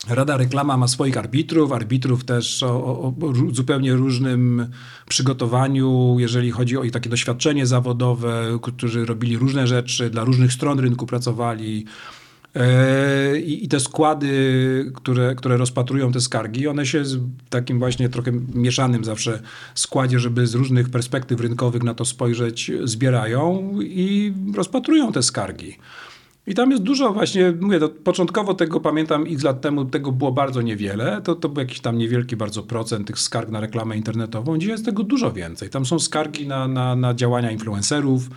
Rada 0.08 0.36
Reklama 0.36 0.76
ma 0.76 0.88
swoich 0.88 1.16
arbitrów, 1.16 1.72
arbitrów 1.72 2.24
też 2.24 2.62
o, 2.62 2.68
o, 3.00 3.14
zupełnie 3.52 3.92
różnym 3.92 4.68
przygotowaniu, 5.08 6.16
jeżeli 6.18 6.50
chodzi 6.50 6.76
o 6.76 6.84
ich 6.84 6.92
takie 6.92 7.10
doświadczenie 7.10 7.66
zawodowe, 7.66 8.58
którzy 8.62 9.04
robili 9.04 9.36
różne 9.36 9.66
rzeczy, 9.66 10.10
dla 10.10 10.24
różnych 10.24 10.52
stron 10.52 10.78
rynku 10.78 11.06
pracowali. 11.06 11.86
E, 12.58 13.38
I, 13.38 13.68
te 13.68 13.80
składy, 13.80 14.92
które, 14.94 15.34
które 15.34 15.56
rozpatrują 15.56 16.12
te 16.12 16.20
skargi, 16.20 16.68
one 16.68 16.86
się 16.86 17.02
w 17.02 17.48
takim 17.50 17.78
właśnie 17.78 18.08
trochę 18.08 18.32
mieszanym 18.54 19.04
zawsze 19.04 19.42
składzie, 19.74 20.18
żeby 20.18 20.46
z 20.46 20.54
różnych 20.54 20.88
perspektyw 20.90 21.40
rynkowych 21.40 21.82
na 21.82 21.94
to 21.94 22.04
spojrzeć, 22.04 22.70
zbierają 22.84 23.72
i 23.80 24.32
rozpatrują 24.54 25.12
te 25.12 25.22
skargi. 25.22 25.76
I 26.46 26.54
tam 26.54 26.70
jest 26.70 26.82
dużo 26.82 27.12
właśnie, 27.12 27.52
mówię, 27.60 27.80
to 27.80 27.88
początkowo 27.88 28.54
tego 28.54 28.80
pamiętam 28.80 29.24
x 29.30 29.42
lat 29.42 29.60
temu, 29.60 29.84
tego 29.84 30.12
było 30.12 30.32
bardzo 30.32 30.62
niewiele. 30.62 31.20
To, 31.24 31.34
to 31.34 31.48
był 31.48 31.60
jakiś 31.60 31.80
tam 31.80 31.98
niewielki 31.98 32.36
bardzo 32.36 32.62
procent 32.62 33.06
tych 33.06 33.18
skarg 33.18 33.50
na 33.50 33.60
reklamę 33.60 33.96
internetową. 33.96 34.58
Dzisiaj 34.58 34.72
jest 34.72 34.84
tego 34.84 35.02
dużo 35.02 35.32
więcej. 35.32 35.70
Tam 35.70 35.86
są 35.86 35.98
skargi 35.98 36.46
na, 36.46 36.68
na, 36.68 36.96
na 36.96 37.14
działania 37.14 37.50
influencerów, 37.50 38.28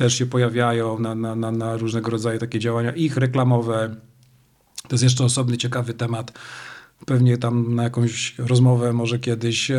też 0.00 0.18
się 0.18 0.26
pojawiają 0.26 0.98
na, 0.98 1.14
na, 1.14 1.36
na, 1.36 1.52
na 1.52 1.76
różnego 1.76 2.10
rodzaju 2.10 2.38
takie 2.38 2.58
działania, 2.58 2.92
ich 2.92 3.16
reklamowe. 3.16 3.96
To 4.82 4.94
jest 4.94 5.04
jeszcze 5.04 5.24
osobny, 5.24 5.56
ciekawy 5.56 5.94
temat 5.94 6.32
pewnie 7.06 7.38
tam 7.38 7.74
na 7.74 7.82
jakąś 7.82 8.34
rozmowę 8.38 8.92
może 8.92 9.18
kiedyś. 9.18 9.70
E, 9.70 9.78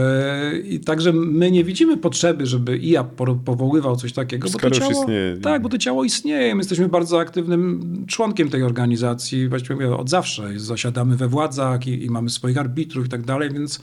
I 0.63 0.79
także 0.79 1.13
my 1.13 1.51
nie 1.51 1.63
widzimy 1.63 1.97
potrzeby, 1.97 2.45
żeby 2.45 2.77
IA 2.77 3.03
powoływał 3.45 3.95
coś 3.95 4.13
takiego, 4.13 4.49
bo 4.49 4.59
to 4.59 4.71
ciało, 4.71 4.91
istnieje. 4.91 5.37
Tak, 5.37 5.61
bo 5.61 5.69
to 5.69 5.77
ciało 5.77 6.03
istnieje. 6.03 6.55
My 6.55 6.59
jesteśmy 6.59 6.89
bardzo 6.89 7.19
aktywnym 7.19 8.05
członkiem 8.07 8.49
tej 8.49 8.63
organizacji, 8.63 9.49
właściwie 9.49 9.95
od 9.95 10.09
zawsze. 10.09 10.59
Zasiadamy 10.59 11.17
we 11.17 11.27
władzach 11.27 11.87
i, 11.87 12.05
i 12.05 12.09
mamy 12.09 12.29
swoich 12.29 12.57
arbitrów 12.57 13.05
i 13.05 13.09
tak 13.09 13.25
dalej, 13.25 13.49
więc 13.53 13.81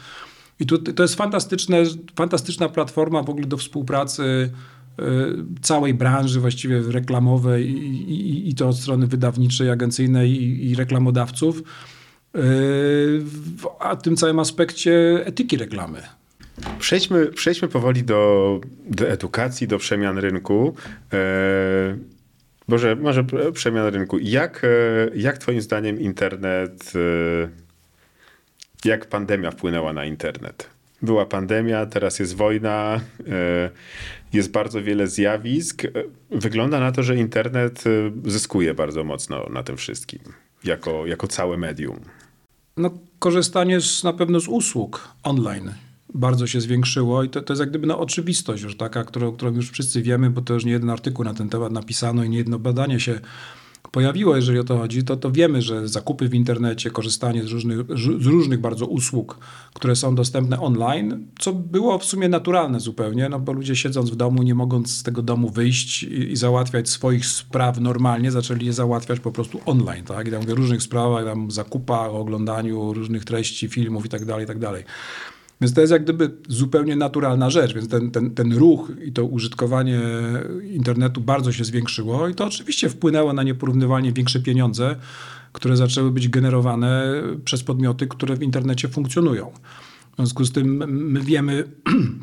i 0.60 0.66
tu, 0.66 0.78
to 0.78 1.02
jest 1.02 1.14
fantastyczne, 1.14 1.82
fantastyczna 2.16 2.68
platforma 2.68 3.22
w 3.22 3.30
ogóle 3.30 3.46
do 3.46 3.56
współpracy 3.56 4.50
całej 5.62 5.94
branży 5.94 6.40
właściwie 6.40 6.82
reklamowej 6.82 7.70
i, 7.70 8.10
i, 8.10 8.50
i 8.50 8.54
to 8.54 8.68
od 8.68 8.76
strony 8.76 9.06
wydawniczej, 9.06 9.70
agencyjnej 9.70 10.30
i, 10.30 10.70
i 10.70 10.74
reklamodawców, 10.74 11.62
e, 12.34 12.40
a 13.78 13.96
tym 13.96 14.16
całym 14.16 14.38
aspekcie 14.38 15.22
etyki 15.24 15.56
reklamy. 15.56 16.02
Przejdźmy, 16.78 17.26
przejdźmy 17.26 17.68
powoli 17.68 18.04
do, 18.04 18.60
do 18.90 19.08
edukacji, 19.08 19.68
do 19.68 19.78
przemian 19.78 20.18
rynku. 20.18 20.74
E, 21.12 21.18
Boże, 22.68 22.96
może 22.96 23.24
przemian 23.52 23.86
rynku. 23.86 24.18
Jak, 24.18 24.66
jak 25.14 25.38
twoim 25.38 25.60
zdaniem 25.60 26.00
internet, 26.00 26.92
jak 28.84 29.06
pandemia 29.06 29.50
wpłynęła 29.50 29.92
na 29.92 30.04
internet? 30.04 30.78
była 31.02 31.26
pandemia, 31.26 31.86
teraz 31.86 32.18
jest 32.18 32.36
wojna, 32.36 33.00
e, 33.28 33.70
jest 34.32 34.50
bardzo 34.50 34.82
wiele 34.82 35.06
zjawisk. 35.06 35.82
Wygląda 36.30 36.80
na 36.80 36.92
to, 36.92 37.02
że 37.02 37.16
internet 37.16 37.84
e, 37.86 38.30
zyskuje 38.30 38.74
bardzo 38.74 39.04
mocno 39.04 39.46
na 39.50 39.62
tym 39.62 39.76
wszystkim, 39.76 40.20
jako, 40.64 41.06
jako 41.06 41.28
całe 41.28 41.56
medium. 41.56 42.00
No, 42.76 42.90
korzystanie 43.18 43.80
z, 43.80 44.04
na 44.04 44.12
pewno 44.12 44.40
z 44.40 44.48
usług 44.48 45.08
online 45.22 45.72
bardzo 46.14 46.46
się 46.46 46.60
zwiększyło 46.60 47.22
i 47.22 47.28
to, 47.28 47.42
to 47.42 47.52
jest 47.52 47.60
jak 47.60 47.70
gdyby 47.70 47.86
no, 47.86 47.98
oczywistość 47.98 48.62
już 48.62 48.76
taka, 48.76 49.04
którą, 49.04 49.32
którą 49.32 49.54
już 49.54 49.70
wszyscy 49.70 50.02
wiemy, 50.02 50.30
bo 50.30 50.40
to 50.40 50.54
już 50.54 50.64
nie 50.64 50.72
jeden 50.72 50.90
artykuł 50.90 51.24
na 51.24 51.34
ten 51.34 51.48
temat 51.48 51.72
napisano 51.72 52.24
i 52.24 52.30
nie 52.30 52.38
jedno 52.38 52.58
badanie 52.58 53.00
się 53.00 53.20
pojawiło, 53.98 54.36
jeżeli 54.36 54.58
o 54.58 54.64
to 54.64 54.78
chodzi, 54.78 55.04
to, 55.04 55.16
to 55.16 55.30
wiemy, 55.30 55.62
że 55.62 55.88
zakupy 55.88 56.28
w 56.28 56.34
internecie, 56.34 56.90
korzystanie 56.90 57.44
z 57.44 57.50
różnych, 57.50 57.78
z 58.20 58.26
różnych 58.26 58.60
bardzo 58.60 58.86
usług, 58.86 59.38
które 59.74 59.96
są 59.96 60.14
dostępne 60.14 60.60
online, 60.60 61.26
co 61.38 61.52
było 61.52 61.98
w 61.98 62.04
sumie 62.04 62.28
naturalne 62.28 62.80
zupełnie, 62.80 63.28
no 63.28 63.38
bo 63.40 63.52
ludzie 63.52 63.76
siedząc 63.76 64.10
w 64.10 64.16
domu, 64.16 64.42
nie 64.42 64.54
mogąc 64.54 64.96
z 64.96 65.02
tego 65.02 65.22
domu 65.22 65.50
wyjść 65.50 66.02
i, 66.02 66.32
i 66.32 66.36
załatwiać 66.36 66.88
swoich 66.88 67.26
spraw 67.26 67.80
normalnie, 67.80 68.30
zaczęli 68.30 68.66
je 68.66 68.72
załatwiać 68.72 69.20
po 69.20 69.32
prostu 69.32 69.60
online, 69.66 70.04
tak? 70.04 70.28
I 70.28 70.30
tam 70.30 70.40
mówię 70.40 70.54
różnych 70.54 70.82
sprawach, 70.82 71.24
tam 71.24 71.50
zakupach, 71.50 72.14
oglądaniu 72.14 72.92
różnych 72.92 73.24
treści, 73.24 73.68
filmów 73.68 74.06
i 74.06 74.08
tak 74.08 74.24
dalej, 74.24 74.44
i 74.44 74.48
tak 74.48 74.58
dalej. 74.58 74.84
Więc 75.60 75.74
to 75.74 75.80
jest 75.80 75.92
jak 75.92 76.04
gdyby 76.04 76.30
zupełnie 76.48 76.96
naturalna 76.96 77.50
rzecz, 77.50 77.74
więc 77.74 77.88
ten, 77.88 78.10
ten, 78.10 78.30
ten 78.30 78.52
ruch 78.52 78.92
i 79.04 79.12
to 79.12 79.24
użytkowanie 79.24 80.00
internetu 80.72 81.20
bardzo 81.20 81.52
się 81.52 81.64
zwiększyło 81.64 82.28
i 82.28 82.34
to 82.34 82.46
oczywiście 82.46 82.88
wpłynęło 82.88 83.32
na 83.32 83.42
nieporównywalnie 83.42 84.12
większe 84.12 84.40
pieniądze, 84.40 84.96
które 85.52 85.76
zaczęły 85.76 86.10
być 86.10 86.28
generowane 86.28 87.22
przez 87.44 87.62
podmioty, 87.62 88.06
które 88.06 88.36
w 88.36 88.42
internecie 88.42 88.88
funkcjonują. 88.88 89.50
W 90.12 90.16
związku 90.16 90.44
z 90.44 90.52
tym 90.52 90.84
my 90.88 91.20
wiemy, 91.20 91.64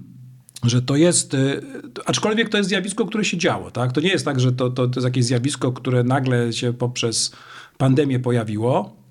że 0.63 0.81
to 0.81 0.95
jest, 0.95 1.33
y, 1.33 1.61
aczkolwiek 2.05 2.49
to 2.49 2.57
jest 2.57 2.69
zjawisko, 2.69 3.05
które 3.05 3.25
się 3.25 3.37
działo. 3.37 3.71
Tak? 3.71 3.91
To 3.91 4.01
nie 4.01 4.09
jest 4.09 4.25
tak, 4.25 4.39
że 4.39 4.51
to, 4.51 4.69
to, 4.69 4.87
to 4.87 4.99
jest 4.99 5.05
jakieś 5.05 5.25
zjawisko, 5.25 5.71
które 5.71 6.03
nagle 6.03 6.53
się 6.53 6.73
poprzez 6.73 7.31
pandemię 7.77 8.19
pojawiło. 8.19 9.04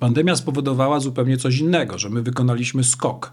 Pandemia 0.00 0.36
spowodowała 0.36 1.00
zupełnie 1.00 1.36
coś 1.36 1.58
innego, 1.58 1.98
że 1.98 2.10
my 2.10 2.22
wykonaliśmy 2.22 2.84
skok. 2.84 3.32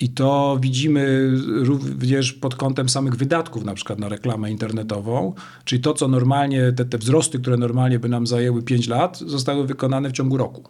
I 0.00 0.08
to 0.08 0.58
widzimy 0.60 1.30
również 1.46 2.32
pod 2.32 2.54
kątem 2.54 2.88
samych 2.88 3.16
wydatków, 3.16 3.64
na 3.64 3.74
przykład 3.74 3.98
na 3.98 4.08
reklamę 4.08 4.50
internetową, 4.50 5.34
czyli 5.64 5.82
to, 5.82 5.94
co 5.94 6.08
normalnie, 6.08 6.72
te, 6.72 6.84
te 6.84 6.98
wzrosty, 6.98 7.38
które 7.38 7.56
normalnie 7.56 7.98
by 7.98 8.08
nam 8.08 8.26
zajęły 8.26 8.62
5 8.62 8.88
lat, 8.88 9.18
zostały 9.18 9.66
wykonane 9.66 10.08
w 10.08 10.12
ciągu 10.12 10.36
roku. 10.36 10.64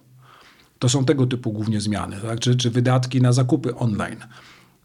To 0.78 0.88
są 0.88 1.04
tego 1.04 1.26
typu 1.26 1.52
głównie 1.52 1.80
zmiany, 1.80 2.16
tak? 2.22 2.40
czy, 2.40 2.56
czy 2.56 2.70
wydatki 2.70 3.20
na 3.20 3.32
zakupy 3.32 3.74
online. 3.74 4.18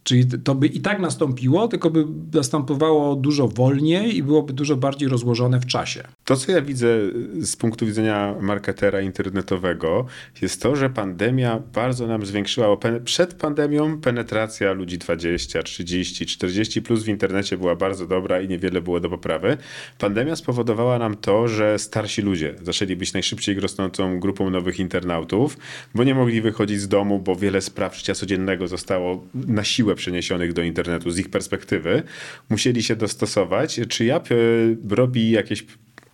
Czyli 0.04 0.26
to 0.26 0.56
by 0.56 0.68
i 0.68 0.82
tak 0.82 1.00
nastąpiło, 1.00 1.68
tylko 1.68 1.90
by 1.90 2.06
następowało 2.34 3.16
dużo 3.16 3.48
wolniej 3.48 4.18
i 4.18 4.24
byłoby 4.24 4.54
dużo 4.54 4.76
bardziej 4.76 5.10
rozłożone 5.10 5.60
w 5.60 5.66
czasie. 5.66 6.04
To, 6.26 6.36
co 6.36 6.52
ja 6.52 6.62
widzę 6.62 6.88
z 7.42 7.56
punktu 7.56 7.86
widzenia 7.86 8.36
marketera 8.42 9.02
internetowego, 9.02 10.06
jest 10.42 10.62
to, 10.62 10.76
że 10.76 10.90
pandemia 10.90 11.60
bardzo 11.74 12.08
nam 12.08 12.26
zwiększyła. 12.26 12.78
Przed 13.06 13.34
pandemią 13.34 14.02
penetracja 14.02 14.72
ludzi 14.72 14.98
20, 14.98 15.64
30, 15.64 16.26
40 16.26 16.82
plus 16.82 17.04
w 17.04 17.08
internecie 17.08 17.58
była 17.58 17.76
bardzo 17.76 18.08
dobra 18.08 18.42
i 18.42 18.48
niewiele 18.48 18.82
było 18.82 19.00
do 19.00 19.10
poprawy. 19.10 19.58
Pandemia 20.00 20.36
spowodowała 20.36 21.00
nam 21.00 21.18
to, 21.18 21.48
że 21.48 21.80
starsi 21.80 22.22
ludzie 22.22 22.56
zaczęli 22.62 22.96
być 22.96 23.14
najszybciej 23.14 23.60
rosnącą 23.60 24.20
grupą 24.20 24.50
nowych 24.50 24.80
internautów, 24.80 25.58
bo 25.96 26.04
nie 26.04 26.16
mogli 26.16 26.42
wychodzić 26.42 26.82
z 26.82 26.88
domu, 26.88 27.20
bo 27.20 27.36
wiele 27.36 27.62
spraw 27.62 27.98
życia 27.98 28.14
codziennego 28.14 28.68
zostało 28.68 29.28
na 29.34 29.64
siłę 29.64 29.96
przeniesionych 29.96 30.54
do 30.54 30.64
internetu 30.64 31.12
z 31.12 31.20
ich 31.20 31.30
perspektywy, 31.30 32.04
musieli 32.50 32.84
się 32.84 32.96
dostosować. 32.96 33.80
Czy 33.90 34.06
JAP 34.06 34.32
e, 34.32 34.36
robi 34.90 35.32
jakieś 35.32 35.66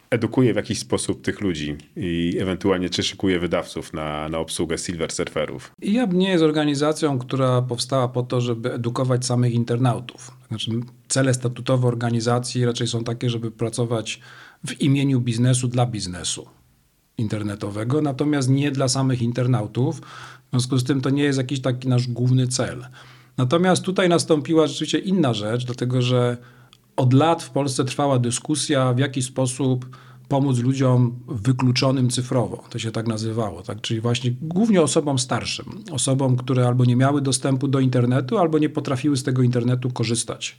edukuje 0.09 0.53
w 0.53 0.55
jakiś 0.55 0.79
sposób 0.79 1.21
tych 1.21 1.41
ludzi 1.41 1.75
i 1.95 2.37
ewentualnie 2.39 2.89
czy 2.89 3.03
szykuje 3.03 3.39
wydawców 3.39 3.93
na, 3.93 4.29
na 4.29 4.37
obsługę 4.37 4.77
Silver 4.77 5.11
Surferów? 5.11 5.71
IAB 5.81 6.13
nie 6.13 6.29
jest 6.29 6.43
organizacją, 6.43 7.19
która 7.19 7.61
powstała 7.61 8.07
po 8.07 8.23
to, 8.23 8.41
żeby 8.41 8.73
edukować 8.73 9.25
samych 9.25 9.53
internautów. 9.53 10.31
Znaczy, 10.47 10.71
cele 11.07 11.33
statutowe 11.33 11.87
organizacji 11.87 12.65
raczej 12.65 12.87
są 12.87 13.03
takie, 13.03 13.29
żeby 13.29 13.51
pracować 13.51 14.19
w 14.67 14.81
imieniu 14.81 15.21
biznesu 15.21 15.67
dla 15.67 15.85
biznesu 15.85 16.47
internetowego, 17.17 18.01
natomiast 18.01 18.49
nie 18.49 18.71
dla 18.71 18.87
samych 18.87 19.21
internautów. 19.21 19.99
W 19.99 20.49
związku 20.51 20.77
z 20.77 20.83
tym 20.83 21.01
to 21.01 21.09
nie 21.09 21.23
jest 21.23 21.37
jakiś 21.37 21.61
taki 21.61 21.87
nasz 21.87 22.07
główny 22.07 22.47
cel. 22.47 22.85
Natomiast 23.37 23.83
tutaj 23.83 24.09
nastąpiła 24.09 24.67
rzeczywiście 24.67 24.99
inna 24.99 25.33
rzecz, 25.33 25.65
dlatego 25.65 26.01
że 26.01 26.37
od 26.97 27.13
lat 27.13 27.43
w 27.43 27.49
Polsce 27.49 27.85
trwała 27.85 28.19
dyskusja, 28.19 28.93
w 28.93 28.99
jaki 28.99 29.21
sposób 29.21 29.97
pomóc 30.27 30.59
ludziom 30.59 31.19
wykluczonym 31.27 32.09
cyfrowo. 32.09 32.63
To 32.69 32.79
się 32.79 32.91
tak 32.91 33.07
nazywało, 33.07 33.61
tak? 33.61 33.81
czyli 33.81 34.01
właśnie 34.01 34.33
głównie 34.41 34.81
osobom 34.81 35.19
starszym, 35.19 35.65
osobom, 35.91 36.37
które 36.37 36.67
albo 36.67 36.85
nie 36.85 36.95
miały 36.95 37.21
dostępu 37.21 37.67
do 37.67 37.79
internetu, 37.79 38.37
albo 38.37 38.59
nie 38.59 38.69
potrafiły 38.69 39.17
z 39.17 39.23
tego 39.23 39.41
internetu 39.41 39.89
korzystać. 39.89 40.57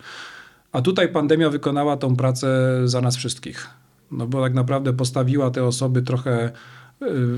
A 0.72 0.82
tutaj 0.82 1.08
pandemia 1.08 1.50
wykonała 1.50 1.96
tą 1.96 2.16
pracę 2.16 2.80
za 2.84 3.00
nas 3.00 3.16
wszystkich. 3.16 3.66
No 4.10 4.26
bo 4.26 4.42
tak 4.42 4.54
naprawdę 4.54 4.92
postawiła 4.92 5.50
te 5.50 5.64
osoby 5.64 6.02
trochę 6.02 6.52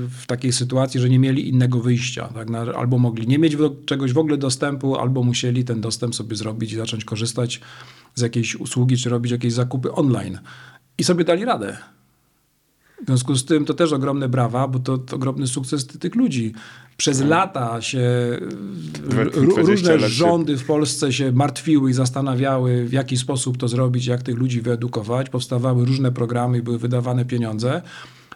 w 0.09 0.25
takiej 0.27 0.51
sytuacji, 0.51 0.99
że 0.99 1.09
nie 1.09 1.19
mieli 1.19 1.49
innego 1.49 1.79
wyjścia. 1.79 2.27
Tak? 2.27 2.47
Albo 2.75 2.97
mogli 2.97 3.27
nie 3.27 3.39
mieć 3.39 3.57
czegoś 3.85 4.13
w 4.13 4.17
ogóle 4.17 4.37
dostępu, 4.37 4.95
albo 4.95 5.23
musieli 5.23 5.63
ten 5.63 5.81
dostęp 5.81 6.15
sobie 6.15 6.35
zrobić 6.35 6.73
i 6.73 6.75
zacząć 6.75 7.05
korzystać 7.05 7.61
z 8.15 8.21
jakiejś 8.21 8.55
usługi, 8.55 8.97
czy 8.97 9.09
robić 9.09 9.31
jakieś 9.31 9.53
zakupy 9.53 9.91
online. 9.91 10.39
I 10.97 11.03
sobie 11.03 11.23
dali 11.23 11.45
radę. 11.45 11.77
W 13.01 13.05
związku 13.05 13.35
z 13.35 13.45
tym 13.45 13.65
to 13.65 13.73
też 13.73 13.93
ogromne 13.93 14.29
brawa, 14.29 14.67
bo 14.67 14.79
to, 14.79 14.97
to 14.97 15.15
ogromny 15.15 15.47
sukces 15.47 15.87
tych 15.87 16.15
ludzi. 16.15 16.53
Przez 16.97 17.19
tak. 17.19 17.27
lata 17.27 17.81
się 17.81 18.09
różne 19.35 19.99
rządy 19.99 20.57
w 20.57 20.65
Polsce 20.65 21.13
się 21.13 21.31
martwiły 21.31 21.89
i 21.89 21.93
zastanawiały, 21.93 22.85
w 22.85 22.93
jaki 22.93 23.17
sposób 23.17 23.57
to 23.57 23.67
zrobić, 23.67 24.05
jak 24.05 24.23
tych 24.23 24.37
ludzi 24.37 24.61
wyedukować. 24.61 25.29
Powstawały 25.29 25.85
różne 25.85 26.11
programy 26.11 26.57
i 26.57 26.61
były 26.61 26.77
wydawane 26.77 27.25
pieniądze. 27.25 27.81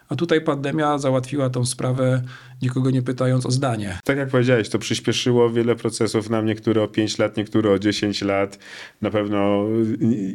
A 0.09 0.15
tutaj 0.15 0.41
pandemia 0.41 0.97
załatwiła 0.97 1.49
tą 1.49 1.65
sprawę, 1.65 2.21
nikogo 2.61 2.91
nie 2.91 3.01
pytając 3.01 3.45
o 3.45 3.51
zdanie. 3.51 3.99
Tak 4.03 4.17
jak 4.17 4.29
powiedziałeś, 4.29 4.69
to 4.69 4.79
przyspieszyło 4.79 5.49
wiele 5.49 5.75
procesów 5.75 6.29
nam, 6.29 6.45
niektóre 6.45 6.83
o 6.83 6.87
5 6.87 7.17
lat, 7.17 7.37
niektóre 7.37 7.71
o 7.71 7.79
10 7.79 8.21
lat. 8.21 8.59
Na 9.01 9.09
pewno 9.09 9.65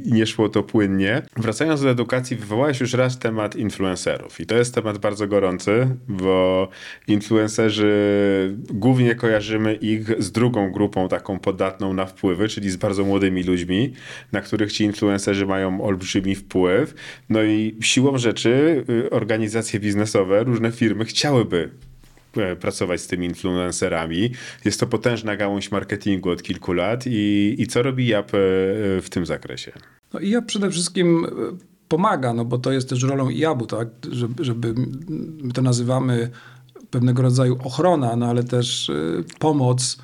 nie 0.07 0.27
szło 0.27 0.49
to 0.49 0.62
płynnie. 0.62 1.23
Wracając 1.37 1.83
do 1.83 1.91
edukacji, 1.91 2.37
wywołałeś 2.37 2.81
już 2.81 2.93
raz 2.93 3.18
temat 3.18 3.57
influencerów. 3.57 4.41
I 4.41 4.47
to 4.47 4.55
jest 4.55 4.75
temat 4.75 4.99
bardzo 4.99 5.27
gorący, 5.27 5.97
bo 6.09 6.68
influencerzy 7.09 7.91
głównie 8.71 9.14
kojarzymy 9.14 9.75
ich 9.75 10.23
z 10.23 10.33
drugą 10.33 10.73
grupą 10.73 11.09
taką 11.09 11.39
podatną 11.39 11.95
na 11.95 12.07
wpływy, 12.07 12.49
czyli 12.49 12.71
z 12.71 12.77
bardzo 12.77 13.05
młodymi 13.05 13.43
ludźmi, 13.43 13.93
na 14.33 14.41
których 14.41 14.73
ci 14.73 14.85
influencerzy 14.85 15.47
mają 15.47 15.83
olbrzymi 15.83 16.35
wpływ. 16.35 16.95
No 17.29 17.43
i 17.43 17.77
siłą 17.81 18.18
rzeczy 18.18 18.85
y, 18.91 19.11
organizacje 19.11 19.81
biznesowe, 19.81 20.45
różne 20.45 20.73
firmy 20.73 21.05
chciałyby 21.05 21.71
pracować 22.61 23.01
z 23.01 23.07
tymi 23.07 23.26
influencerami. 23.26 24.31
Jest 24.64 24.81
to 24.81 24.87
potężna 24.87 25.37
gałąź 25.37 25.70
marketingu 25.70 26.31
od 26.31 26.43
kilku 26.43 26.72
lat 26.72 27.05
i, 27.07 27.55
i 27.59 27.66
co 27.66 27.83
robi 27.83 28.07
JAP 28.07 28.35
e, 28.35 28.39
w 29.01 29.07
tym 29.11 29.26
zakresie? 29.26 29.72
No 30.14 30.20
i 30.20 30.31
ja 30.31 30.43
przede 30.43 30.70
wszystkim 30.70 31.24
e, 31.24 31.28
pomaga, 31.89 32.33
no 32.33 32.45
bo 32.45 32.59
to 32.59 32.72
jest 32.72 32.89
też 32.89 33.03
rolą 33.03 33.31
IAB-u, 33.31 33.66
tak? 33.66 33.89
żeby, 34.11 34.45
żeby 34.45 34.74
my 35.43 35.53
to 35.53 35.62
nazywamy 35.62 36.31
pewnego 36.91 37.22
rodzaju 37.22 37.59
ochrona, 37.64 38.16
no 38.16 38.26
ale 38.26 38.45
też 38.45 38.91
pomoc 39.39 39.99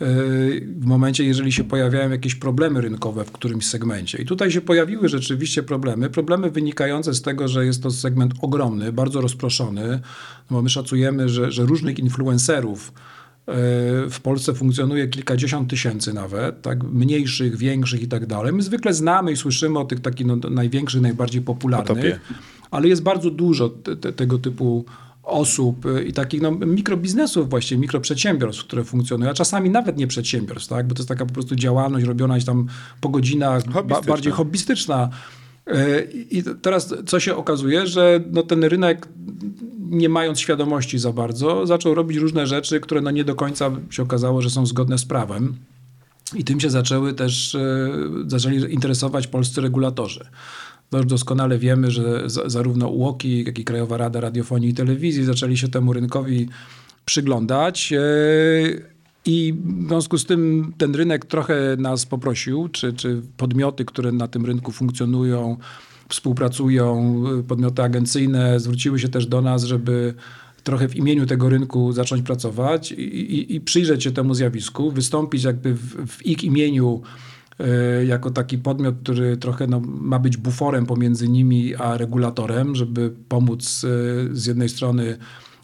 w 0.00 0.84
momencie, 0.84 1.24
jeżeli 1.24 1.52
się 1.52 1.64
pojawiają 1.64 2.10
jakieś 2.10 2.34
problemy 2.34 2.80
rynkowe 2.80 3.24
w 3.24 3.32
którymś 3.32 3.66
segmencie. 3.66 4.18
I 4.18 4.26
tutaj 4.26 4.50
się 4.50 4.60
pojawiły 4.60 5.08
rzeczywiście 5.08 5.62
problemy. 5.62 6.10
Problemy 6.10 6.50
wynikające 6.50 7.14
z 7.14 7.22
tego, 7.22 7.48
że 7.48 7.66
jest 7.66 7.82
to 7.82 7.90
segment 7.90 8.34
ogromny, 8.40 8.92
bardzo 8.92 9.20
rozproszony, 9.20 9.88
no 10.50 10.56
bo 10.56 10.62
my 10.62 10.70
szacujemy, 10.70 11.28
że, 11.28 11.52
że 11.52 11.62
różnych 11.62 11.98
influencerów 11.98 12.92
e, 13.46 13.52
w 14.10 14.18
Polsce 14.22 14.54
funkcjonuje 14.54 15.08
kilkadziesiąt 15.08 15.70
tysięcy 15.70 16.12
nawet, 16.12 16.62
tak, 16.62 16.84
mniejszych, 16.84 17.56
większych 17.56 18.02
i 18.02 18.08
tak 18.08 18.26
dalej. 18.26 18.52
My 18.52 18.62
zwykle 18.62 18.94
znamy 18.94 19.32
i 19.32 19.36
słyszymy 19.36 19.78
o 19.78 19.84
tych 19.84 20.00
takich 20.00 20.26
no, 20.26 20.36
największych, 20.36 21.00
najbardziej 21.00 21.42
popularnych, 21.42 22.20
ale 22.70 22.88
jest 22.88 23.02
bardzo 23.02 23.30
dużo 23.30 23.68
te, 23.68 23.96
te, 23.96 24.12
tego 24.12 24.38
typu 24.38 24.84
osób 25.22 25.86
y, 25.86 26.04
i 26.04 26.12
takich 26.12 26.42
no, 26.42 26.50
mikrobiznesów 26.50 27.50
właśnie, 27.50 27.76
mikroprzedsiębiorstw, 27.76 28.64
które 28.64 28.84
funkcjonują, 28.84 29.30
a 29.30 29.34
czasami 29.34 29.70
nawet 29.70 29.96
nie 29.96 30.06
przedsiębiorstw, 30.06 30.68
tak? 30.68 30.86
bo 30.86 30.94
to 30.94 31.00
jest 31.00 31.08
taka 31.08 31.26
po 31.26 31.32
prostu 31.32 31.56
działalność 31.56 32.06
robiona 32.06 32.40
tam 32.40 32.66
po 33.00 33.08
godzinach, 33.08 33.84
ba 33.84 34.00
bardziej 34.02 34.32
hobbystyczna. 34.32 35.10
Y, 35.68 36.08
I 36.30 36.42
teraz 36.62 36.94
co 37.06 37.20
się 37.20 37.36
okazuje, 37.36 37.86
że 37.86 38.20
no, 38.32 38.42
ten 38.42 38.64
rynek 38.64 39.08
nie 39.78 40.08
mając 40.08 40.40
świadomości 40.40 40.98
za 40.98 41.12
bardzo, 41.12 41.66
zaczął 41.66 41.94
robić 41.94 42.18
różne 42.18 42.46
rzeczy, 42.46 42.80
które 42.80 43.00
no, 43.00 43.10
nie 43.10 43.24
do 43.24 43.34
końca 43.34 43.70
się 43.90 44.02
okazało, 44.02 44.42
że 44.42 44.50
są 44.50 44.66
zgodne 44.66 44.98
z 44.98 45.04
prawem. 45.04 45.56
I 46.34 46.44
tym 46.44 46.60
się 46.60 46.70
zaczęły 46.70 47.14
też, 47.14 47.56
zaczęli 48.26 48.72
interesować 48.74 49.26
polscy 49.26 49.60
regulatorzy. 49.60 50.26
Już 50.92 51.06
doskonale 51.06 51.58
wiemy, 51.58 51.90
że 51.90 52.30
zarówno 52.46 52.88
UOKiK, 52.88 53.46
jak 53.46 53.58
i 53.58 53.64
Krajowa 53.64 53.96
Rada 53.96 54.20
Radiofonii 54.20 54.70
i 54.70 54.74
Telewizji 54.74 55.24
zaczęli 55.24 55.56
się 55.56 55.68
temu 55.68 55.92
rynkowi 55.92 56.48
przyglądać. 57.04 57.92
I 59.24 59.54
w 59.64 59.88
związku 59.88 60.18
z 60.18 60.26
tym 60.26 60.72
ten 60.78 60.94
rynek 60.94 61.26
trochę 61.26 61.76
nas 61.78 62.06
poprosił, 62.06 62.68
czy, 62.68 62.92
czy 62.92 63.22
podmioty, 63.36 63.84
które 63.84 64.12
na 64.12 64.28
tym 64.28 64.46
rynku 64.46 64.72
funkcjonują, 64.72 65.56
współpracują, 66.08 67.22
podmioty 67.48 67.82
agencyjne 67.82 68.60
zwróciły 68.60 68.98
się 68.98 69.08
też 69.08 69.26
do 69.26 69.40
nas, 69.40 69.64
żeby 69.64 70.14
trochę 70.64 70.88
w 70.88 70.96
imieniu 70.96 71.26
tego 71.26 71.48
rynku 71.48 71.92
zacząć 71.92 72.22
pracować 72.22 72.92
i, 72.92 73.02
i, 73.34 73.54
i 73.54 73.60
przyjrzeć 73.60 74.04
się 74.04 74.10
temu 74.10 74.34
zjawisku, 74.34 74.90
wystąpić 74.90 75.44
jakby 75.44 75.74
w, 75.74 76.06
w 76.06 76.26
ich 76.26 76.44
imieniu 76.44 77.02
e, 77.04 77.29
jako 78.06 78.30
taki 78.30 78.58
podmiot, 78.58 78.94
który 79.02 79.36
trochę 79.36 79.66
no, 79.66 79.80
ma 79.84 80.18
być 80.18 80.36
buforem 80.36 80.86
pomiędzy 80.86 81.28
nimi 81.28 81.74
a 81.74 81.96
regulatorem, 81.96 82.74
żeby 82.74 83.12
pomóc 83.28 83.84
e, 83.84 83.88
z 84.36 84.46
jednej 84.46 84.68
strony 84.68 85.16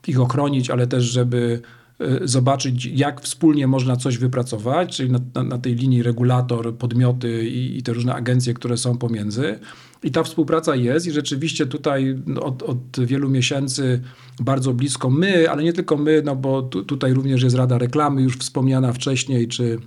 ich 0.06 0.20
ochronić, 0.20 0.70
ale 0.70 0.86
też 0.86 1.04
żeby 1.04 1.62
Y, 2.02 2.28
zobaczyć, 2.28 2.86
jak 2.86 3.20
wspólnie 3.20 3.66
można 3.66 3.96
coś 3.96 4.18
wypracować, 4.18 4.96
czyli 4.96 5.10
na, 5.10 5.18
na, 5.34 5.42
na 5.42 5.58
tej 5.58 5.74
linii 5.74 6.02
regulator, 6.02 6.74
podmioty 6.74 7.48
i, 7.48 7.78
i, 7.78 7.82
te 7.82 7.92
różne 7.92 8.14
agencje, 8.14 8.54
które 8.54 8.76
są 8.76 8.98
pomiędzy. 8.98 9.58
I 10.02 10.10
ta 10.10 10.22
współpraca 10.22 10.74
jest 10.74 11.06
i 11.06 11.12
rzeczywiście 11.12 11.66
tutaj 11.66 12.18
od, 12.40 12.62
od 12.62 12.78
wielu 12.98 13.30
miesięcy 13.30 14.02
bardzo 14.40 14.72
blisko 14.72 15.10
my, 15.10 15.50
ale 15.50 15.62
nie 15.62 15.72
tylko 15.72 15.96
my, 15.96 16.22
no 16.24 16.36
bo 16.36 16.62
tu, 16.62 16.84
tutaj 16.84 17.12
również 17.12 17.42
jest 17.42 17.56
Rada 17.56 17.78
Reklamy, 17.78 18.22
już 18.22 18.36
wspomniana 18.36 18.92
wcześniej, 18.92 19.48
czy 19.48 19.78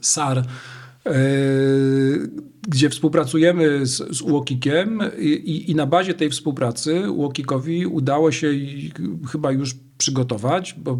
SAR, 0.00 0.46
gdzie 2.68 2.90
współpracujemy 2.90 3.86
z, 3.86 4.16
z 4.16 4.22
i, 5.18 5.70
i, 5.70 5.74
na 5.74 5.86
bazie 5.86 6.14
tej 6.14 6.30
współpracy 6.30 7.10
UOKikowi 7.10 7.86
udało 7.86 8.32
się 8.32 8.52
chyba 9.32 9.52
już 9.52 9.76
przygotować, 9.98 10.74
bo 10.78 10.98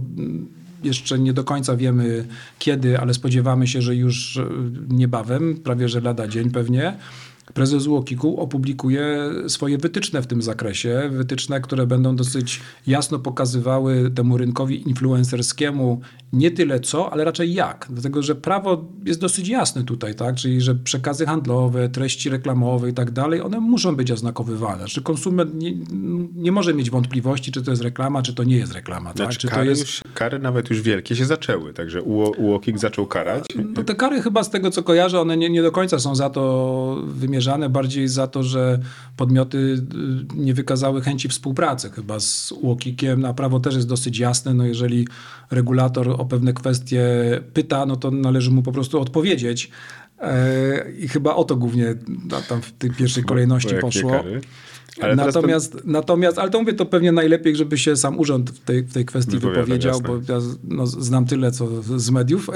jeszcze 0.85 1.19
nie 1.19 1.33
do 1.33 1.45
końca 1.45 1.77
wiemy 1.77 2.25
kiedy, 2.59 2.99
ale 2.99 3.15
spodziewamy 3.15 3.67
się, 3.67 3.83
że 3.83 3.97
już 3.97 4.37
e, 4.37 4.47
niebawem, 4.89 5.57
prawie 5.65 5.89
że 5.89 6.01
lada 6.01 6.29
dzień 6.29 6.51
pewnie, 6.51 6.97
prezes 7.55 7.87
UOKiK-u 7.87 8.37
opublikuje 8.37 9.31
swoje 9.49 9.79
wytyczne 9.79 10.23
w 10.23 10.27
tym 10.27 10.43
zakresie. 10.43 11.11
Wytyczne, 11.13 11.61
które 11.61 11.87
będą 11.87 12.17
dosyć 12.17 12.61
jasno 12.87 13.19
pokazywały 13.19 14.11
temu 14.11 14.37
rynkowi 14.37 14.89
influencerskiemu 14.89 16.01
nie 16.33 16.51
tyle 16.51 16.81
co, 16.81 17.13
ale 17.13 17.25
raczej 17.25 17.55
jak. 17.55 17.87
Dlatego, 17.91 18.23
że 18.23 18.35
prawo 18.35 18.85
jest 19.05 19.21
dosyć 19.21 19.49
jasne 19.49 19.85
tutaj, 19.85 20.15
tak? 20.15 20.35
Czyli, 20.37 20.61
że 20.61 20.75
przekazy 20.75 21.27
handlowe, 21.27 21.89
treści 21.89 22.31
reklamowe 22.31 22.91
i 22.91 22.93
tak 22.93 23.11
dalej, 23.11 23.41
one 23.41 23.61
muszą 23.61 23.97
być 23.97 24.11
oznakowywane. 24.11 24.87
Czy 24.87 25.03
konsument 25.03 25.55
nie, 25.55 25.73
nie 26.35 26.53
może 26.53 26.75
mieć 26.75 26.91
wątpliwości, 26.91 27.53
czy 27.53 27.63
to 27.63 27.71
jest 27.71 27.83
reklama, 27.83 28.23
czy 28.23 28.35
to 28.35 28.45
nie 28.45 28.57
jest 28.57 28.73
reklama. 28.73 29.13
Znaczy, 29.13 29.29
tak? 29.29 29.39
Czy 29.39 29.49
kary, 29.49 29.65
to 29.65 29.71
jest... 29.71 29.81
już, 29.83 30.03
kary 30.15 30.39
nawet 30.39 30.71
już 30.71 30.83
wielkie 30.83 31.17
się 31.17 31.25
zaczęły, 31.25 31.73
także 31.73 32.03
UOKiK 32.39 32.79
zaczął 32.79 33.07
karać. 33.07 33.45
No 33.77 33.85
te 33.85 33.95
kary 33.95 34.23
chyba 34.23 34.45
z 34.45 34.51
tego, 34.51 34.71
co 34.71 34.83
kojarzę, 34.83 35.21
one 35.21 35.37
nie, 35.37 35.51
nie 35.51 35.63
do 35.63 35.73
końca 35.73 35.99
są 35.99 36.15
za 36.15 36.31
to 36.31 36.97
bardziej 37.69 38.09
za 38.09 38.27
to, 38.27 38.43
że 38.43 38.79
podmioty 39.17 39.59
y, 39.59 39.83
nie 40.35 40.55
wykazały 40.55 41.01
chęci 41.01 41.29
współpracy 41.29 41.91
chyba 41.91 42.21
z 42.21 42.53
UOKikiem. 42.53 43.21
Na 43.21 43.35
prawo 43.35 43.61
też 43.61 43.75
jest 43.75 43.89
dosyć 43.89 44.19
jasne, 44.19 44.55
no 44.55 44.67
jeżeli 44.67 45.07
regulator 45.51 46.09
o 46.09 46.25
pewne 46.25 46.53
kwestie 46.53 47.05
pyta, 47.55 47.87
no 47.87 47.97
to 47.97 48.11
należy 48.11 48.51
mu 48.51 48.63
po 48.63 48.73
prostu 48.73 49.01
odpowiedzieć. 49.01 49.71
E, 50.21 50.93
I 50.99 51.09
chyba 51.09 51.35
o 51.35 51.45
to 51.45 51.57
głównie 51.57 51.95
tam 52.49 52.63
w 52.63 52.73
tej 52.73 52.91
pierwszej 52.91 53.25
kolejności 53.25 53.75
poszło. 53.81 54.11
Kary? 54.11 54.41
Ale 55.01 55.17
natomiast, 55.17 55.73
to... 55.73 55.79
natomiast, 55.85 56.39
ale 56.39 56.51
to 56.51 56.61
mówię, 56.61 56.73
to 56.73 56.87
pewnie 56.87 57.13
najlepiej, 57.13 57.57
żeby 57.57 57.79
się 57.79 57.97
sam 57.97 58.19
urząd 58.19 58.51
w 58.51 58.65
tej, 58.65 58.83
w 58.83 58.93
tej 58.93 59.05
kwestii 59.05 59.39
wypowiedział, 59.39 59.93
jasne. 59.93 60.09
bo 60.09 60.33
ja 60.33 60.41
no, 60.65 60.87
znam 60.87 61.27
tyle, 61.27 61.53
co 61.53 61.69
z 61.83 62.11
mediów. 62.11 62.47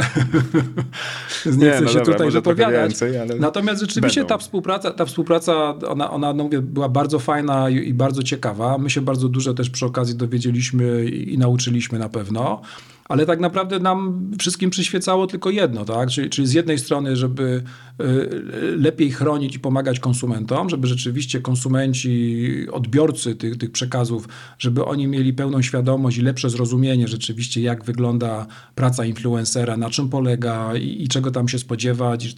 nie, 1.47 1.71
chcę 1.71 1.81
no 1.81 1.89
się 1.89 1.99
dobra, 1.99 2.13
tutaj 2.13 2.31
wypowiadać. 2.31 2.91
Więcej, 2.91 3.41
natomiast 3.41 3.81
rzeczywiście 3.81 4.21
będą. 4.21 4.35
ta 4.35 4.39
współpraca, 4.39 4.91
ta 4.91 5.05
współpraca 5.05 5.79
ona, 5.89 6.11
ona 6.11 6.33
no 6.33 6.45
mówię, 6.45 6.63
była 6.63 6.89
bardzo 6.89 7.19
fajna 7.19 7.71
i, 7.71 7.89
i, 7.89 7.95
bardzo 7.95 8.23
ciekawa. 8.23 8.79
My 8.79 8.91
się 8.91 9.01
bardzo 9.01 9.29
dużo 9.29 9.55
też 9.55 9.71
przy 9.71 9.87
okazji 9.87 10.15
dowiedzieliśmy 10.15 11.05
i, 11.05 11.35
i 11.35 11.39
nauczyliśmy 11.39 11.99
na 11.99 12.09
pewno. 12.09 12.61
Ale 13.09 13.27
tak 13.27 13.41
naprawdę 13.41 13.79
nam 13.79 14.31
wszystkim 14.39 14.71
przyświecało 14.71 15.27
tylko 15.27 15.51
jedno, 15.51 15.85
tak? 15.85 16.09
Czyli, 16.09 16.31
czyli 16.31 16.47
z 16.47 16.53
jednej 16.53 16.79
strony, 16.79 17.17
żeby 17.17 17.63
y, 18.01 18.77
lepiej 18.77 19.13
chronić 19.13 19.57
i 19.57 19.59
pomagać 19.59 20.01
konsumentom, 20.01 20.71
żeby 20.71 20.87
rzeczywiście 20.87 21.41
konsumenci, 21.41 22.47
odbiorcy 22.73 23.35
tych, 23.35 23.59
tych 23.59 23.71
przekazów, 23.71 24.29
żeby 24.59 24.85
oni 24.85 25.07
mieli 25.07 25.33
pełną 25.33 25.63
świadomość 25.63 26.19
i 26.19 26.23
lepsze 26.23 26.51
zrozumienie 26.51 27.09
rzeczywiście, 27.09 27.61
jak 27.61 27.85
wygląda 27.85 28.47
praca 28.75 29.05
influencera, 29.05 29.77
na 29.77 29.91
czym 29.91 30.09
polega 30.09 30.77
i, 30.77 31.03
i 31.03 31.09
czego 31.09 31.31
tam 31.31 31.49
się 31.49 31.59
spodziewać, 31.59 32.25
i 32.25 32.35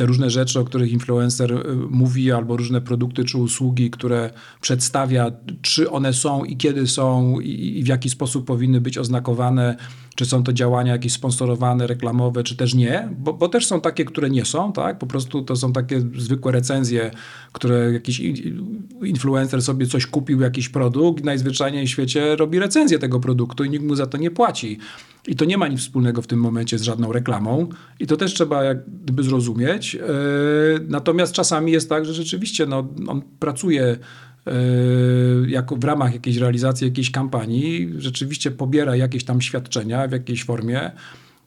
te, 0.00 0.06
różne 0.06 0.30
rzeczy, 0.30 0.60
o 0.60 0.64
których 0.64 0.92
influencer 0.92 1.52
y, 1.52 1.74
mówi, 1.90 2.32
albo 2.32 2.56
różne 2.56 2.80
produkty 2.80 3.24
czy 3.24 3.38
usługi, 3.38 3.90
które 3.90 4.30
przedstawia, 4.60 5.32
czy 5.62 5.90
one 5.90 6.12
są 6.12 6.44
i 6.44 6.56
kiedy 6.56 6.86
są 6.86 7.40
i, 7.40 7.78
i 7.78 7.84
w 7.84 7.86
jaki 7.86 8.10
sposób 8.10 8.46
powinny 8.46 8.80
być 8.80 8.98
oznakowane, 8.98 9.76
czy 10.14 10.26
są 10.26 10.42
to 10.42 10.52
działania 10.52 10.92
jakieś 10.92 11.12
sponsorowane, 11.12 11.86
reklamowe, 11.86 12.44
czy 12.44 12.56
też 12.56 12.74
nie, 12.74 13.08
bo, 13.18 13.32
bo, 13.32 13.48
też 13.48 13.66
są 13.66 13.80
takie, 13.80 14.04
które 14.04 14.30
nie 14.30 14.44
są, 14.44 14.72
tak? 14.72 14.98
Po 14.98 15.06
prostu 15.06 15.42
to 15.42 15.56
są 15.56 15.72
takie 15.72 16.00
zwykłe 16.18 16.52
recenzje, 16.52 17.10
które 17.52 17.92
jakiś 17.92 18.20
influencer 19.04 19.62
sobie 19.62 19.86
coś 19.86 20.06
kupił, 20.06 20.40
jakiś 20.40 20.68
produkt, 20.68 21.24
najzwyczajniej 21.24 21.86
w 21.86 21.90
świecie 21.90 22.36
robi 22.36 22.58
recenzję 22.58 22.98
tego 22.98 23.20
produktu 23.20 23.64
i 23.64 23.70
nikt 23.70 23.84
mu 23.84 23.94
za 23.94 24.06
to 24.06 24.18
nie 24.18 24.30
płaci. 24.30 24.78
I 25.26 25.36
to 25.36 25.44
nie 25.44 25.58
ma 25.58 25.68
nic 25.68 25.80
wspólnego 25.80 26.22
w 26.22 26.26
tym 26.26 26.40
momencie 26.40 26.78
z 26.78 26.82
żadną 26.82 27.12
reklamą 27.12 27.68
i 28.00 28.06
to 28.06 28.16
też 28.16 28.34
trzeba 28.34 28.64
jak 28.64 28.90
gdyby 29.02 29.22
zrozumieć. 29.22 29.94
Yy, 29.94 30.00
natomiast 30.88 31.32
czasami 31.32 31.72
jest 31.72 31.88
tak, 31.88 32.04
że 32.04 32.14
rzeczywiście 32.14 32.66
no, 32.66 32.88
on 33.06 33.22
pracuje 33.38 33.98
Yy, 34.46 35.50
jako 35.50 35.76
w 35.76 35.84
ramach 35.84 36.12
jakiejś 36.12 36.36
realizacji 36.36 36.86
jakiejś 36.86 37.10
kampanii 37.10 37.92
rzeczywiście 37.98 38.50
pobiera 38.50 38.96
jakieś 38.96 39.24
tam 39.24 39.40
świadczenia 39.40 40.08
w 40.08 40.12
jakiejś 40.12 40.44
formie 40.44 40.90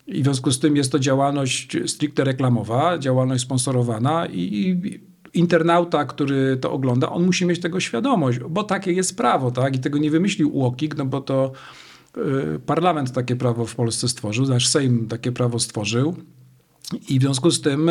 i 0.07 0.21
w 0.21 0.23
związku 0.23 0.51
z 0.51 0.59
tym 0.59 0.75
jest 0.75 0.91
to 0.91 0.99
działalność 0.99 1.77
stricte 1.85 2.23
reklamowa, 2.23 2.97
działalność 2.97 3.43
sponsorowana 3.43 4.25
i, 4.25 4.39
i 4.39 4.99
internauta, 5.39 6.05
który 6.05 6.57
to 6.57 6.71
ogląda, 6.71 7.09
on 7.09 7.25
musi 7.25 7.45
mieć 7.45 7.59
tego 7.59 7.79
świadomość, 7.79 8.39
bo 8.49 8.63
takie 8.63 8.91
jest 8.91 9.17
prawo, 9.17 9.51
tak? 9.51 9.75
I 9.75 9.79
tego 9.79 9.97
nie 9.97 10.11
wymyślił 10.11 10.57
UOKiK, 10.57 10.97
no 10.97 11.05
bo 11.05 11.21
to 11.21 11.51
parlament 12.65 13.11
takie 13.11 13.35
prawo 13.35 13.65
w 13.65 13.75
Polsce 13.75 14.07
stworzył, 14.07 14.45
nasz 14.45 14.67
Sejm 14.67 15.07
takie 15.07 15.31
prawo 15.31 15.59
stworzył. 15.59 16.15
I 17.09 17.19
w 17.19 17.21
związku 17.21 17.51
z 17.51 17.61
tym 17.61 17.89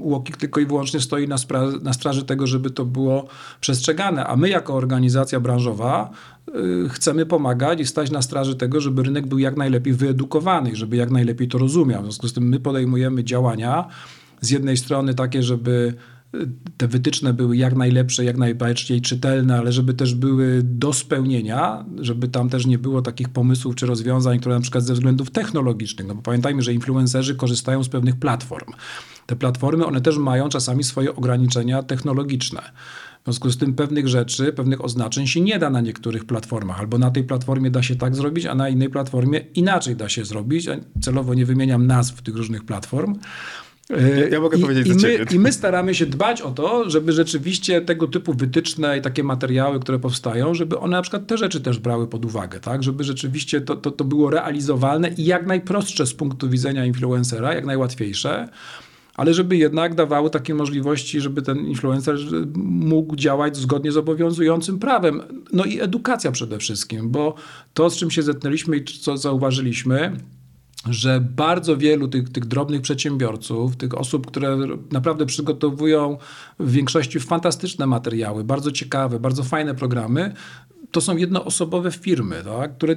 UOKiK 0.00 0.36
tylko 0.36 0.60
i 0.60 0.66
wyłącznie 0.66 1.00
stoi 1.00 1.28
na, 1.28 1.36
na 1.82 1.92
straży 1.92 2.24
tego, 2.24 2.46
żeby 2.46 2.70
to 2.70 2.84
było 2.84 3.28
przestrzegane. 3.60 4.26
A 4.26 4.36
my 4.36 4.48
jako 4.48 4.74
organizacja 4.74 5.40
branżowa 5.40 6.10
y, 6.48 6.88
chcemy 6.88 7.26
pomagać 7.26 7.80
i 7.80 7.86
stać 7.86 8.10
na 8.10 8.22
straży 8.22 8.56
tego, 8.56 8.80
żeby 8.80 9.02
rynek 9.02 9.26
był 9.26 9.38
jak 9.38 9.56
najlepiej 9.56 9.92
wyedukowany, 9.92 10.76
żeby 10.76 10.96
jak 10.96 11.10
najlepiej 11.10 11.48
to 11.48 11.58
rozumiał. 11.58 12.02
W 12.02 12.04
związku 12.04 12.28
z 12.28 12.32
tym 12.32 12.48
my 12.48 12.60
podejmujemy 12.60 13.24
działania 13.24 13.88
z 14.40 14.50
jednej 14.50 14.76
strony 14.76 15.14
takie, 15.14 15.42
żeby 15.42 15.94
te 16.76 16.88
wytyczne 16.88 17.32
były 17.34 17.56
jak 17.56 17.76
najlepsze, 17.76 18.24
jak 18.24 18.36
najbardziej 18.36 19.00
czytelne, 19.00 19.58
ale 19.58 19.72
żeby 19.72 19.94
też 19.94 20.14
były 20.14 20.60
do 20.64 20.92
spełnienia, 20.92 21.84
żeby 21.98 22.28
tam 22.28 22.48
też 22.48 22.66
nie 22.66 22.78
było 22.78 23.02
takich 23.02 23.28
pomysłów 23.28 23.74
czy 23.74 23.86
rozwiązań, 23.86 24.38
które 24.38 24.54
na 24.54 24.60
przykład 24.60 24.84
ze 24.84 24.94
względów 24.94 25.30
technologicznych, 25.30 26.06
no 26.06 26.14
bo 26.14 26.22
pamiętajmy, 26.22 26.62
że 26.62 26.74
influencerzy 26.74 27.34
korzystają 27.34 27.84
z 27.84 27.88
pewnych 27.88 28.16
platform. 28.16 28.72
Te 29.26 29.36
platformy, 29.36 29.86
one 29.86 30.00
też 30.00 30.18
mają 30.18 30.48
czasami 30.48 30.84
swoje 30.84 31.16
ograniczenia 31.16 31.82
technologiczne. 31.82 32.62
W 33.20 33.24
związku 33.24 33.50
z 33.50 33.58
tym 33.58 33.74
pewnych 33.74 34.08
rzeczy, 34.08 34.52
pewnych 34.52 34.84
oznaczeń 34.84 35.26
się 35.26 35.40
nie 35.40 35.58
da 35.58 35.70
na 35.70 35.80
niektórych 35.80 36.24
platformach. 36.24 36.80
Albo 36.80 36.98
na 36.98 37.10
tej 37.10 37.24
platformie 37.24 37.70
da 37.70 37.82
się 37.82 37.96
tak 37.96 38.16
zrobić, 38.16 38.46
a 38.46 38.54
na 38.54 38.68
innej 38.68 38.90
platformie 38.90 39.38
inaczej 39.38 39.96
da 39.96 40.08
się 40.08 40.24
zrobić. 40.24 40.66
Celowo 41.00 41.34
nie 41.34 41.46
wymieniam 41.46 41.86
nazw 41.86 42.22
tych 42.22 42.36
różnych 42.36 42.64
platform. 42.64 43.14
Ja, 44.30 44.40
mogę 44.40 44.58
I, 44.58 44.60
powiedzieć 44.60 44.86
i 44.86 44.94
my, 44.94 45.24
I 45.30 45.38
my 45.38 45.52
staramy 45.52 45.94
się 45.94 46.06
dbać 46.06 46.42
o 46.42 46.50
to, 46.50 46.90
żeby 46.90 47.12
rzeczywiście 47.12 47.80
tego 47.80 48.08
typu 48.08 48.34
wytyczne 48.34 48.98
i 48.98 49.02
takie 49.02 49.24
materiały, 49.24 49.80
które 49.80 49.98
powstają, 49.98 50.54
żeby 50.54 50.78
one 50.78 50.96
na 50.96 51.02
przykład 51.02 51.26
te 51.26 51.38
rzeczy 51.38 51.60
też 51.60 51.78
brały 51.78 52.06
pod 52.06 52.24
uwagę, 52.24 52.60
tak? 52.60 52.82
Żeby 52.82 53.04
rzeczywiście 53.04 53.60
to, 53.60 53.76
to, 53.76 53.90
to 53.90 54.04
było 54.04 54.30
realizowalne 54.30 55.08
i 55.08 55.24
jak 55.24 55.46
najprostsze 55.46 56.06
z 56.06 56.14
punktu 56.14 56.48
widzenia 56.48 56.86
influencera, 56.86 57.54
jak 57.54 57.66
najłatwiejsze 57.66 58.48
ale 59.20 59.34
żeby 59.34 59.56
jednak 59.56 59.94
dawały 59.94 60.30
takie 60.30 60.54
możliwości, 60.54 61.20
żeby 61.20 61.42
ten 61.42 61.58
influencer 61.58 62.16
mógł 62.64 63.16
działać 63.16 63.56
zgodnie 63.56 63.92
z 63.92 63.96
obowiązującym 63.96 64.78
prawem. 64.78 65.22
No 65.52 65.64
i 65.64 65.80
edukacja 65.80 66.32
przede 66.32 66.58
wszystkim, 66.58 67.10
bo 67.10 67.34
to, 67.74 67.90
z 67.90 67.96
czym 67.96 68.10
się 68.10 68.22
zetknęliśmy 68.22 68.76
i 68.76 68.84
co 68.84 69.16
zauważyliśmy, 69.16 70.16
że 70.88 71.20
bardzo 71.20 71.76
wielu 71.76 72.08
tych, 72.08 72.28
tych 72.28 72.46
drobnych 72.46 72.80
przedsiębiorców, 72.80 73.76
tych 73.76 73.98
osób, 73.98 74.26
które 74.26 74.58
naprawdę 74.92 75.26
przygotowują 75.26 76.18
w 76.58 76.72
większości 76.72 77.20
fantastyczne 77.20 77.86
materiały, 77.86 78.44
bardzo 78.44 78.72
ciekawe, 78.72 79.20
bardzo 79.20 79.42
fajne 79.42 79.74
programy, 79.74 80.34
to 80.90 81.00
są 81.00 81.16
jednoosobowe 81.16 81.90
firmy, 81.90 82.42
tak, 82.44 82.76
które 82.76 82.96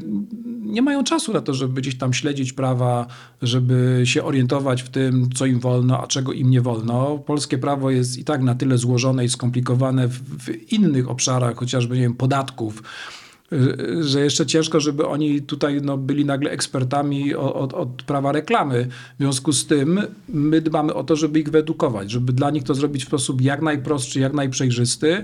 nie 0.61 0.81
mają 0.81 1.03
czasu 1.03 1.33
na 1.33 1.41
to, 1.41 1.53
żeby 1.53 1.81
gdzieś 1.81 1.97
tam 1.97 2.13
śledzić 2.13 2.53
prawa, 2.53 3.07
żeby 3.41 4.01
się 4.03 4.23
orientować 4.23 4.81
w 4.81 4.89
tym, 4.89 5.29
co 5.35 5.45
im 5.45 5.59
wolno, 5.59 6.03
a 6.03 6.07
czego 6.07 6.33
im 6.33 6.49
nie 6.49 6.61
wolno. 6.61 7.17
Polskie 7.17 7.57
prawo 7.57 7.91
jest 7.91 8.17
i 8.17 8.23
tak 8.23 8.41
na 8.41 8.55
tyle 8.55 8.77
złożone 8.77 9.25
i 9.25 9.29
skomplikowane 9.29 10.07
w, 10.07 10.19
w 10.19 10.71
innych 10.71 11.09
obszarach, 11.09 11.55
chociażby 11.55 11.95
nie 11.95 12.01
wiem, 12.01 12.13
podatków, 12.13 12.83
że 14.01 14.21
jeszcze 14.21 14.45
ciężko, 14.45 14.79
żeby 14.79 15.07
oni 15.07 15.41
tutaj 15.41 15.81
no, 15.81 15.97
byli 15.97 16.25
nagle 16.25 16.51
ekspertami 16.51 17.35
od, 17.35 17.73
od, 17.73 18.03
prawa 18.03 18.31
reklamy. 18.31 18.87
W 19.15 19.17
związku 19.19 19.53
z 19.53 19.67
tym 19.67 19.99
my 20.29 20.61
dbamy 20.61 20.93
o 20.93 21.03
to, 21.03 21.15
żeby 21.15 21.39
ich 21.39 21.49
wyedukować, 21.49 22.11
żeby 22.11 22.33
dla 22.33 22.51
nich 22.51 22.63
to 22.63 22.75
zrobić 22.75 23.03
w 23.03 23.07
sposób 23.07 23.41
jak 23.41 23.61
najprostszy, 23.61 24.19
jak 24.19 24.33
najprzejrzysty. 24.33 25.23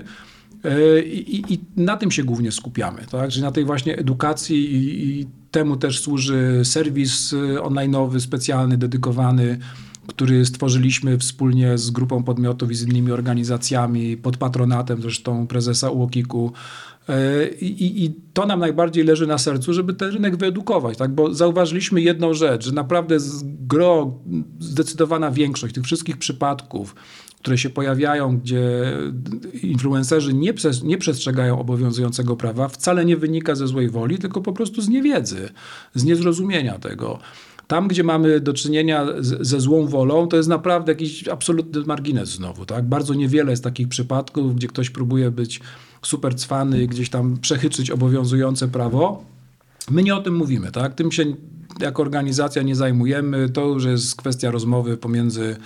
E, 0.64 1.02
I, 1.02 1.54
I, 1.54 1.60
na 1.76 1.96
tym 1.96 2.10
się 2.10 2.24
głównie 2.24 2.52
skupiamy, 2.52 3.06
tak? 3.10 3.30
czyli 3.30 3.42
na 3.42 3.52
tej 3.52 3.64
właśnie 3.64 3.98
edukacji 3.98 4.74
i, 4.74 5.20
i 5.20 5.26
temu 5.50 5.76
też 5.76 6.00
służy 6.00 6.60
serwis 6.64 7.32
e, 7.32 7.36
online'owy 7.36 8.20
specjalny, 8.20 8.78
dedykowany, 8.78 9.58
który 10.06 10.46
stworzyliśmy 10.46 11.18
wspólnie 11.18 11.78
z 11.78 11.90
grupą 11.90 12.22
podmiotów 12.22 12.70
i 12.70 12.74
z 12.74 12.82
innymi 12.82 13.12
organizacjami, 13.12 14.16
pod 14.16 14.36
patronatem 14.36 15.02
zresztą 15.02 15.46
prezesa 15.46 15.90
UOKiK-u. 15.90 16.52
E, 17.10 17.48
I, 17.60 18.04
I, 18.04 18.14
to 18.32 18.46
nam 18.46 18.60
najbardziej 18.60 19.04
leży 19.04 19.26
na 19.26 19.38
sercu, 19.38 19.72
żeby 19.72 19.94
ten 19.94 20.10
rynek 20.10 20.36
wyedukować, 20.36 20.98
tak? 20.98 21.10
bo 21.10 21.34
zauważyliśmy 21.34 22.00
jedną 22.00 22.34
rzecz, 22.34 22.64
że 22.64 22.72
naprawdę 22.72 23.16
gro, 23.44 24.18
zdecydowana 24.58 25.30
większość 25.30 25.74
tych 25.74 25.84
wszystkich 25.84 26.16
przypadków, 26.16 26.94
które 27.38 27.58
się 27.58 27.70
pojawiają, 27.70 28.38
gdzie 28.38 28.92
influencerzy 29.62 30.34
nie, 30.34 30.54
nie 30.84 30.98
przestrzegają 30.98 31.58
obowiązującego 31.58 32.36
prawa, 32.36 32.68
wcale 32.68 33.04
nie 33.04 33.16
wynika 33.16 33.54
ze 33.54 33.66
złej 33.66 33.88
woli, 33.88 34.18
tylko 34.18 34.40
po 34.40 34.52
prostu 34.52 34.82
z 34.82 34.88
niewiedzy, 34.88 35.48
z 35.94 36.04
niezrozumienia 36.04 36.78
tego. 36.78 37.18
Tam, 37.70 37.88
gdzie 37.88 38.04
mamy 38.04 38.40
do 38.40 38.52
czynienia 38.52 39.06
z, 39.18 39.46
ze 39.46 39.60
złą 39.60 39.86
wolą, 39.86 40.28
to 40.28 40.36
jest 40.36 40.48
naprawdę 40.48 40.92
jakiś 40.92 41.28
absolutny 41.28 41.80
margines 41.80 42.28
znowu. 42.28 42.66
Tak? 42.66 42.84
Bardzo 42.84 43.14
niewiele 43.14 43.50
jest 43.50 43.64
takich 43.64 43.88
przypadków, 43.88 44.56
gdzie 44.56 44.68
ktoś 44.68 44.90
próbuje 44.90 45.30
być 45.30 45.60
super 46.02 46.36
cwany, 46.36 46.86
gdzieś 46.86 47.10
tam 47.10 47.38
przechyczyć 47.40 47.90
obowiązujące 47.90 48.68
prawo. 48.68 49.24
My 49.90 50.02
nie 50.02 50.14
o 50.14 50.20
tym 50.20 50.36
mówimy, 50.36 50.72
tak? 50.72 50.94
Tym 50.94 51.12
się 51.12 51.24
jako 51.80 52.02
organizacja 52.02 52.62
nie 52.62 52.76
zajmujemy. 52.76 53.48
To 53.48 53.66
już 53.66 53.84
jest 53.84 54.16
kwestia 54.16 54.50
rozmowy 54.50 54.96
pomiędzy 54.96 55.56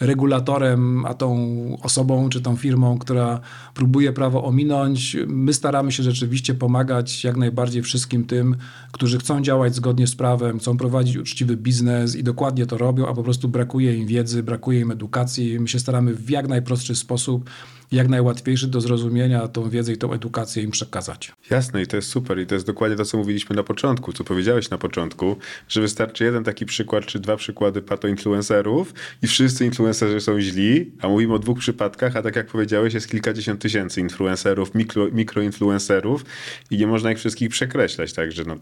regulatorem 0.00 1.06
a 1.06 1.14
tą 1.14 1.56
osobą 1.82 2.28
czy 2.28 2.40
tą 2.40 2.56
firmą, 2.56 2.98
która 2.98 3.40
próbuje 3.74 4.12
prawo 4.12 4.44
ominąć. 4.44 5.16
My 5.26 5.52
staramy 5.52 5.92
się 5.92 6.02
rzeczywiście 6.02 6.54
pomagać 6.54 7.24
jak 7.24 7.36
najbardziej 7.36 7.82
wszystkim 7.82 8.24
tym, 8.24 8.56
którzy 8.92 9.18
chcą 9.18 9.42
działać 9.42 9.74
zgodnie 9.74 10.06
z 10.06 10.16
prawem, 10.16 10.58
chcą 10.58 10.76
prowadzić 10.76 11.16
uczciwy 11.16 11.56
biznes 11.56 12.16
i 12.16 12.24
dokładnie 12.24 12.66
to 12.66 12.78
robią, 12.78 13.06
a 13.06 13.14
po 13.14 13.22
prostu 13.22 13.48
brakuje 13.48 13.96
im 13.96 14.06
wiedzy, 14.06 14.42
brakuje 14.42 14.80
im 14.80 14.90
edukacji. 14.90 15.60
My 15.60 15.68
się 15.68 15.78
staramy 15.78 16.14
w 16.14 16.30
jak 16.30 16.48
najprostszy 16.48 16.94
sposób 16.94 17.50
jak 17.94 18.08
najłatwiejszy 18.08 18.68
do 18.68 18.80
zrozumienia 18.80 19.48
tą 19.48 19.70
wiedzę 19.70 19.92
i 19.92 19.96
tą 19.96 20.12
edukację 20.12 20.62
im 20.62 20.70
przekazać. 20.70 21.32
Jasne 21.50 21.82
i 21.82 21.86
to 21.86 21.96
jest 21.96 22.08
super 22.08 22.38
i 22.38 22.46
to 22.46 22.54
jest 22.54 22.66
dokładnie 22.66 22.96
to, 22.96 23.04
co 23.04 23.18
mówiliśmy 23.18 23.56
na 23.56 23.62
początku, 23.62 24.12
co 24.12 24.24
powiedziałeś 24.24 24.70
na 24.70 24.78
początku, 24.78 25.36
że 25.68 25.80
wystarczy 25.80 26.24
jeden 26.24 26.44
taki 26.44 26.66
przykład 26.66 27.06
czy 27.06 27.20
dwa 27.20 27.36
przykłady 27.36 27.82
pato-influencerów 27.82 28.84
i 29.22 29.26
wszyscy 29.26 29.64
influencerzy 29.64 30.20
są 30.20 30.40
źli, 30.40 30.92
a 31.00 31.08
mówimy 31.08 31.34
o 31.34 31.38
dwóch 31.38 31.58
przypadkach, 31.58 32.16
a 32.16 32.22
tak 32.22 32.36
jak 32.36 32.46
powiedziałeś 32.46 32.94
jest 32.94 33.10
kilkadziesiąt 33.10 33.60
tysięcy 33.60 34.00
influencerów, 34.00 34.74
mikro, 34.74 35.08
mikroinfluencerów 35.12 36.24
i 36.70 36.78
nie 36.78 36.86
można 36.86 37.12
ich 37.12 37.18
wszystkich 37.18 37.48
przekreślać, 37.48 38.12
także 38.12 38.44
no 38.46 38.56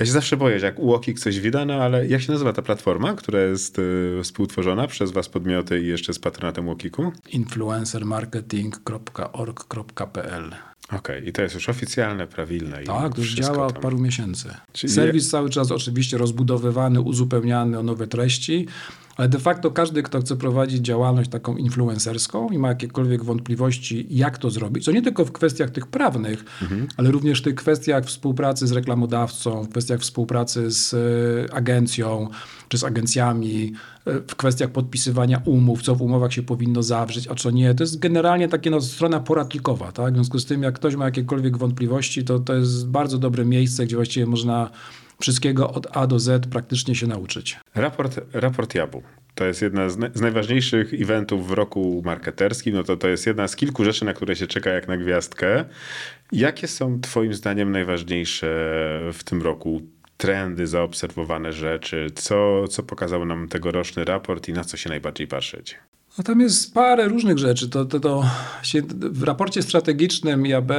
ja 0.00 0.06
się 0.06 0.12
zawsze 0.12 0.36
boję, 0.36 0.60
że 0.60 0.66
jak 0.66 0.78
UOKiK 0.78 1.18
coś 1.18 1.40
widać, 1.40 1.68
no 1.68 1.74
ale 1.74 2.06
jak 2.06 2.22
się 2.22 2.32
nazywa 2.32 2.52
ta 2.52 2.62
platforma, 2.62 3.14
która 3.14 3.40
jest 3.40 3.78
y, 3.78 4.20
współtworzona 4.22 4.86
przez 4.86 5.10
was 5.10 5.28
podmioty 5.28 5.80
i 5.80 5.86
jeszcze 5.86 6.14
z 6.14 6.18
patronatem 6.18 6.68
UOKiK-u? 6.68 7.12
influencermarketing.org.pl 8.60 10.54
Okej, 10.86 10.98
okay. 10.98 11.20
i 11.20 11.32
to 11.32 11.42
jest 11.42 11.54
już 11.54 11.68
oficjalne, 11.68 12.26
prawilne. 12.26 12.82
Tak, 12.82 13.18
już 13.18 13.34
działa 13.34 13.66
od 13.66 13.78
paru 13.78 13.98
miesięcy. 13.98 14.54
Czyli 14.72 14.92
Serwis 14.92 15.24
je... 15.24 15.30
cały 15.30 15.50
czas 15.50 15.72
oczywiście 15.72 16.18
rozbudowywany, 16.18 17.00
uzupełniany 17.00 17.78
o 17.78 17.82
nowe 17.82 18.06
treści, 18.06 18.66
ale 19.16 19.28
de 19.28 19.38
facto 19.38 19.70
każdy, 19.70 20.02
kto 20.02 20.20
chce 20.20 20.36
prowadzić 20.36 20.80
działalność 20.80 21.30
taką 21.30 21.56
influencerską 21.56 22.48
i 22.48 22.58
ma 22.58 22.68
jakiekolwiek 22.68 23.24
wątpliwości, 23.24 24.06
jak 24.10 24.38
to 24.38 24.50
zrobić, 24.50 24.84
to 24.84 24.92
nie 24.92 25.02
tylko 25.02 25.24
w 25.24 25.32
kwestiach 25.32 25.70
tych 25.70 25.86
prawnych, 25.86 26.44
mhm. 26.62 26.86
ale 26.96 27.10
również 27.10 27.40
w 27.40 27.44
tych 27.44 27.54
kwestiach 27.54 28.04
współpracy 28.04 28.66
z 28.66 28.72
reklamodawcą, 28.72 29.64
w 29.64 29.68
kwestiach 29.68 30.00
współpracy 30.00 30.70
z 30.70 30.94
e, 30.94 31.54
agencją 31.54 32.28
czy 32.68 32.78
z 32.78 32.84
agencjami, 32.84 33.72
e, 34.06 34.20
w 34.20 34.36
kwestiach 34.36 34.70
podpisywania 34.70 35.42
umów, 35.44 35.82
co 35.82 35.94
w 35.94 36.02
umowach 36.02 36.32
się 36.32 36.42
powinno 36.42 36.82
zawrzeć, 36.82 37.28
a 37.28 37.34
co 37.34 37.50
nie. 37.50 37.74
To 37.74 37.82
jest 37.82 37.98
generalnie 37.98 38.48
taka 38.48 38.70
no, 38.70 38.80
strona 38.80 39.20
poradnikowa. 39.20 39.92
Tak? 39.92 40.12
W 40.12 40.16
związku 40.16 40.38
z 40.38 40.46
tym, 40.46 40.62
jak 40.62 40.74
ktoś 40.74 40.96
ma 40.96 41.04
jakiekolwiek 41.04 41.56
wątpliwości, 41.56 42.24
to 42.24 42.38
to 42.38 42.54
jest 42.54 42.88
bardzo 42.88 43.18
dobre 43.18 43.44
miejsce, 43.44 43.86
gdzie 43.86 43.96
właściwie 43.96 44.26
można 44.26 44.70
wszystkiego 45.20 45.70
od 45.70 45.96
A 45.96 46.06
do 46.06 46.18
Z 46.18 46.46
praktycznie 46.46 46.94
się 46.94 47.06
nauczyć. 47.06 47.60
Raport, 47.74 48.20
raport 48.32 48.74
Jabu. 48.74 49.02
To 49.34 49.44
jest 49.44 49.62
jedna 49.62 49.88
z, 49.88 50.16
z, 50.16 50.20
najważniejszych 50.20 50.94
eventów 50.94 51.48
w 51.48 51.50
roku 51.50 52.02
marketerskim. 52.04 52.74
No 52.74 52.82
to, 52.82 52.96
to 52.96 53.08
jest 53.08 53.26
jedna 53.26 53.48
z 53.48 53.56
kilku 53.56 53.84
rzeczy, 53.84 54.04
na 54.04 54.12
które 54.12 54.36
się 54.36 54.46
czeka 54.46 54.70
jak 54.70 54.88
na 54.88 54.96
gwiazdkę. 54.96 55.64
Jakie 56.32 56.68
są 56.68 57.00
Twoim 57.00 57.34
zdaniem 57.34 57.72
najważniejsze 57.72 58.46
w 59.12 59.24
tym 59.24 59.42
roku 59.42 59.82
trendy, 60.16 60.66
zaobserwowane 60.66 61.52
rzeczy? 61.52 62.06
Co, 62.14 62.68
co 62.68 62.82
pokazał 62.82 63.24
nam 63.24 63.48
tegoroczny 63.48 64.04
raport 64.04 64.48
i 64.48 64.52
na 64.52 64.64
co 64.64 64.76
się 64.76 64.88
najbardziej 64.88 65.26
patrzeć? 65.26 65.78
No 66.20 66.24
tam 66.24 66.40
jest 66.40 66.74
parę 66.74 67.08
różnych 67.08 67.38
rzeczy. 67.38 67.68
To, 67.68 67.84
to, 67.84 68.00
to 68.00 68.24
się, 68.62 68.82
w 68.94 69.22
raporcie 69.22 69.62
strategicznym 69.62 70.46
IAB 70.46 70.72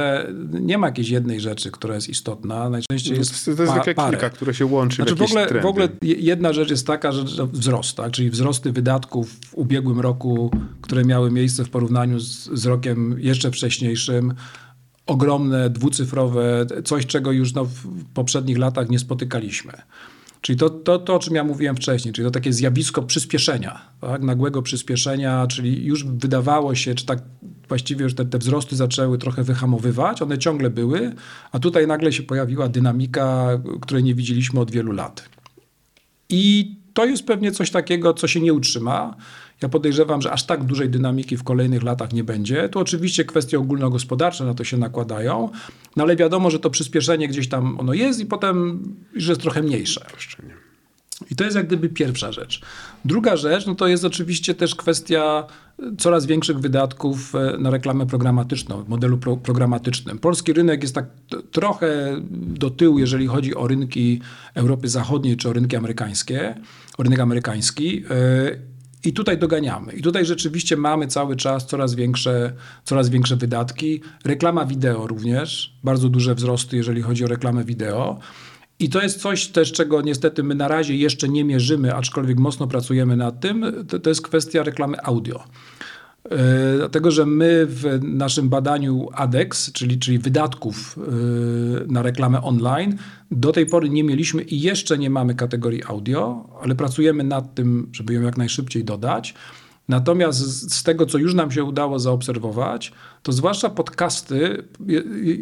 nie 0.50 0.78
ma 0.78 0.86
jakiejś 0.86 1.08
jednej 1.08 1.40
rzeczy, 1.40 1.70
która 1.70 1.94
jest 1.94 2.08
istotna. 2.08 2.70
Najczęściej 2.70 3.18
jest 3.18 3.44
To, 3.44 3.56
to 3.56 3.62
jest 3.62 3.96
pa, 3.96 4.10
kilka, 4.10 4.30
które 4.30 4.54
się 4.54 4.66
łączy 4.66 4.96
znaczy, 4.96 5.14
w, 5.14 5.18
w 5.18 5.22
ogóle, 5.22 5.60
w 5.62 5.66
ogóle 5.66 5.88
jedna 6.02 6.52
rzecz 6.52 6.70
jest 6.70 6.86
taka, 6.86 7.12
że 7.12 7.46
wzrost, 7.46 7.96
tak? 7.96 8.12
czyli 8.12 8.30
wzrosty 8.30 8.72
wydatków 8.72 9.30
w 9.46 9.54
ubiegłym 9.54 10.00
roku, 10.00 10.50
które 10.80 11.04
miały 11.04 11.30
miejsce 11.30 11.64
w 11.64 11.70
porównaniu 11.70 12.20
z, 12.20 12.50
z 12.52 12.66
rokiem 12.66 13.16
jeszcze 13.18 13.50
wcześniejszym, 13.50 14.34
ogromne, 15.06 15.70
dwucyfrowe, 15.70 16.66
coś 16.84 17.06
czego 17.06 17.32
już 17.32 17.54
no, 17.54 17.64
w 17.64 18.04
poprzednich 18.14 18.58
latach 18.58 18.90
nie 18.90 18.98
spotykaliśmy. 18.98 19.72
Czyli 20.42 20.58
to, 20.58 20.70
to, 20.70 20.98
to, 20.98 21.14
o 21.14 21.18
czym 21.18 21.34
ja 21.34 21.44
mówiłem 21.44 21.76
wcześniej, 21.76 22.14
czyli 22.14 22.26
to 22.26 22.30
takie 22.30 22.52
zjawisko 22.52 23.02
przyspieszenia, 23.02 23.80
tak? 24.00 24.22
nagłego 24.22 24.62
przyspieszenia, 24.62 25.46
czyli 25.46 25.84
już 25.84 26.04
wydawało 26.04 26.74
się, 26.74 26.94
czy 26.94 27.06
tak 27.06 27.22
właściwie 27.68 28.02
już 28.02 28.14
te, 28.14 28.24
te 28.24 28.38
wzrosty 28.38 28.76
zaczęły 28.76 29.18
trochę 29.18 29.44
wyhamowywać, 29.44 30.22
one 30.22 30.38
ciągle 30.38 30.70
były, 30.70 31.14
a 31.52 31.58
tutaj 31.58 31.86
nagle 31.86 32.12
się 32.12 32.22
pojawiła 32.22 32.68
dynamika, 32.68 33.48
której 33.80 34.04
nie 34.04 34.14
widzieliśmy 34.14 34.60
od 34.60 34.70
wielu 34.70 34.92
lat. 34.92 35.28
I 36.28 36.76
to 36.94 37.04
jest 37.04 37.26
pewnie 37.26 37.52
coś 37.52 37.70
takiego, 37.70 38.14
co 38.14 38.28
się 38.28 38.40
nie 38.40 38.52
utrzyma. 38.52 39.16
Ja 39.62 39.68
podejrzewam, 39.68 40.22
że 40.22 40.32
aż 40.32 40.46
tak 40.46 40.64
dużej 40.64 40.88
dynamiki 40.88 41.36
w 41.36 41.44
kolejnych 41.44 41.82
latach 41.82 42.12
nie 42.12 42.24
będzie. 42.24 42.68
Tu 42.68 42.78
oczywiście 42.78 43.24
kwestie 43.24 43.58
ogólnogospodarcze 43.58 44.44
na 44.44 44.54
to 44.54 44.64
się 44.64 44.76
nakładają, 44.76 45.48
no 45.96 46.02
ale 46.02 46.16
wiadomo, 46.16 46.50
że 46.50 46.58
to 46.58 46.70
przyspieszenie 46.70 47.28
gdzieś 47.28 47.48
tam 47.48 47.80
ono 47.80 47.94
jest 47.94 48.20
i 48.20 48.26
potem 48.26 48.82
już 49.14 49.28
jest 49.28 49.40
trochę 49.40 49.62
mniejsze. 49.62 50.06
I 51.30 51.36
to 51.36 51.44
jest 51.44 51.56
jak 51.56 51.66
gdyby 51.66 51.88
pierwsza 51.88 52.32
rzecz. 52.32 52.60
Druga 53.04 53.36
rzecz, 53.36 53.66
no 53.66 53.74
to 53.74 53.86
jest 53.86 54.04
oczywiście 54.04 54.54
też 54.54 54.74
kwestia 54.74 55.46
coraz 55.98 56.26
większych 56.26 56.58
wydatków 56.58 57.34
e, 57.34 57.58
na 57.58 57.70
reklamę 57.70 58.06
programatyczną, 58.06 58.82
w 58.82 58.88
modelu 58.88 59.18
pro 59.18 59.36
programatycznym. 59.36 60.18
Polski 60.18 60.52
rynek 60.52 60.82
jest 60.82 60.94
tak 60.94 61.06
trochę 61.50 62.16
do 62.30 62.70
tyłu, 62.70 62.98
jeżeli 62.98 63.26
chodzi 63.26 63.54
o 63.54 63.68
rynki 63.68 64.20
Europy 64.54 64.88
Zachodniej 64.88 65.36
czy 65.36 65.48
o 65.48 65.52
rynki 65.52 65.76
amerykańskie, 65.76 66.54
rynek 66.98 67.20
amerykański. 67.20 68.04
E, 68.10 68.72
i 69.04 69.12
tutaj 69.12 69.38
doganiamy. 69.38 69.92
I 69.92 70.02
tutaj 70.02 70.26
rzeczywiście 70.26 70.76
mamy 70.76 71.06
cały 71.06 71.36
czas 71.36 71.66
coraz 71.66 71.94
większe, 71.94 72.52
coraz 72.84 73.08
większe 73.08 73.36
wydatki. 73.36 74.00
Reklama 74.24 74.64
wideo 74.64 75.06
również, 75.06 75.78
bardzo 75.84 76.08
duże 76.08 76.34
wzrosty, 76.34 76.76
jeżeli 76.76 77.02
chodzi 77.02 77.24
o 77.24 77.28
reklamę 77.28 77.64
wideo. 77.64 78.18
I 78.78 78.88
to 78.88 79.02
jest 79.02 79.20
coś 79.20 79.46
też, 79.46 79.72
czego 79.72 80.02
niestety 80.02 80.42
my 80.42 80.54
na 80.54 80.68
razie 80.68 80.96
jeszcze 80.96 81.28
nie 81.28 81.44
mierzymy, 81.44 81.94
aczkolwiek 81.94 82.38
mocno 82.38 82.66
pracujemy 82.66 83.16
nad 83.16 83.40
tym. 83.40 83.84
To, 83.88 83.98
to 83.98 84.10
jest 84.10 84.22
kwestia 84.22 84.62
reklamy 84.62 85.02
audio. 85.02 85.44
E, 86.30 86.76
dlatego, 86.76 87.10
że 87.10 87.26
my 87.26 87.66
w 87.66 88.00
naszym 88.02 88.48
badaniu 88.48 89.08
ADEX, 89.14 89.72
czyli, 89.72 89.98
czyli 89.98 90.18
wydatków 90.18 90.98
e, 90.98 91.92
na 91.92 92.02
reklamę 92.02 92.42
online, 92.42 92.96
do 93.30 93.52
tej 93.52 93.66
pory 93.66 93.88
nie 93.88 94.04
mieliśmy 94.04 94.42
i 94.42 94.60
jeszcze 94.60 94.98
nie 94.98 95.10
mamy 95.10 95.34
kategorii 95.34 95.84
audio, 95.84 96.48
ale 96.62 96.74
pracujemy 96.74 97.24
nad 97.24 97.54
tym, 97.54 97.88
żeby 97.92 98.14
ją 98.14 98.22
jak 98.22 98.36
najszybciej 98.36 98.84
dodać. 98.84 99.34
Natomiast 99.88 100.72
z 100.72 100.82
tego, 100.82 101.06
co 101.06 101.18
już 101.18 101.34
nam 101.34 101.50
się 101.50 101.64
udało 101.64 101.98
zaobserwować, 101.98 102.92
to 103.22 103.32
zwłaszcza 103.32 103.70
podcasty 103.70 104.64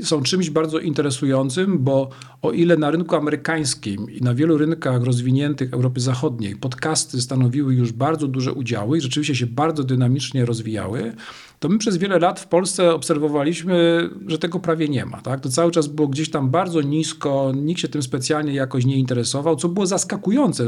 są 0.02 0.22
czymś 0.22 0.50
bardzo 0.50 0.78
interesującym, 0.78 1.78
bo 1.78 2.10
o 2.42 2.52
ile 2.52 2.76
na 2.76 2.90
rynku 2.90 3.16
amerykańskim 3.16 4.10
i 4.10 4.20
na 4.20 4.34
wielu 4.34 4.58
rynkach 4.58 5.02
rozwiniętych 5.02 5.72
Europy 5.72 6.00
Zachodniej 6.00 6.56
podcasty 6.56 7.20
stanowiły 7.20 7.74
już 7.74 7.92
bardzo 7.92 8.28
duże 8.28 8.52
udziały 8.52 8.98
i 8.98 9.00
rzeczywiście 9.00 9.34
się 9.34 9.46
bardzo 9.46 9.84
dynamicznie 9.84 10.44
rozwijały, 10.44 11.12
to 11.60 11.68
my 11.68 11.78
przez 11.78 11.96
wiele 11.96 12.18
lat 12.18 12.40
w 12.40 12.46
Polsce 12.46 12.94
obserwowaliśmy, 12.94 14.10
że 14.26 14.38
tego 14.38 14.60
prawie 14.60 14.88
nie 14.88 15.06
ma. 15.06 15.20
Tak? 15.20 15.40
To 15.40 15.48
cały 15.48 15.70
czas 15.70 15.86
było 15.86 16.08
gdzieś 16.08 16.30
tam 16.30 16.50
bardzo 16.50 16.82
nisko, 16.82 17.52
nikt 17.56 17.80
się 17.80 17.88
tym 17.88 18.02
specjalnie 18.02 18.54
jakoś 18.54 18.84
nie 18.84 18.96
interesował, 18.96 19.56
co 19.56 19.68
było 19.68 19.86
zaskakujące 19.86 20.66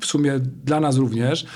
w 0.00 0.06
sumie 0.06 0.40
dla 0.64 0.80
nas 0.80 0.96
również 0.96 1.46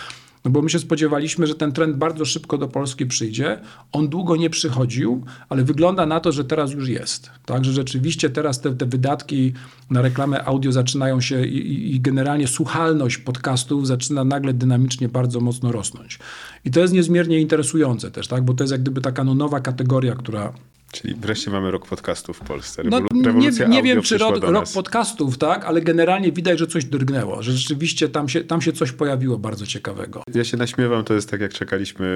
no 0.47 0.51
bo 0.51 0.63
my 0.63 0.71
się 0.71 0.79
spodziewaliśmy, 0.79 1.47
że 1.47 1.55
ten 1.55 1.73
trend 1.73 1.97
bardzo 1.97 2.25
szybko 2.25 2.59
do 2.59 2.69
Polski 2.69 3.07
przyjdzie. 3.07 3.61
On 3.93 4.09
długo 4.09 4.37
nie 4.37 4.51
przychodził, 4.51 5.25
ale 5.49 5.65
wygląda 5.65 6.07
na 6.07 6.21
to, 6.21 6.33
że 6.33 6.45
teraz 6.45 6.73
już 6.73 6.89
jest. 6.89 7.31
Także 7.47 7.73
rzeczywiście 7.73 8.31
teraz 8.31 8.61
te, 8.61 8.75
te 8.75 8.87
wydatki 8.87 9.53
na 9.91 10.03
reklamę 10.03 10.45
audio 10.45 10.73
zaczynają 10.73 11.21
się 11.21 11.47
i, 11.47 11.95
i 11.95 12.01
generalnie 12.01 12.47
słuchalność 12.47 13.19
podcastów 13.19 13.87
zaczyna 13.87 14.25
nagle 14.25 14.53
dynamicznie 14.53 15.09
bardzo 15.09 15.41
mocno 15.41 15.73
rosnąć. 15.73 16.19
I 16.65 16.71
to 16.71 16.81
jest 16.81 16.93
niezmiernie 16.95 17.41
interesujące 17.41 18.11
też, 18.11 18.29
tak? 18.29 18.45
bo 18.45 18.55
to 18.55 18.65
jest 18.65 18.73
jak 18.73 18.83
gdyby 18.83 19.01
taka 19.01 19.25
no, 19.25 19.35
nowa 19.35 19.61
kategoria, 19.61 20.15
która 20.15 20.53
Czyli 20.93 21.15
wreszcie 21.15 21.51
mamy 21.51 21.71
rok 21.71 21.87
podcastów 21.87 22.37
w 22.37 22.41
Polsce. 22.41 22.83
No, 22.85 23.01
Rewolucja 23.25 23.67
nie, 23.67 23.77
nie 23.77 23.83
wiem, 23.83 24.03
czy 24.03 24.19
rok, 24.19 24.43
rok, 24.43 24.65
podcastów, 24.75 25.39
tak, 25.39 25.65
ale 25.65 25.83
generalnie 25.83 26.33
widać, 26.33 26.59
że 26.59 26.67
coś 26.67 26.85
drgnęło, 26.85 27.43
że 27.43 27.53
rzeczywiście 27.53 28.09
tam 28.09 28.29
się, 28.29 28.45
tam 28.45 28.63
się 28.63 28.73
coś 28.73 28.93
pojawiło 28.93 29.39
bardzo 29.39 29.67
ciekawego. 29.67 30.23
Ja 30.35 30.45
się 30.45 30.57
naśmiewam, 30.57 31.05
to 31.05 31.15
jest 31.15 31.31
tak 31.31 31.41
jak 31.41 31.53
czekaliśmy 31.53 32.07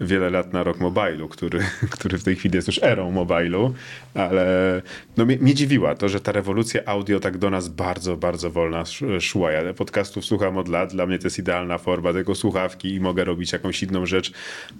wiele 0.00 0.30
lat 0.30 0.52
na 0.52 0.62
rok 0.62 0.80
mobilu, 0.80 1.28
który, 1.28 1.60
który 1.96 2.18
w 2.18 2.24
tej 2.24 2.36
chwili 2.36 2.56
jest 2.56 2.68
już 2.68 2.82
erą 2.82 3.10
mobilu, 3.10 3.74
ale 4.14 4.82
no 5.16 5.24
mnie, 5.24 5.36
mnie, 5.36 5.54
dziwiła 5.54 5.94
to, 5.94 6.08
że 6.08 6.20
ta 6.20 6.32
rewolucja 6.32 6.80
audio 6.86 7.20
tak 7.20 7.38
do 7.38 7.50
nas 7.50 7.68
bardzo, 7.68 8.16
bardzo 8.16 8.50
wolna 8.50 8.84
szła. 9.20 9.52
Ja 9.52 9.74
podcastów 9.74 10.24
słucham 10.24 10.56
od 10.56 10.68
lat, 10.68 10.92
dla 10.92 11.06
mnie 11.06 11.18
to 11.18 11.26
jest 11.26 11.38
idealna 11.38 11.78
forma 11.78 12.12
tego 12.12 12.34
słuchawki 12.34 12.94
i 12.94 13.00
mogę 13.00 13.24
robić 13.24 13.52
jakąś 13.52 13.82
inną 13.82 14.06
rzecz 14.06 14.32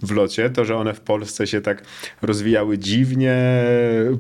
w 0.03 0.11
locie. 0.11 0.51
To, 0.51 0.65
że 0.65 0.77
one 0.77 0.95
w 0.95 1.01
Polsce 1.01 1.47
się 1.47 1.61
tak 1.61 1.83
rozwijały 2.23 2.79
dziwnie, 2.91 3.65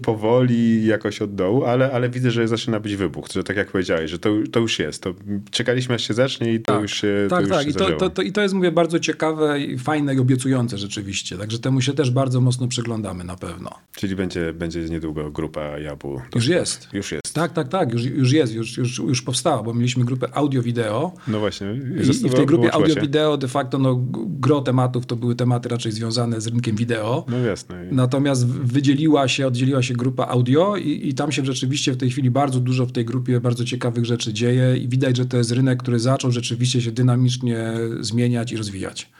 powoli, 0.03 0.87
jakoś 0.87 1.23
od 1.23 1.35
dołu, 1.35 1.64
ale, 1.64 1.93
ale 1.93 2.11
widzę, 2.11 2.31
że 2.31 2.49
zaczyna 2.49 2.81
być 2.81 2.97
wybuch, 2.97 3.27
że 3.33 3.45
tak 3.45 3.57
jak 3.57 3.71
powiedziałeś, 3.71 4.11
że 4.11 4.18
to, 4.18 4.31
to 4.53 4.61
już 4.61 4.79
jest. 4.79 5.03
To 5.03 5.14
czekaliśmy 5.51 5.95
aż 5.95 6.09
się 6.09 6.14
zacznie 6.14 6.55
i 6.55 6.61
to 6.61 6.73
tak, 6.73 6.83
już 6.83 6.95
się 6.95 7.27
Tak, 7.31 7.45
to 7.45 7.55
tak. 7.55 7.64
Się 7.64 7.71
I, 7.71 7.75
to, 7.75 7.91
to, 7.93 8.11
to, 8.11 8.23
I 8.23 8.33
to 8.33 8.43
jest, 8.43 8.55
mówię, 8.55 8.73
bardzo 8.73 8.99
ciekawe, 8.99 9.61
i 9.61 9.79
fajne 9.79 10.14
i 10.14 10.18
obiecujące 10.18 10.79
rzeczywiście. 10.79 11.39
Także 11.39 11.59
temu 11.59 11.81
się 11.81 11.93
też 11.93 12.11
bardzo 12.11 12.41
mocno 12.41 12.68
przyglądamy 12.68 13.25
na 13.25 13.37
pewno. 13.37 13.71
Czyli 13.97 14.16
będzie, 14.16 14.53
będzie 14.53 14.81
niedługo 14.81 15.31
grupa 15.31 15.79
Jabu. 15.79 16.21
Już 16.35 16.47
jest. 16.47 16.89
Już 16.93 17.12
jest. 17.12 17.35
Tak, 17.35 17.53
tak, 17.53 17.68
tak. 17.68 17.93
Już, 17.93 18.05
już 18.05 18.33
jest. 18.33 18.55
Już, 18.55 18.77
już, 18.77 18.99
już 18.99 19.23
powstała, 19.23 19.62
bo 19.62 19.75
mieliśmy 19.75 20.05
grupę 20.05 20.27
audio-wideo. 20.33 21.12
No 21.29 21.39
właśnie. 21.41 21.66
I, 22.05 22.27
I, 22.27 22.31
w 22.31 22.35
tej 22.35 22.47
grupie 22.47 22.75
audio-wideo 22.75 23.37
de 23.37 23.49
facto 23.49 23.79
no, 23.79 24.01
gro 24.41 24.61
tematów 24.61 25.07
to 25.07 25.16
były 25.16 25.35
tematy 25.35 25.68
raczej 25.68 25.93
związane 25.93 26.41
z 26.41 26.47
rynkiem 26.47 26.77
wideo. 26.77 27.25
No 27.29 27.39
jasne. 27.39 27.87
Natomiast 27.91 28.47
wydzieliła 28.51 29.28
się, 29.28 29.46
oddzieliła 29.46 29.82
się 29.82 29.94
grupa 29.94 30.26
audio 30.26 30.76
i, 30.76 31.09
i 31.09 31.14
tam 31.14 31.32
się 31.32 31.44
rzeczywiście 31.44 31.92
w 31.92 31.96
tej 31.96 32.11
chwili 32.11 32.30
bardzo 32.30 32.61
dużo 32.61 32.86
w 32.86 32.92
tej 32.92 33.05
grupie 33.05 33.40
bardzo 33.40 33.64
ciekawych 33.64 34.05
rzeczy 34.05 34.32
dzieje 34.32 34.76
i 34.76 34.88
widać, 34.88 35.16
że 35.16 35.26
to 35.26 35.36
jest 35.36 35.51
rynek, 35.51 35.82
który 35.82 35.98
zaczął 35.98 36.30
rzeczywiście 36.30 36.82
się 36.82 36.92
dynamicznie 36.92 37.72
zmieniać 38.01 38.53
i 38.53 38.57
rozwijać. 38.57 39.11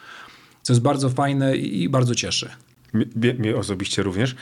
Co 0.63 0.73
jest 0.73 0.83
bardzo 0.83 1.11
fajne 1.11 1.57
i, 1.57 1.89
bardzo 1.89 2.15
cieszy. 2.15 2.51
Mnie, 2.93 3.35
mnie 3.35 3.57
osobiście 3.57 4.03
również. 4.03 4.37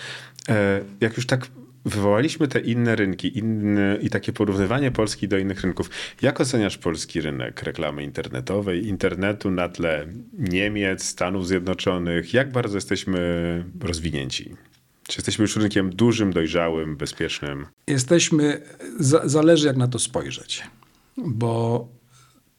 E, 0.49 0.80
jak 1.01 1.16
już 1.16 1.26
tak 1.26 1.49
wywołaliśmy 1.84 2.49
te 2.49 2.61
inne 2.61 2.97
rynki 2.97 3.39
inne, 3.39 3.99
i 4.01 4.11
takie 4.11 4.32
porównywanie 4.32 4.91
Polski 4.91 5.28
do 5.28 5.39
innych 5.39 5.61
rynków. 5.61 5.91
Jak 6.22 6.41
oceniasz 6.41 6.78
polski 6.78 7.20
rynek 7.20 7.62
reklamy 7.62 8.03
internetowej, 8.03 8.86
internetu 8.86 9.51
na 9.51 9.68
tle 9.68 10.07
Niemiec, 10.39 11.05
Stanów 11.05 11.47
Zjednoczonych? 11.47 12.34
Jak 12.34 12.53
bardzo 12.53 12.76
jesteśmy 12.76 13.64
rozwinięci? 13.80 14.55
Czy 15.09 15.19
jesteśmy 15.19 15.43
już 15.43 15.57
rynkiem 15.57 15.91
dużym, 15.91 16.33
dojrzałym, 16.33 16.97
bezpiecznym? 16.97 17.67
Jesteśmy, 17.87 18.63
zależy 19.25 19.67
jak 19.67 19.77
na 19.77 19.89
to 19.89 19.99
spojrzeć, 19.99 20.63
bo 21.17 21.89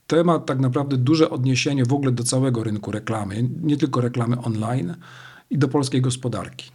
to 0.06 0.24
ma 0.24 0.38
tak 0.38 0.58
naprawdę 0.58 0.96
duże 0.96 1.30
odniesienie 1.30 1.84
w 1.84 1.92
ogóle 1.92 2.12
do 2.12 2.24
całego 2.24 2.64
rynku 2.64 2.90
reklamy, 2.90 3.48
nie 3.62 3.76
tylko 3.76 4.00
reklamy 4.00 4.40
online 4.40 4.96
i 5.50 5.58
do 5.58 5.68
polskiej 5.68 6.00
gospodarki. 6.00 6.70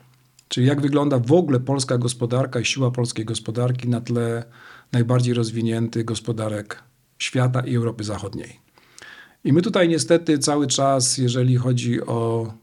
Czyli 0.47 0.67
jak 0.67 0.81
wygląda 0.81 1.19
w 1.19 1.31
ogóle 1.31 1.59
polska 1.59 1.97
gospodarka 1.97 2.59
i 2.59 2.65
siła 2.65 2.91
polskiej 2.91 3.25
gospodarki 3.25 3.89
na 3.89 4.01
tle 4.01 4.43
najbardziej 4.91 5.33
rozwiniętych 5.33 6.05
gospodarek 6.05 6.83
świata 7.19 7.61
i 7.61 7.75
Europy 7.75 8.03
Zachodniej. 8.03 8.59
I 9.43 9.53
my 9.53 9.61
tutaj 9.61 9.89
niestety 9.89 10.39
cały 10.39 10.67
czas, 10.67 11.17
jeżeli 11.17 11.55
chodzi 11.55 12.01
o 12.01 12.53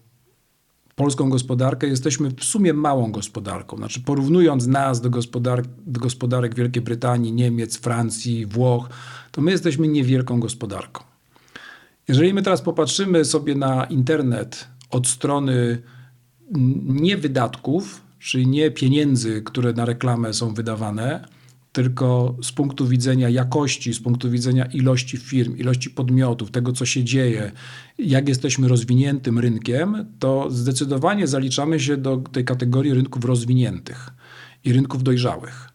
polską 0.97 1.31
gospodarkę, 1.31 1.87
jesteśmy 1.87 2.31
w 2.31 2.45
sumie 2.45 2.73
małą 2.73 3.13
gospodarką. 3.13 3.77
Znaczy, 3.77 4.01
porównując 4.01 4.67
nas 4.67 5.01
do, 5.01 5.11
gospodar 5.11 5.63
do 5.87 6.01
gospodarek 6.01 6.55
Wielkiej 6.55 6.83
Brytanii, 6.83 7.33
Niemiec, 7.33 7.79
Francji, 7.79 8.47
Włoch, 8.47 8.89
to 9.31 9.41
my 9.41 9.51
jesteśmy 9.51 9.89
niewielką 9.89 10.41
gospodarką. 10.41 11.05
Jeżeli 12.09 12.35
my 12.35 12.43
teraz 12.43 12.63
popatrzymy 12.63 13.25
sobie 13.25 13.55
na 13.55 13.85
internet 13.85 14.69
od 14.91 15.09
strony 15.09 15.83
nie 16.85 17.17
wydatków, 17.17 18.01
czyli 18.19 18.47
nie 18.47 18.71
pieniędzy, 18.71 19.43
które 19.43 19.73
na 19.73 19.85
reklamę 19.85 20.35
są 20.35 20.55
wydawane, 20.55 21.29
tylko 21.73 22.37
z 22.43 22.53
punktu 22.53 22.89
widzenia 22.89 23.29
jakości, 23.29 23.95
z 23.95 24.01
punktu 24.01 24.31
widzenia 24.31 24.65
ilości 24.65 25.17
firm, 25.17 25.57
ilości 25.57 25.91
podmiotów, 25.91 26.51
tego 26.51 26.73
co 26.73 26.87
się 26.87 27.05
dzieje, 27.05 27.53
jak 27.99 28.29
jesteśmy 28.29 28.69
rozwiniętym 28.69 29.39
rynkiem, 29.39 30.07
to 30.19 30.51
zdecydowanie 30.51 31.27
zaliczamy 31.27 31.81
się 31.81 31.97
do 31.97 32.17
tej 32.17 32.45
kategorii 32.45 32.95
rynków 32.95 33.25
rozwiniętych 33.25 34.11
i 34.65 34.73
rynków 34.73 35.03
dojrzałych. 35.03 35.69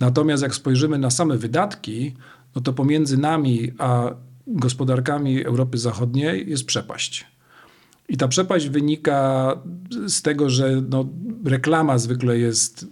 Natomiast 0.00 0.42
jak 0.42 0.54
spojrzymy 0.54 0.98
na 0.98 1.10
same 1.10 1.38
wydatki, 1.38 2.14
no 2.54 2.62
to 2.62 2.72
pomiędzy 2.72 3.16
nami 3.16 3.72
a 3.78 4.14
gospodarkami 4.46 5.44
Europy 5.44 5.78
Zachodniej 5.78 6.50
jest 6.50 6.66
przepaść. 6.66 7.26
I 8.08 8.16
ta 8.16 8.28
przepaść 8.28 8.68
wynika 8.68 9.56
z 10.06 10.22
tego, 10.22 10.50
że 10.50 10.82
no, 10.88 11.08
reklama 11.44 11.98
zwykle 11.98 12.38
jest 12.38 12.86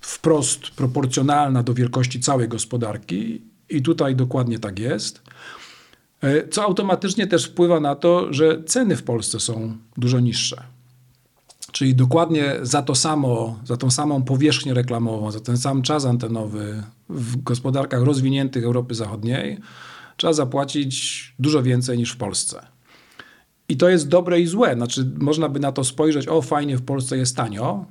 wprost 0.00 0.70
proporcjonalna 0.70 1.62
do 1.62 1.74
wielkości 1.74 2.20
całej 2.20 2.48
gospodarki, 2.48 3.50
i 3.70 3.82
tutaj 3.82 4.16
dokładnie 4.16 4.58
tak 4.58 4.78
jest. 4.78 5.22
E, 6.22 6.48
co 6.48 6.62
automatycznie 6.62 7.26
też 7.26 7.46
wpływa 7.46 7.80
na 7.80 7.94
to, 7.94 8.32
że 8.32 8.64
ceny 8.64 8.96
w 8.96 9.02
Polsce 9.02 9.40
są 9.40 9.76
dużo 9.96 10.20
niższe. 10.20 10.62
Czyli 11.72 11.94
dokładnie 11.94 12.56
za 12.62 12.82
to 12.82 12.94
samo, 12.94 13.58
za 13.64 13.76
tą 13.76 13.90
samą 13.90 14.22
powierzchnię 14.22 14.74
reklamową, 14.74 15.30
za 15.30 15.40
ten 15.40 15.58
sam 15.58 15.82
czas 15.82 16.04
antenowy 16.04 16.82
w 17.08 17.42
gospodarkach 17.42 18.02
rozwiniętych 18.02 18.64
Europy 18.64 18.94
Zachodniej 18.94 19.58
trzeba 20.16 20.32
zapłacić 20.32 21.34
dużo 21.38 21.62
więcej 21.62 21.98
niż 21.98 22.12
w 22.12 22.16
Polsce. 22.16 22.66
I 23.68 23.76
to 23.76 23.88
jest 23.88 24.08
dobre 24.08 24.40
i 24.40 24.46
złe. 24.46 24.74
Znaczy, 24.74 25.10
można 25.18 25.48
by 25.48 25.60
na 25.60 25.72
to 25.72 25.84
spojrzeć, 25.84 26.28
o 26.28 26.42
fajnie, 26.42 26.76
w 26.76 26.82
Polsce 26.82 27.16
jest 27.16 27.36
tanio, 27.36 27.86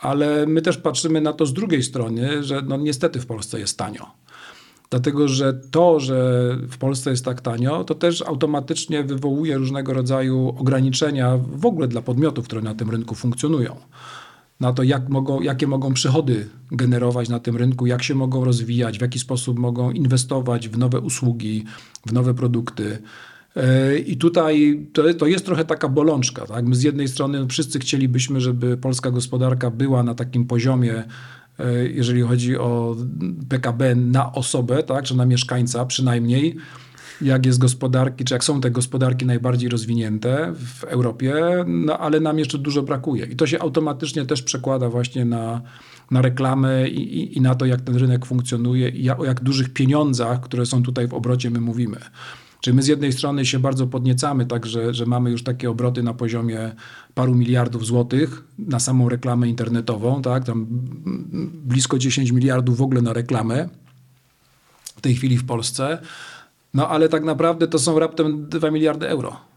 ale 0.00 0.46
my 0.46 0.62
też 0.62 0.78
patrzymy 0.78 1.20
na 1.20 1.32
to 1.32 1.46
z 1.46 1.52
drugiej 1.52 1.82
strony, 1.82 2.42
że 2.42 2.62
no 2.62 2.76
niestety 2.76 3.20
w 3.20 3.26
Polsce 3.26 3.60
jest 3.60 3.78
tanio. 3.78 4.06
Dlatego, 4.90 5.28
że 5.28 5.54
to, 5.70 6.00
że 6.00 6.50
w 6.70 6.78
Polsce 6.78 7.10
jest 7.10 7.24
tak 7.24 7.40
tanio, 7.40 7.84
to 7.84 7.94
też 7.94 8.22
automatycznie 8.22 9.04
wywołuje 9.04 9.56
różnego 9.56 9.92
rodzaju 9.92 10.54
ograniczenia 10.58 11.38
w 11.52 11.66
ogóle 11.66 11.88
dla 11.88 12.02
podmiotów, 12.02 12.44
które 12.44 12.62
na 12.62 12.74
tym 12.74 12.90
rynku 12.90 13.14
funkcjonują. 13.14 13.76
Na 14.60 14.72
to, 14.72 14.82
jak 14.82 15.08
mogą, 15.08 15.40
jakie 15.40 15.66
mogą 15.66 15.94
przychody 15.94 16.48
generować 16.70 17.28
na 17.28 17.40
tym 17.40 17.56
rynku, 17.56 17.86
jak 17.86 18.02
się 18.02 18.14
mogą 18.14 18.44
rozwijać, 18.44 18.98
w 18.98 19.02
jaki 19.02 19.18
sposób 19.18 19.58
mogą 19.58 19.90
inwestować 19.90 20.68
w 20.68 20.78
nowe 20.78 21.00
usługi, 21.00 21.64
w 22.06 22.12
nowe 22.12 22.34
produkty. 22.34 22.98
E, 23.56 23.98
I 23.98 24.16
tutaj 24.16 24.86
to, 24.92 25.14
to, 25.14 25.26
jest 25.26 25.46
trochę 25.46 25.64
taka 25.64 25.88
bolączka. 25.88 26.46
Tak? 26.46 26.64
My 26.64 26.74
z 26.74 26.82
jednej 26.82 27.08
strony 27.08 27.46
wszyscy 27.46 27.78
chcielibyśmy, 27.78 28.40
żeby 28.40 28.76
polska 28.76 29.10
gospodarka 29.10 29.70
była 29.70 30.02
na 30.02 30.14
takim 30.14 30.46
poziomie, 30.46 31.04
e, 31.58 31.88
jeżeli 31.88 32.22
chodzi 32.22 32.58
o 32.58 32.96
PKB 33.48 33.94
na 33.94 34.32
osobę, 34.32 34.82
tak, 34.82 35.04
czy 35.04 35.16
na 35.16 35.26
mieszkańca 35.26 35.86
przynajmniej, 35.86 36.56
jak 37.22 37.46
jest 37.46 37.58
gospodarki, 37.58 38.24
czy 38.24 38.34
jak 38.34 38.44
są 38.44 38.60
te 38.60 38.70
gospodarki 38.70 39.26
najbardziej 39.26 39.68
rozwinięte 39.68 40.52
w 40.56 40.84
Europie, 40.84 41.34
no 41.66 41.98
ale 41.98 42.20
nam 42.20 42.38
jeszcze 42.38 42.58
dużo 42.58 42.82
brakuje. 42.82 43.26
I 43.26 43.36
to 43.36 43.46
się 43.46 43.58
automatycznie 43.58 44.26
też 44.26 44.42
przekłada 44.42 44.88
właśnie 44.88 45.24
na, 45.24 45.60
na 46.10 46.22
reklamę 46.22 46.88
i, 46.88 47.18
i, 47.18 47.38
i 47.38 47.40
na 47.40 47.54
to, 47.54 47.66
jak 47.66 47.80
ten 47.80 47.96
rynek 47.96 48.26
funkcjonuje 48.26 48.88
i 48.88 49.04
jak, 49.04 49.20
o 49.20 49.24
jak 49.24 49.40
dużych 49.40 49.72
pieniądzach, 49.72 50.40
które 50.40 50.66
są 50.66 50.82
tutaj 50.82 51.08
w 51.08 51.14
obrocie, 51.14 51.50
my 51.50 51.60
mówimy. 51.60 51.96
Czyli 52.60 52.76
my 52.76 52.82
z 52.82 52.86
jednej 52.86 53.12
strony 53.12 53.46
się 53.46 53.58
bardzo 53.58 53.86
podniecamy, 53.86 54.46
tak, 54.46 54.66
że, 54.66 54.94
że 54.94 55.06
mamy 55.06 55.30
już 55.30 55.44
takie 55.44 55.70
obroty 55.70 56.02
na 56.02 56.14
poziomie 56.14 56.72
paru 57.14 57.34
miliardów 57.34 57.86
złotych 57.86 58.44
na 58.58 58.80
samą 58.80 59.08
reklamę 59.08 59.48
internetową, 59.48 60.22
tak, 60.22 60.44
tam 60.44 60.66
blisko 61.64 61.98
10 61.98 62.30
miliardów 62.30 62.76
w 62.76 62.82
ogóle 62.82 63.02
na 63.02 63.12
reklamę 63.12 63.68
w 64.96 65.00
tej 65.00 65.14
chwili 65.14 65.38
w 65.38 65.46
Polsce. 65.46 65.98
No 66.74 66.88
ale 66.88 67.08
tak 67.08 67.24
naprawdę 67.24 67.68
to 67.68 67.78
są 67.78 67.98
raptem 67.98 68.48
2 68.48 68.70
miliardy 68.70 69.08
euro. 69.08 69.49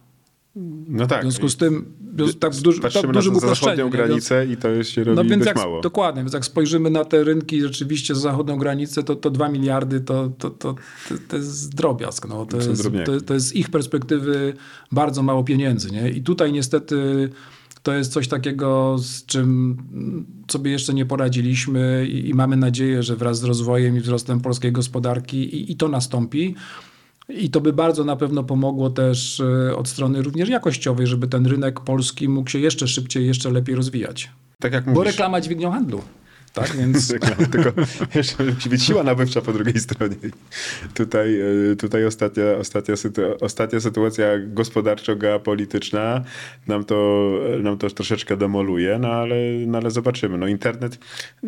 No 0.55 1.07
tak. 1.07 1.19
W 1.19 1.23
związku 1.23 1.49
z 1.49 1.57
tym, 1.57 1.93
tak 2.39 2.53
w 2.53 2.61
duży, 2.61 2.81
Patrzymy 2.81 3.01
tak 3.01 3.15
na 3.15 3.21
dużym 3.21 3.33
nie? 3.85 3.89
granicę 3.89 4.45
i 4.45 4.57
to 4.57 4.69
jest 4.69 4.89
się 4.89 5.03
robi 5.03 5.15
No 5.15 5.23
więc 5.23 5.45
jak, 5.45 5.55
mało. 5.55 5.81
dokładnie, 5.81 6.21
więc 6.21 6.33
jak 6.33 6.45
spojrzymy 6.45 6.89
na 6.89 7.05
te 7.05 7.23
rynki 7.23 7.61
rzeczywiście 7.61 8.15
za 8.15 8.21
zachodnią 8.21 8.57
granicę, 8.57 9.03
to, 9.03 9.15
to 9.15 9.29
2 9.29 9.49
miliardy 9.49 10.01
to, 10.01 10.31
to, 10.37 10.49
to, 10.49 10.75
to, 11.09 11.15
to 11.27 11.37
jest 11.37 11.75
drobiazg. 11.75 12.27
No. 12.27 12.45
To, 12.45 12.57
jest, 12.57 12.83
to, 13.05 13.21
to 13.21 13.33
jest 13.33 13.47
z 13.47 13.53
ich 13.53 13.69
perspektywy 13.69 14.53
bardzo 14.91 15.23
mało 15.23 15.43
pieniędzy. 15.43 15.91
Nie? 15.91 16.09
I 16.09 16.21
tutaj 16.21 16.53
niestety 16.53 17.29
to 17.83 17.93
jest 17.93 18.11
coś 18.11 18.27
takiego, 18.27 18.95
z 18.97 19.25
czym 19.25 19.77
sobie 20.51 20.71
jeszcze 20.71 20.93
nie 20.93 21.05
poradziliśmy 21.05 22.07
i, 22.09 22.29
i 22.29 22.33
mamy 22.33 22.57
nadzieję, 22.57 23.03
że 23.03 23.15
wraz 23.15 23.39
z 23.39 23.43
rozwojem 23.43 23.97
i 23.97 23.99
wzrostem 23.99 24.41
polskiej 24.41 24.71
gospodarki 24.71 25.37
i, 25.37 25.71
i 25.71 25.75
to 25.75 25.87
nastąpi. 25.87 26.55
I 27.29 27.49
to 27.49 27.61
by 27.61 27.73
bardzo 27.73 28.03
na 28.03 28.15
pewno 28.15 28.43
pomogło 28.43 28.89
też 28.89 29.39
e, 29.69 29.75
od 29.75 29.87
strony 29.87 30.21
również 30.21 30.49
jakościowej, 30.49 31.07
żeby 31.07 31.27
ten 31.27 31.45
rynek 31.47 31.79
polski 31.79 32.29
mógł 32.29 32.49
się 32.49 32.59
jeszcze 32.59 32.87
szybciej, 32.87 33.27
jeszcze 33.27 33.51
lepiej 33.51 33.75
rozwijać. 33.75 34.29
Tak 34.59 34.73
jak 34.73 34.85
Bo 34.85 34.91
mówisz. 34.91 35.07
reklama 35.07 35.41
dźwignią 35.41 35.71
handlu. 35.71 36.01
Tak, 36.53 36.75
więc 36.75 37.13
tylko 37.51 37.71
jeszcze 38.15 38.43
musi 38.43 38.69
być 38.69 38.83
siła 38.83 39.03
nabywcza 39.03 39.41
po 39.41 39.53
drugiej 39.53 39.79
stronie. 39.79 40.15
Tutaj, 40.93 41.39
e, 41.71 41.75
tutaj 41.75 42.05
ostatnia, 42.05 42.43
ostatnia, 42.59 42.95
sytu- 42.95 43.35
ostatnia 43.41 43.79
sytuacja 43.79 44.25
gospodarczo-geopolityczna 44.47 46.23
nam 46.67 46.85
to, 46.85 47.31
nam 47.61 47.77
to 47.77 47.89
troszeczkę 47.89 48.37
demoluje, 48.37 48.99
no 48.99 49.07
ale, 49.07 49.35
no 49.67 49.77
ale 49.77 49.91
zobaczymy. 49.91 50.37
No 50.37 50.47
internet, 50.47 50.99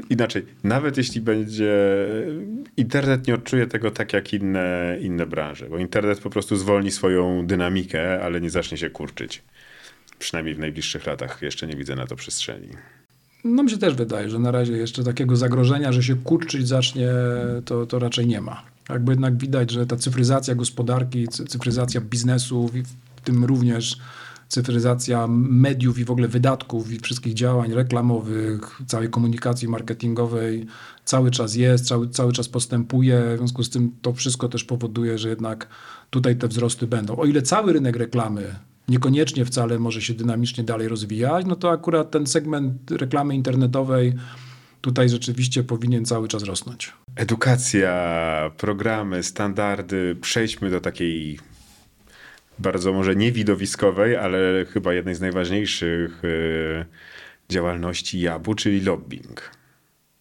inaczej, 0.10 0.46
nawet 0.64 0.98
jeśli 0.98 1.22
będzie, 1.22 1.76
internet 2.78 3.28
nie 3.28 3.36
odczuje 3.36 3.68
tego 3.68 3.92
tak 3.92 4.14
jak 4.14 4.34
inne, 4.34 4.98
inne 5.02 5.26
branże, 5.26 5.70
bo 5.70 5.78
internet 5.78 6.20
po 6.20 6.30
prostu 6.30 6.56
zwolni 6.56 6.92
swoją 6.92 7.48
dynamikę, 7.48 8.24
ale 8.24 8.42
nie 8.42 8.50
zacznie 8.50 8.78
się 8.78 8.90
kurczyć. 8.90 9.44
Przynajmniej 10.20 10.56
w 10.56 10.60
najbliższych 10.60 11.06
latach 11.06 11.42
jeszcze 11.42 11.68
nie 11.68 11.76
widzę 11.76 11.96
na 11.96 12.08
to 12.08 12.16
przestrzeni. 12.16 12.70
No 13.46 13.64
mi 13.64 13.70
się 13.70 13.78
też 13.78 13.94
wydaje, 13.94 14.30
że 14.30 14.40
na 14.40 14.52
razie 14.52 14.74
jeszcze 14.74 15.04
takiego 15.04 15.36
zagrożenia, 15.36 15.92
że 15.92 16.04
się 16.04 16.16
kurczyć 16.16 16.68
zacznie, 16.68 17.10
to, 17.66 17.86
to 17.86 18.00
raczej 18.00 18.28
nie 18.28 18.42
ma. 18.42 18.62
Jakby 18.90 19.12
jednak 19.12 19.38
widać, 19.38 19.72
że 19.72 19.86
ta 19.86 19.96
cyfryzacja 19.96 20.56
gospodarki, 20.56 21.28
cy- 21.28 21.46
cyfryzacja 21.46 22.02
biznesów 22.02 22.76
i 22.76 22.84
w 23.16 23.22
tym 23.24 23.46
również 23.46 23.98
cyfryzacja 24.48 25.28
mediów 25.28 26.00
i 26.00 26.06
w 26.06 26.12
ogóle 26.12 26.28
wydatków 26.28 26.92
i 26.92 27.00
wszystkich 27.00 27.34
działań 27.34 27.74
reklamowych, 27.74 28.82
całej 28.88 29.10
komunikacji 29.10 29.68
marketingowej 29.68 30.66
cały 31.06 31.32
czas 31.32 31.56
jest, 31.56 31.88
cały, 31.88 32.10
cały 32.10 32.34
czas 32.34 32.48
postępuje. 32.50 33.24
W 33.36 33.38
związku 33.38 33.64
z 33.64 33.70
tym 33.70 33.92
to 34.02 34.14
wszystko 34.14 34.50
też 34.50 34.64
powoduje, 34.64 35.18
że 35.18 35.30
jednak 35.30 35.68
tutaj 36.10 36.36
te 36.36 36.48
wzrosty 36.48 36.88
będą. 36.88 37.16
O 37.16 37.26
ile 37.26 37.42
cały 37.42 37.74
rynek 37.74 37.96
reklamy 37.96 38.56
niekoniecznie 38.88 39.46
wcale 39.46 39.80
może 39.80 40.02
się 40.02 40.14
dynamicznie 40.14 40.64
dalej 40.64 40.88
rozwijać, 40.88 41.46
no 41.46 41.56
to 41.56 41.72
akurat 41.72 42.12
ten 42.12 42.28
segment 42.28 42.92
reklamy 42.92 43.36
internetowej 43.36 44.14
tutaj 44.82 45.10
rzeczywiście 45.10 45.64
powinien 45.64 46.06
cały 46.06 46.28
czas 46.28 46.44
rosnąć. 46.44 46.94
Edukacja, 47.16 48.52
programy, 48.58 49.24
standardy. 49.24 50.16
Przejdźmy 50.22 50.70
do 50.70 50.82
takiej 50.82 51.40
bardzo 52.60 52.94
może 52.94 53.16
niewidowiskowej, 53.16 54.16
ale 54.16 54.66
chyba 54.66 54.94
jednej 54.94 55.16
z 55.16 55.22
najważniejszych 55.22 56.24
y, 56.24 56.86
działalności 57.50 58.20
Jabu, 58.20 58.56
czyli 58.56 58.82
lobbying 58.82 59.52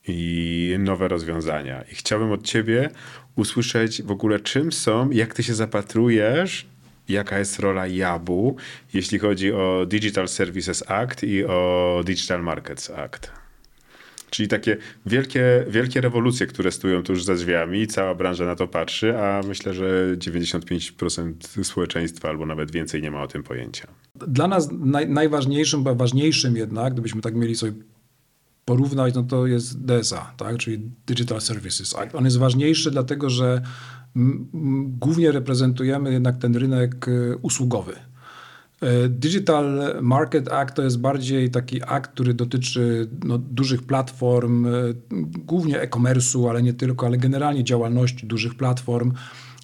i 0.09 0.77
nowe 0.79 1.09
rozwiązania. 1.09 1.83
I 1.83 1.95
chciałbym 1.95 2.33
od 2.33 2.43
ciebie 2.43 2.91
usłyszeć 3.37 4.03
w 4.03 4.11
ogóle 4.11 4.41
czym 4.41 4.73
są, 4.73 5.11
jak 5.11 5.35
ty 5.35 5.43
się 5.43 5.55
zapatrujesz, 5.55 6.67
jaka 7.09 7.39
jest 7.39 7.59
rola 7.59 7.87
Jabu, 7.87 8.57
jeśli 8.95 9.19
chodzi 9.19 9.53
o 9.53 9.87
Digital 9.89 10.29
Services 10.29 10.91
Act 10.91 11.23
i 11.23 11.45
o 11.45 12.01
Digital 12.07 12.43
Markets 12.43 12.91
Act. 12.91 13.31
Czyli 14.31 14.49
takie 14.49 14.77
wielkie, 15.07 15.65
wielkie 15.69 16.01
rewolucje, 16.01 16.47
które 16.47 16.73
stoją 16.73 17.03
tuż 17.03 17.25
za 17.25 17.35
drzwiami, 17.35 17.87
cała 17.87 18.15
branża 18.15 18.45
na 18.45 18.57
to 18.57 18.69
patrzy, 18.69 19.19
a 19.19 19.41
myślę, 19.47 19.75
że 19.75 20.17
95% 20.17 21.65
społeczeństwa 21.65 22.29
albo 22.29 22.47
nawet 22.47 22.71
więcej 22.71 23.03
nie 23.03 23.11
ma 23.11 23.23
o 23.23 23.27
tym 23.27 23.43
pojęcia. 23.43 23.89
Dla 24.27 24.49
nas 24.49 24.69
naj, 24.73 25.09
najważniejszym, 25.09 25.83
bo 25.83 25.95
ważniejszym 25.95 26.57
jednak, 26.57 26.93
gdybyśmy 26.93 27.21
tak 27.21 27.35
mieli 27.35 27.57
sobie 27.57 27.73
porównać, 28.65 29.15
no 29.15 29.23
to 29.23 29.47
jest 29.47 29.85
DSA, 29.85 30.35
tak? 30.37 30.57
czyli 30.57 30.91
Digital 31.07 31.41
Services 31.41 31.97
Act. 31.97 32.15
On 32.15 32.25
jest 32.25 32.39
ważniejszy 32.39 32.91
dlatego, 32.91 33.31
że 33.31 33.63
głównie 34.85 35.33
reprezentujemy 35.33 36.13
jednak 36.13 36.37
ten 36.37 36.57
rynek 36.57 37.09
y, 37.09 37.37
usługowy. 37.43 37.93
E, 38.81 39.09
Digital 39.09 39.95
Market 40.03 40.53
Act 40.53 40.75
to 40.75 40.83
jest 40.83 41.01
bardziej 41.01 41.51
taki 41.51 41.83
akt, 41.83 42.13
który 42.13 42.35
dotyczy 42.35 43.09
no, 43.25 43.39
dużych 43.39 43.83
platform, 43.83 44.67
e, 44.67 44.71
głównie 45.39 45.81
e-commerce'u, 45.81 46.51
ale 46.51 46.63
nie 46.63 46.75
tylko, 46.75 47.07
ale 47.07 47.19
generalnie 47.19 47.65
działalności 47.65 48.27
dużych 48.27 48.55
platform. 48.55 49.13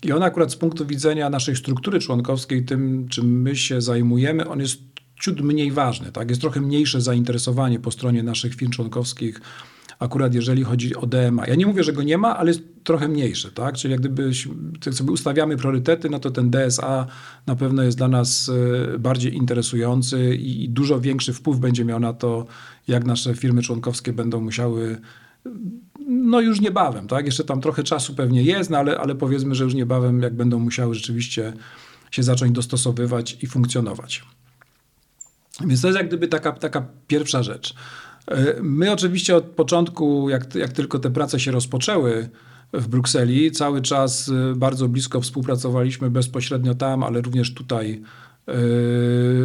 I 0.03 0.12
on 0.12 0.22
akurat 0.22 0.53
z 0.53 0.57
punktu 0.57 0.86
widzenia 0.86 1.30
naszej 1.30 1.57
struktury 1.57 2.01
członkowskiej, 2.01 2.64
tym 2.64 3.09
czym 3.09 3.42
my 3.42 3.57
się 3.57 3.80
zajmujemy, 3.80 4.48
on 4.48 4.61
jest 4.61 4.80
ciut 5.20 5.40
mniej 5.40 5.70
ważny. 5.70 6.12
Tak? 6.12 6.30
Jest 6.30 6.40
trochę 6.40 6.61
mniejsze 6.61 7.01
zainteresowanie 7.01 7.80
po 7.80 7.90
stronie 7.90 8.22
naszych 8.22 8.55
firm 8.55 8.70
członkowskich, 8.70 9.40
akurat 10.01 10.34
jeżeli 10.34 10.64
chodzi 10.64 10.96
o 10.96 11.07
DMA. 11.07 11.46
Ja 11.46 11.55
nie 11.55 11.66
mówię, 11.66 11.84
że 11.84 11.92
go 11.92 12.03
nie 12.03 12.18
ma, 12.18 12.36
ale 12.36 12.51
jest 12.51 12.62
trochę 12.84 13.09
mniejszy. 13.09 13.53
Tak? 13.53 13.74
Czyli 13.74 13.92
jak 13.92 14.01
gdyby 14.01 14.30
jak 14.86 14.94
sobie 14.94 15.12
ustawiamy 15.12 15.57
priorytety, 15.57 16.11
no 16.11 16.18
to 16.18 16.30
ten 16.30 16.51
DSA 16.51 17.07
na 17.46 17.57
pewno 17.57 17.82
jest 17.82 17.96
dla 17.96 18.09
nas 18.09 18.51
e, 18.94 18.98
bardziej 18.98 19.34
interesujący 19.34 20.34
i 20.34 20.68
dużo 20.68 21.01
większy 21.01 21.32
wpływ 21.32 21.59
będzie 21.59 21.84
miał 21.84 22.01
na 22.01 22.12
to, 22.12 22.46
jak 22.88 23.05
nasze 23.05 23.34
firmy 23.34 23.62
członkowskie 23.62 24.12
będą 24.12 24.40
musiały 24.40 25.01
no 26.07 26.40
już 26.40 26.61
niebawem, 26.61 27.09
tak? 27.09 27.26
Jeszcze 27.26 27.44
tam 27.44 27.61
trochę 27.61 27.82
czasu 27.82 28.14
pewnie 28.14 28.42
jest, 28.42 28.70
no 28.70 28.78
ale, 28.78 28.98
ale 28.98 29.14
powiedzmy, 29.14 29.55
że 29.55 29.64
już 29.64 29.74
niebawem, 29.74 30.22
jak 30.22 30.34
będą 30.34 30.59
musiały 30.59 30.94
rzeczywiście 30.94 31.53
się 32.11 32.22
zacząć 32.22 32.53
dostosowywać 32.53 33.36
i 33.42 33.46
funkcjonować. 33.46 34.24
Więc 35.66 35.80
to 35.80 35.88
jest 35.88 35.98
jak 35.98 36.09
gdyby 36.09 36.28
taka, 36.28 36.53
taka 36.53 36.86
pierwsza 37.07 37.42
rzecz. 37.42 37.74
E, 38.31 38.62
My 38.62 38.93
oczywiście 38.93 39.37
od 39.37 39.45
początku, 39.45 40.31
jak, 40.31 40.55
jak 40.55 40.72
tylko 40.72 40.99
te 40.99 41.11
prace 41.11 41.41
się 41.41 41.51
rozpoczęły 41.51 42.28
w 42.72 42.89
Brukseli, 42.89 43.51
cały 43.51 43.83
czas 43.83 44.28
e, 44.28 44.55
bardzo 44.57 44.89
blisko 44.89 45.20
współpracowaliśmy 45.20 46.11
bezpośrednio 46.11 46.74
tam, 46.74 47.03
ale 47.03 47.20
również 47.20 47.55
tutaj 47.55 47.93
e, 47.93 48.03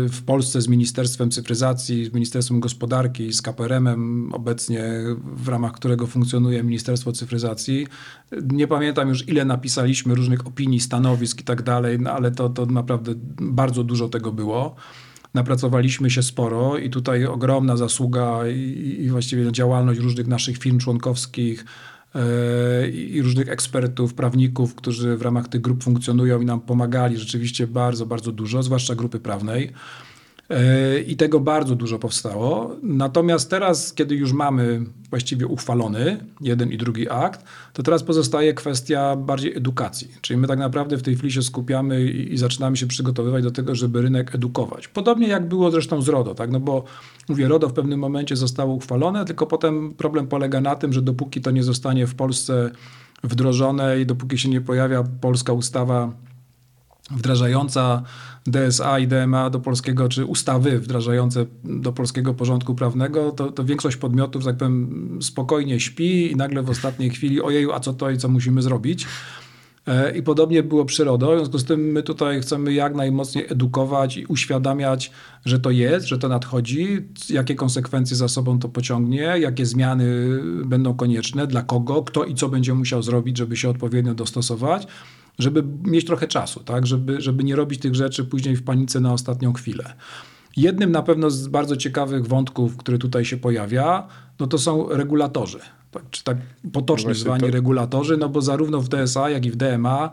w 0.09 0.21
Polsce 0.25 0.61
z 0.61 0.67
Ministerstwem 0.67 1.31
Cyfryzacji, 1.31 2.05
z 2.05 2.13
Ministerstwem 2.13 2.59
Gospodarki, 2.59 3.33
z 3.33 3.41
KPRM-em 3.41 4.33
obecnie, 4.33 4.83
w 5.35 5.47
ramach 5.47 5.71
którego 5.71 6.07
funkcjonuje 6.07 6.63
Ministerstwo 6.63 7.11
Cyfryzacji. 7.11 7.87
Nie 8.51 8.67
pamiętam 8.67 9.09
już 9.09 9.27
ile 9.27 9.45
napisaliśmy 9.45 10.15
różnych 10.15 10.47
opinii, 10.47 10.79
stanowisk 10.79 11.41
i 11.41 11.43
tak 11.43 11.61
dalej, 11.61 11.99
no 11.99 12.11
ale 12.11 12.31
to, 12.31 12.49
to 12.49 12.65
naprawdę 12.65 13.13
bardzo 13.39 13.83
dużo 13.83 14.09
tego 14.09 14.31
było 14.31 14.75
napracowaliśmy 15.35 16.09
się 16.09 16.23
sporo 16.23 16.77
i 16.77 16.89
tutaj 16.89 17.25
ogromna 17.25 17.77
zasługa 17.77 18.47
i, 18.47 18.97
i 18.99 19.09
właściwie 19.09 19.51
działalność 19.51 19.99
różnych 19.99 20.27
naszych 20.27 20.57
firm 20.57 20.79
członkowskich 20.79 21.65
e, 22.15 22.89
i 22.89 23.21
różnych 23.21 23.49
ekspertów, 23.49 24.13
prawników, 24.13 24.75
którzy 24.75 25.17
w 25.17 25.21
ramach 25.21 25.47
tych 25.47 25.61
grup 25.61 25.83
funkcjonują 25.83 26.41
i 26.41 26.45
nam 26.45 26.61
pomagali 26.61 27.17
rzeczywiście 27.17 27.67
bardzo, 27.67 28.05
bardzo 28.05 28.31
dużo, 28.31 28.63
zwłaszcza 28.63 28.95
grupy 28.95 29.19
prawnej. 29.19 29.71
E, 30.49 30.99
I 30.99 31.15
tego 31.15 31.39
bardzo 31.39 31.75
dużo 31.75 31.99
powstało. 31.99 32.75
Natomiast 32.83 33.49
teraz, 33.49 33.93
kiedy 33.93 34.15
już 34.15 34.33
mamy 34.33 34.81
właściwie 35.09 35.47
uchwalony 35.47 36.25
jeden 36.41 36.71
i 36.71 36.77
drugi 36.77 37.09
akt, 37.09 37.43
to 37.73 37.83
teraz 37.83 38.03
pozostaje 38.03 38.53
kwestia 38.53 39.15
bardziej 39.15 39.57
edukacji. 39.57 40.11
Czyli 40.21 40.39
my 40.39 40.47
tak 40.47 40.59
naprawdę 40.59 40.97
w 40.97 41.01
tej 41.01 41.15
chwili 41.15 41.31
się 41.31 41.43
skupiamy 41.43 42.03
i, 42.03 42.33
i 42.33 42.37
zaczynamy 42.37 42.77
się 42.77 42.87
przygotowywać 42.87 43.43
do 43.43 43.51
tego, 43.51 43.75
żeby 43.75 44.01
rynek 44.01 44.35
edukować. 44.35 44.87
Podobnie 44.87 45.27
jak 45.27 45.47
było 45.47 45.71
zresztą 45.71 46.01
z 46.01 46.07
RODO, 46.07 46.35
tak? 46.35 46.51
no 46.51 46.59
bo 46.59 46.83
mówię, 47.29 47.47
RODO 47.47 47.69
w 47.69 47.73
pewnym 47.73 47.99
momencie 47.99 48.35
zostało 48.35 48.73
uchwalone, 48.73 49.25
tylko 49.25 49.47
potem 49.47 49.93
problem 49.93 50.27
polega 50.27 50.61
na 50.61 50.75
tym, 50.75 50.93
że 50.93 51.01
dopóki 51.01 51.41
to 51.41 51.51
nie 51.51 51.63
zostanie 51.63 52.07
w 52.07 52.15
Polsce 52.15 52.71
wdrożone 53.23 53.99
i 54.01 54.05
dopóki 54.05 54.37
się 54.37 54.49
nie 54.49 54.61
pojawia 54.61 55.03
polska 55.21 55.53
ustawa 55.53 56.11
wdrażająca 57.11 58.03
DSA 58.47 58.99
i 58.99 59.07
DMA 59.07 59.49
do 59.49 59.59
polskiego, 59.59 60.09
czy 60.09 60.25
ustawy 60.25 60.79
wdrażające 60.79 61.45
do 61.63 61.93
polskiego 61.93 62.33
porządku 62.33 62.75
prawnego, 62.75 63.31
to, 63.31 63.51
to 63.51 63.63
większość 63.63 63.97
podmiotów, 63.97 64.45
tak 64.45 64.57
powiem, 64.57 65.19
spokojnie 65.21 65.79
śpi 65.79 66.31
i 66.31 66.35
nagle 66.35 66.63
w 66.63 66.69
ostatniej 66.69 67.09
chwili, 67.09 67.41
ojeju, 67.41 67.71
a 67.71 67.79
co 67.79 67.93
to 67.93 68.09
i 68.09 68.17
co 68.17 68.29
musimy 68.29 68.61
zrobić? 68.61 69.07
E, 69.87 70.17
I 70.17 70.23
podobnie 70.23 70.63
było 70.63 70.85
przyrodą. 70.85 71.35
W 71.35 71.37
związku 71.37 71.59
z 71.59 71.65
tym 71.65 71.79
my 71.79 72.03
tutaj 72.03 72.41
chcemy 72.41 72.73
jak 72.73 72.95
najmocniej 72.95 73.45
edukować 73.49 74.17
i 74.17 74.25
uświadamiać, 74.25 75.11
że 75.45 75.59
to 75.59 75.71
jest, 75.71 76.07
że 76.07 76.17
to 76.17 76.27
nadchodzi, 76.27 76.87
jakie 77.29 77.55
konsekwencje 77.55 78.17
za 78.17 78.27
sobą 78.27 78.59
to 78.59 78.69
pociągnie, 78.69 79.33
jakie 79.39 79.65
zmiany 79.65 80.05
będą 80.65 80.93
konieczne, 80.93 81.47
dla 81.47 81.61
kogo, 81.61 82.03
kto 82.03 82.23
i 82.23 82.35
co 82.35 82.49
będzie 82.49 82.73
musiał 82.73 83.03
zrobić, 83.03 83.37
żeby 83.37 83.57
się 83.57 83.69
odpowiednio 83.69 84.13
dostosować 84.13 84.87
żeby 85.39 85.63
mieć 85.83 86.05
trochę 86.05 86.27
czasu, 86.27 86.63
tak? 86.63 86.87
żeby, 86.87 87.21
żeby 87.21 87.43
nie 87.43 87.55
robić 87.55 87.79
tych 87.81 87.95
rzeczy 87.95 88.23
później 88.23 88.55
w 88.55 88.63
panice 88.63 88.99
na 88.99 89.13
ostatnią 89.13 89.53
chwilę. 89.53 89.93
Jednym 90.57 90.91
na 90.91 91.03
pewno 91.03 91.29
z 91.29 91.47
bardzo 91.47 91.77
ciekawych 91.77 92.27
wątków, 92.27 92.77
który 92.77 92.97
tutaj 92.97 93.25
się 93.25 93.37
pojawia, 93.37 94.07
no 94.39 94.47
to 94.47 94.57
są 94.57 94.89
regulatorzy, 94.89 95.59
tak, 95.91 96.03
czy 96.11 96.23
tak 96.23 96.37
potocznie 96.73 97.15
zwani 97.15 97.41
to... 97.41 97.51
regulatorzy, 97.51 98.17
no 98.17 98.29
bo 98.29 98.41
zarówno 98.41 98.81
w 98.81 98.89
DSA, 98.89 99.29
jak 99.29 99.45
i 99.45 99.51
w 99.51 99.55
DMA 99.55 100.11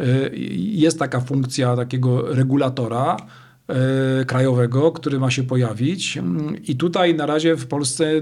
y, 0.00 0.30
jest 0.56 0.98
taka 0.98 1.20
funkcja 1.20 1.76
takiego 1.76 2.34
regulatora, 2.34 3.16
y, 4.20 4.24
krajowego, 4.24 4.92
który 4.92 5.20
ma 5.20 5.30
się 5.30 5.42
pojawić. 5.42 6.18
I 6.64 6.76
tutaj 6.76 7.14
na 7.14 7.26
razie 7.26 7.56
w 7.56 7.66
Polsce 7.66 8.12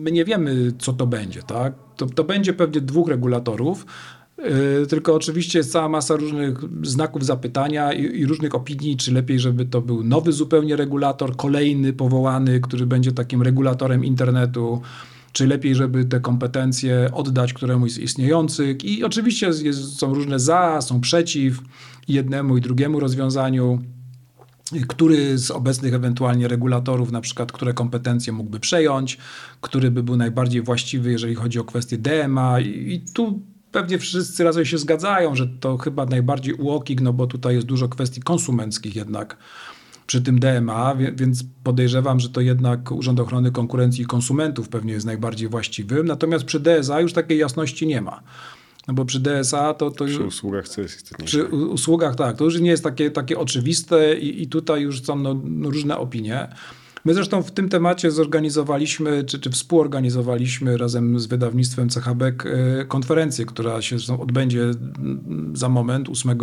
my 0.00 0.12
nie 0.12 0.24
wiemy, 0.24 0.72
co 0.78 0.92
to 0.92 1.06
będzie. 1.06 1.42
Tak? 1.42 1.74
To, 1.96 2.06
to 2.06 2.24
będzie 2.24 2.52
pewnie 2.52 2.80
dwóch 2.80 3.08
regulatorów. 3.08 3.86
Yy, 4.38 4.86
tylko 4.86 5.14
oczywiście 5.14 5.58
jest 5.58 5.72
cała 5.72 5.88
masa 5.88 6.16
różnych 6.16 6.58
znaków 6.82 7.24
zapytania 7.24 7.92
i, 7.92 8.20
i, 8.20 8.26
różnych 8.26 8.54
opinii, 8.54 8.96
czy 8.96 9.12
lepiej, 9.12 9.40
żeby 9.40 9.64
to 9.64 9.80
był 9.80 10.04
nowy 10.04 10.32
zupełnie 10.32 10.76
regulator, 10.76 11.36
kolejny 11.36 11.92
powołany, 11.92 12.60
który 12.60 12.86
będzie 12.86 13.12
takim 13.12 13.42
regulatorem 13.42 14.04
internetu, 14.04 14.82
czy 15.32 15.46
lepiej, 15.46 15.74
żeby 15.74 16.04
te 16.04 16.20
kompetencje 16.20 17.10
oddać 17.12 17.52
któremuś 17.52 17.92
z 17.92 17.98
istniejących. 17.98 18.84
I 18.84 19.04
oczywiście 19.04 19.46
jest, 19.62 19.98
są 19.98 20.14
różne 20.14 20.38
za, 20.38 20.80
są 20.80 21.00
przeciw 21.00 21.58
jednemu 22.08 22.56
i 22.56 22.60
drugiemu 22.60 23.00
rozwiązaniu. 23.00 23.78
Który 24.88 25.38
z 25.38 25.50
obecnych 25.50 25.94
ewentualnie 25.94 26.48
regulatorów, 26.48 27.12
na 27.12 27.20
przykład, 27.20 27.52
które 27.52 27.74
kompetencje 27.74 28.32
mógłby 28.32 28.60
przejąć, 28.60 29.18
który 29.60 29.90
by 29.90 30.02
był 30.02 30.16
najbardziej 30.16 30.62
właściwy, 30.62 31.10
jeżeli 31.12 31.34
chodzi 31.34 31.58
o 31.58 31.64
kwestię 31.64 31.98
DMA, 31.98 32.60
i, 32.60 32.92
i 32.94 33.00
tu 33.00 33.42
pewnie 33.72 33.98
wszyscy 33.98 34.44
razem 34.44 34.64
się 34.64 34.78
zgadzają, 34.78 35.34
że 35.34 35.46
to 35.46 35.78
chyba 35.78 36.06
najbardziej 36.06 36.54
UOKiK, 36.54 37.00
no 37.00 37.12
bo 37.12 37.26
tutaj 37.26 37.54
jest 37.54 37.66
dużo 37.66 37.88
kwestii 37.88 38.20
konsumenckich 38.20 38.96
jednak 38.96 39.36
przy 40.08 40.22
tym 40.22 40.38
DMA, 40.38 40.96
więc 41.14 41.44
podejrzewam, 41.64 42.20
że 42.20 42.28
to 42.28 42.40
jednak 42.40 42.92
Urząd 42.92 43.20
Ochrony 43.20 43.52
Konkurencji 43.52 44.04
i 44.04 44.06
Konsumentów 44.06 44.68
pewnie 44.68 44.92
jest 44.92 45.06
najbardziej 45.06 45.48
właściwym. 45.48 46.06
Natomiast 46.06 46.44
przy 46.44 46.60
DSA 46.60 47.00
już 47.00 47.12
takiej 47.12 47.38
jasności 47.38 47.86
nie 47.86 48.00
ma. 48.00 48.22
No 48.88 48.94
bo 48.94 49.04
przy 49.04 49.20
DSA 49.20 49.74
to... 49.74 49.90
to 49.90 50.04
przy 50.04 50.24
usługach 50.24 50.68
co 50.68 50.80
jest 50.80 50.96
istotniejsze. 50.96 51.38
Przy 51.38 51.44
usługach 51.56 52.16
tak, 52.16 52.36
to 52.36 52.44
już 52.44 52.60
nie 52.60 52.70
jest 52.70 52.84
takie, 52.84 53.10
takie 53.10 53.38
oczywiste 53.38 54.18
i, 54.18 54.42
i 54.42 54.46
tutaj 54.46 54.82
już 54.82 55.02
są 55.02 55.16
no, 55.16 55.40
no 55.44 55.70
różne 55.70 55.98
opinie. 55.98 56.48
My 57.08 57.14
zresztą 57.14 57.42
w 57.42 57.50
tym 57.50 57.68
temacie 57.68 58.10
zorganizowaliśmy, 58.10 59.24
czy, 59.24 59.40
czy 59.40 59.50
współorganizowaliśmy 59.50 60.76
razem 60.76 61.20
z 61.20 61.26
wydawnictwem 61.26 61.88
CHB 61.88 62.22
e, 62.22 62.34
konferencję, 62.84 63.46
która 63.46 63.82
się 63.82 63.96
odbędzie 64.20 64.70
za 65.52 65.68
moment, 65.68 66.08
8 66.08 66.30
e, 66.30 66.36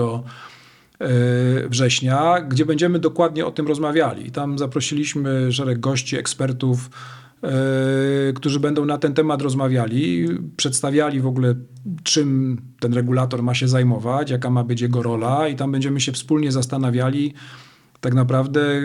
września, 1.70 2.42
gdzie 2.42 2.66
będziemy 2.66 3.00
dokładnie 3.00 3.46
o 3.46 3.52
tym 3.52 3.68
rozmawiali. 3.68 4.32
Tam 4.32 4.58
zaprosiliśmy 4.58 5.52
szereg 5.52 5.80
gości, 5.80 6.18
ekspertów, 6.18 6.90
e, 7.44 7.50
którzy 8.34 8.60
będą 8.60 8.86
na 8.86 8.98
ten 8.98 9.14
temat 9.14 9.42
rozmawiali, 9.42 10.28
przedstawiali 10.58 11.20
w 11.20 11.28
ogóle, 11.28 11.56
czym 12.04 12.62
ten 12.80 12.94
regulator 12.94 13.44
ma 13.44 13.54
się 13.54 13.68
zajmować, 13.68 14.30
jaka 14.30 14.50
ma 14.50 14.64
być 14.64 14.82
jego 14.82 15.04
rola, 15.04 15.48
i 15.48 15.56
tam 15.56 15.72
będziemy 15.72 16.02
się 16.02 16.12
wspólnie 16.12 16.52
zastanawiali, 16.52 17.34
tak 18.06 18.14
naprawdę 18.14 18.82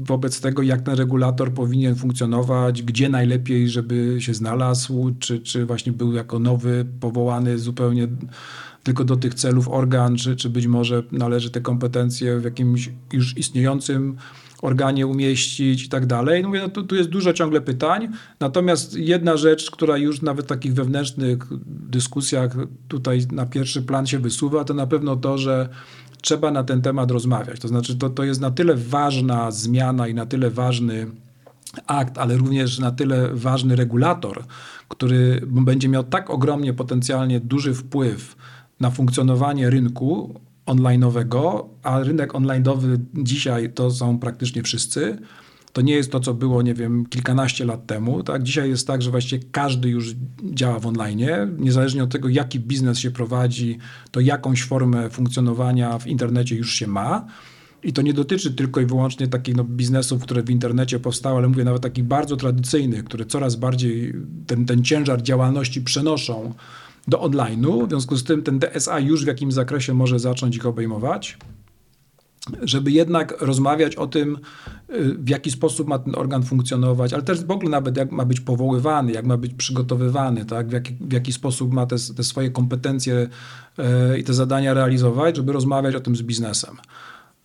wobec 0.00 0.40
tego, 0.40 0.62
jak 0.62 0.82
ten 0.82 0.94
regulator 0.94 1.52
powinien 1.52 1.94
funkcjonować, 1.94 2.82
gdzie 2.82 3.08
najlepiej, 3.08 3.68
żeby 3.68 4.16
się 4.18 4.34
znalazł, 4.34 5.14
czy, 5.18 5.40
czy 5.40 5.66
właśnie 5.66 5.92
był 5.92 6.12
jako 6.12 6.38
nowy, 6.38 6.86
powołany 7.00 7.58
zupełnie 7.58 8.08
tylko 8.82 9.04
do 9.04 9.16
tych 9.16 9.34
celów 9.34 9.68
organ, 9.68 10.16
czy, 10.16 10.36
czy 10.36 10.50
być 10.50 10.66
może 10.66 11.02
należy 11.12 11.50
te 11.50 11.60
kompetencje 11.60 12.38
w 12.38 12.44
jakimś 12.44 12.90
już 13.12 13.38
istniejącym 13.38 14.16
organie 14.62 15.06
umieścić 15.06 15.84
i 15.84 15.88
tak 15.88 16.06
dalej. 16.06 16.42
No 16.42 16.48
mówię, 16.48 16.60
no 16.60 16.68
tu, 16.68 16.82
tu 16.82 16.94
jest 16.94 17.08
dużo 17.08 17.32
ciągle 17.32 17.60
pytań, 17.60 18.08
natomiast 18.40 18.96
jedna 18.96 19.36
rzecz, 19.36 19.70
która 19.70 19.96
już 19.96 20.22
nawet 20.22 20.46
w 20.46 20.48
takich 20.48 20.74
wewnętrznych 20.74 21.46
dyskusjach 21.66 22.56
tutaj 22.88 23.26
na 23.32 23.46
pierwszy 23.46 23.82
plan 23.82 24.06
się 24.06 24.18
wysuwa, 24.18 24.64
to 24.64 24.74
na 24.74 24.86
pewno 24.86 25.16
to, 25.16 25.38
że 25.38 25.68
trzeba 26.22 26.50
na 26.50 26.64
ten 26.64 26.82
temat 26.82 27.10
rozmawiać. 27.10 27.60
To 27.60 27.68
znaczy, 27.68 27.96
to, 27.96 28.10
to 28.10 28.24
jest 28.24 28.40
na 28.40 28.50
tyle 28.50 28.76
ważna 28.76 29.50
zmiana 29.50 30.08
i 30.08 30.14
na 30.14 30.26
tyle 30.26 30.50
ważny 30.50 31.06
akt, 31.86 32.18
ale 32.18 32.36
również 32.36 32.78
na 32.78 32.90
tyle 32.90 33.28
ważny 33.34 33.76
regulator, 33.76 34.44
który 34.88 35.40
będzie 35.46 35.88
miał 35.88 36.04
tak 36.04 36.30
ogromnie 36.30 36.74
potencjalnie 36.74 37.40
duży 37.40 37.74
wpływ 37.74 38.36
na 38.80 38.90
funkcjonowanie 38.90 39.70
rynku 39.70 40.40
online'owego, 40.66 41.64
a 41.82 42.00
rynek 42.00 42.32
online'owy 42.32 42.98
dzisiaj 43.14 43.72
to 43.72 43.90
są 43.90 44.18
praktycznie 44.18 44.62
wszyscy, 44.62 45.18
to 45.72 45.80
nie 45.80 45.94
jest 45.94 46.12
to, 46.12 46.20
co 46.20 46.34
było, 46.34 46.62
nie 46.62 46.74
wiem, 46.74 47.06
kilkanaście 47.06 47.64
lat 47.64 47.86
temu. 47.86 48.22
Tak? 48.22 48.42
Dzisiaj 48.42 48.68
jest 48.68 48.86
tak, 48.86 49.02
że 49.02 49.10
właściwie 49.10 49.44
każdy 49.52 49.88
już 49.88 50.14
działa 50.44 50.78
w 50.78 50.86
online. 50.86 51.20
Niezależnie 51.58 52.04
od 52.04 52.10
tego, 52.10 52.28
jaki 52.28 52.60
biznes 52.60 52.98
się 52.98 53.10
prowadzi, 53.10 53.78
to 54.10 54.20
jakąś 54.20 54.64
formę 54.64 55.10
funkcjonowania 55.10 55.98
w 55.98 56.06
internecie 56.06 56.56
już 56.56 56.74
się 56.74 56.86
ma. 56.86 57.26
I 57.82 57.92
to 57.92 58.02
nie 58.02 58.14
dotyczy 58.14 58.54
tylko 58.54 58.80
i 58.80 58.86
wyłącznie 58.86 59.28
takich 59.28 59.56
no, 59.56 59.64
biznesów, 59.64 60.22
które 60.22 60.42
w 60.42 60.50
internecie 60.50 61.00
powstały, 61.00 61.38
ale 61.38 61.48
mówię 61.48 61.64
nawet 61.64 61.82
takich 61.82 62.04
bardzo 62.04 62.36
tradycyjnych, 62.36 63.04
które 63.04 63.24
coraz 63.24 63.56
bardziej 63.56 64.14
ten, 64.46 64.66
ten 64.66 64.84
ciężar 64.84 65.22
działalności 65.22 65.82
przenoszą 65.82 66.54
do 67.08 67.18
online'u. 67.18 67.86
W 67.86 67.88
związku 67.88 68.16
z 68.16 68.24
tym 68.24 68.42
ten 68.42 68.58
DSA 68.58 69.00
już 69.00 69.24
w 69.24 69.26
jakimś 69.26 69.54
zakresie 69.54 69.94
może 69.94 70.18
zacząć 70.18 70.56
ich 70.56 70.66
obejmować 70.66 71.38
żeby 72.62 72.90
jednak 72.90 73.40
rozmawiać 73.40 73.96
o 73.96 74.06
tym, 74.06 74.38
y, 74.90 75.14
w 75.18 75.28
jaki 75.28 75.50
sposób 75.50 75.88
ma 75.88 75.98
ten 75.98 76.14
organ 76.14 76.42
funkcjonować, 76.42 77.12
ale 77.12 77.22
też 77.22 77.44
w 77.44 77.50
ogóle 77.50 77.70
nawet 77.70 77.96
jak 77.96 78.12
ma 78.12 78.24
być 78.24 78.40
powoływany, 78.40 79.12
jak 79.12 79.24
ma 79.24 79.36
być 79.36 79.54
przygotowywany, 79.54 80.44
tak? 80.44 80.68
w, 80.68 80.72
jaki, 80.72 80.96
w 81.00 81.12
jaki 81.12 81.32
sposób 81.32 81.72
ma 81.72 81.86
te, 81.86 81.96
te 82.16 82.24
swoje 82.24 82.50
kompetencje 82.50 83.28
y, 84.14 84.18
i 84.18 84.24
te 84.24 84.34
zadania 84.34 84.74
realizować, 84.74 85.36
żeby 85.36 85.52
rozmawiać 85.52 85.94
o 85.94 86.00
tym 86.00 86.16
z 86.16 86.22
biznesem 86.22 86.76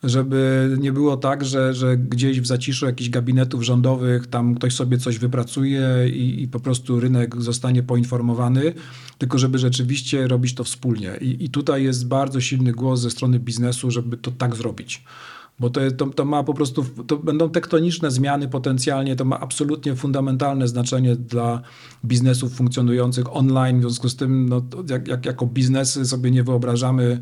żeby 0.03 0.69
nie 0.79 0.91
było 0.91 1.17
tak, 1.17 1.45
że, 1.45 1.73
że 1.73 1.97
gdzieś 1.97 2.41
w 2.41 2.47
zaciszu 2.47 2.85
jakichś 2.85 3.09
gabinetów 3.09 3.63
rządowych 3.63 4.27
tam 4.27 4.55
ktoś 4.55 4.73
sobie 4.73 4.97
coś 4.97 5.17
wypracuje 5.17 6.09
i, 6.09 6.43
i 6.43 6.47
po 6.47 6.59
prostu 6.59 6.99
rynek 6.99 7.41
zostanie 7.41 7.83
poinformowany, 7.83 8.73
tylko 9.17 9.37
żeby 9.37 9.57
rzeczywiście 9.57 10.27
robić 10.27 10.55
to 10.55 10.63
wspólnie. 10.63 11.17
I, 11.21 11.45
I 11.45 11.49
tutaj 11.49 11.83
jest 11.83 12.07
bardzo 12.07 12.41
silny 12.41 12.71
głos 12.71 12.99
ze 12.99 13.09
strony 13.09 13.39
biznesu, 13.39 13.91
żeby 13.91 14.17
to 14.17 14.31
tak 14.31 14.55
zrobić. 14.55 15.03
Bo 15.59 15.69
to, 15.69 15.91
to, 15.91 16.05
to, 16.07 16.25
ma 16.25 16.43
po 16.43 16.53
prostu, 16.53 16.85
to 17.07 17.17
będą 17.17 17.49
tektoniczne 17.49 18.11
zmiany 18.11 18.47
potencjalnie, 18.47 19.15
to 19.15 19.25
ma 19.25 19.39
absolutnie 19.39 19.95
fundamentalne 19.95 20.67
znaczenie 20.67 21.15
dla 21.15 21.61
biznesów 22.05 22.53
funkcjonujących 22.53 23.35
online. 23.35 23.79
W 23.79 23.81
związku 23.81 24.09
z 24.09 24.15
tym, 24.15 24.49
no, 24.49 24.61
jak, 24.89 25.07
jak, 25.07 25.25
jako 25.25 25.45
biznesy 25.45 26.05
sobie 26.05 26.31
nie 26.31 26.43
wyobrażamy 26.43 27.19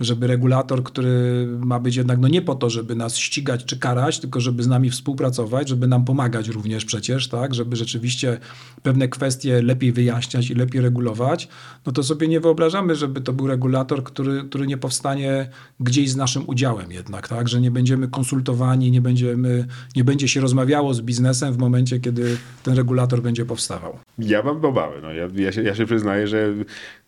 żeby 0.00 0.26
regulator, 0.26 0.82
który 0.82 1.46
ma 1.60 1.80
być 1.80 1.96
jednak 1.96 2.18
no 2.18 2.28
nie 2.28 2.42
po 2.42 2.54
to, 2.54 2.70
żeby 2.70 2.94
nas 2.94 3.16
ścigać 3.16 3.64
czy 3.64 3.78
karać, 3.78 4.20
tylko 4.20 4.40
żeby 4.40 4.62
z 4.62 4.66
nami 4.66 4.90
współpracować, 4.90 5.68
żeby 5.68 5.86
nam 5.86 6.04
pomagać 6.04 6.48
również 6.48 6.84
przecież, 6.84 7.28
tak, 7.28 7.54
żeby 7.54 7.76
rzeczywiście 7.76 8.38
pewne 8.82 9.08
kwestie 9.08 9.62
lepiej 9.62 9.92
wyjaśniać 9.92 10.50
i 10.50 10.54
lepiej 10.54 10.80
regulować, 10.80 11.48
no 11.86 11.92
to 11.92 12.02
sobie 12.02 12.28
nie 12.28 12.40
wyobrażamy, 12.40 12.94
żeby 12.94 13.20
to 13.20 13.32
był 13.32 13.46
regulator, 13.46 14.04
który, 14.04 14.44
który 14.44 14.66
nie 14.66 14.78
powstanie 14.78 15.48
gdzieś 15.80 16.10
z 16.10 16.16
naszym 16.16 16.42
udziałem 16.46 16.92
jednak, 16.92 17.28
tak, 17.28 17.48
że 17.48 17.60
nie 17.60 17.70
będziemy 17.70 18.08
konsultowani, 18.08 18.90
nie 18.90 19.00
będziemy, 19.00 19.66
nie 19.96 20.04
będzie 20.04 20.28
się 20.28 20.40
rozmawiało 20.40 20.94
z 20.94 21.00
biznesem 21.00 21.54
w 21.54 21.58
momencie, 21.58 22.00
kiedy 22.00 22.36
ten 22.62 22.74
regulator 22.74 23.22
będzie 23.22 23.44
powstawał. 23.44 23.98
Ja 24.18 24.42
mam 24.42 24.64
obawy, 24.64 24.96
no. 25.02 25.12
Ja, 25.12 25.28
ja, 25.34 25.52
się, 25.52 25.62
ja 25.62 25.74
się 25.74 25.86
przyznaję, 25.86 26.26
że 26.26 26.54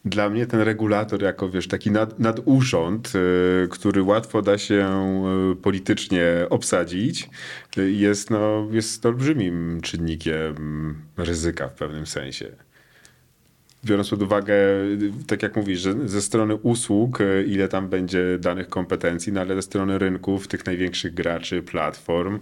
dla 0.05 0.29
mnie 0.31 0.47
ten 0.47 0.61
regulator 0.61 1.23
jako, 1.23 1.51
wiesz, 1.51 1.69
taki 1.69 1.91
nad, 1.91 2.19
nadurząd, 2.19 3.13
y, 3.15 3.69
który 3.71 4.03
łatwo 4.03 4.43
da 4.43 4.59
się 4.59 4.89
y, 5.53 5.57
politycznie 5.57 6.25
obsadzić, 6.51 7.31
y, 7.79 7.93
jest, 7.93 8.31
no, 8.31 8.69
jest 8.71 9.07
olbrzymim 9.07 9.81
czynnikiem 9.81 10.95
ryzyka 11.17 11.69
w 11.69 11.75
pewnym 11.75 12.07
sensie. 12.07 12.53
biorąc 13.85 14.11
pod 14.11 14.23
uwagę, 14.23 14.55
tak 15.27 15.43
jak 15.43 15.57
mówisz, 15.57 15.81
że 15.81 16.09
ze 16.09 16.23
strony 16.23 16.55
usług, 16.57 17.19
ile 17.47 17.69
tam 17.69 17.89
będzie 17.89 18.39
danych 18.39 18.69
kompetencji, 18.69 19.33
no 19.33 19.41
ale 19.41 19.55
ze 19.55 19.63
strony 19.63 19.99
rynków, 19.99 20.49
tych 20.49 20.67
największych 20.67 21.15
graczy, 21.15 21.63
platform 21.63 22.39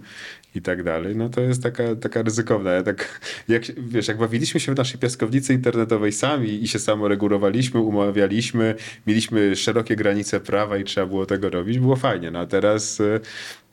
i 0.55 0.61
tak 0.61 0.83
dalej, 0.83 1.15
no 1.15 1.29
to 1.29 1.41
jest 1.41 1.63
taka, 1.63 1.95
taka 1.95 2.21
ryzykowna. 2.21 2.71
Ja 2.71 2.83
tak, 2.83 3.21
jak, 3.47 3.63
wiesz, 3.77 4.07
jak 4.07 4.17
bawiliśmy 4.17 4.59
się 4.59 4.73
w 4.73 4.77
naszej 4.77 4.99
piaskownicy 4.99 5.53
internetowej 5.53 6.11
sami 6.11 6.63
i 6.63 6.67
się 6.67 6.79
samoregulowaliśmy, 6.79 7.79
umawialiśmy, 7.79 8.75
mieliśmy 9.07 9.55
szerokie 9.55 9.95
granice 9.95 10.39
prawa 10.39 10.77
i 10.77 10.83
trzeba 10.83 11.07
było 11.07 11.25
tego 11.25 11.49
robić, 11.49 11.79
było 11.79 11.95
fajnie. 11.95 12.31
No 12.31 12.39
a 12.39 12.45
teraz, 12.45 13.01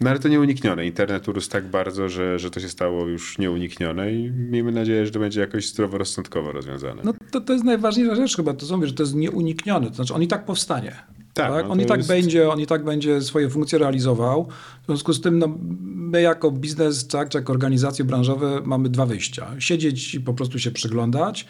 no 0.01 0.11
ale 0.11 0.19
to 0.19 0.29
nieuniknione. 0.29 0.87
Internet 0.87 1.29
urósł 1.29 1.51
tak 1.51 1.67
bardzo, 1.67 2.09
że, 2.09 2.39
że 2.39 2.51
to 2.51 2.61
się 2.61 2.69
stało 2.69 3.07
już 3.07 3.39
nieuniknione 3.39 4.13
i 4.13 4.31
miejmy 4.31 4.73
nadzieję, 4.73 5.07
że 5.07 5.13
to 5.13 5.19
będzie 5.19 5.41
jakoś 5.41 5.69
zdroworozsądkowo 5.69 6.53
rozwiązane. 6.53 7.03
No 7.05 7.15
to, 7.31 7.41
to 7.41 7.53
jest 7.53 7.65
najważniejsza 7.65 8.15
rzecz 8.15 8.37
chyba, 8.37 8.55
to 8.55 8.67
są, 8.67 8.87
że 8.87 8.93
to 8.93 9.03
jest 9.03 9.15
nieuniknione, 9.15 9.89
to 9.89 9.95
znaczy 9.95 10.15
on 10.15 10.23
i 10.23 10.29
tak 10.29 10.45
powstanie. 10.45 11.18
Tak, 11.39 11.53
tak? 11.53 11.65
No 11.65 11.73
on, 11.73 11.81
i 11.81 11.87
tak 11.87 11.97
jest... 11.97 12.09
będzie, 12.09 12.51
on 12.51 12.61
i 12.61 12.67
tak 12.67 12.85
będzie 12.85 13.21
swoje 13.21 13.51
funkcje 13.51 13.79
realizował. 13.79 14.49
W 14.83 14.87
związku 14.87 15.13
z 15.13 15.21
tym 15.21 15.39
no, 15.39 15.59
my 15.85 16.23
jako 16.23 16.51
biznes, 16.51 17.09
tak, 17.09 17.29
czy 17.29 17.39
jako 17.39 17.53
organizacje 17.53 18.05
branżowe 18.05 18.61
mamy 18.65 18.89
dwa 18.89 19.07
wyjścia. 19.07 19.47
Siedzieć 19.59 20.15
i 20.15 20.21
po 20.21 20.35
prostu 20.35 20.59
się 20.59 20.71
przyglądać 20.71 21.47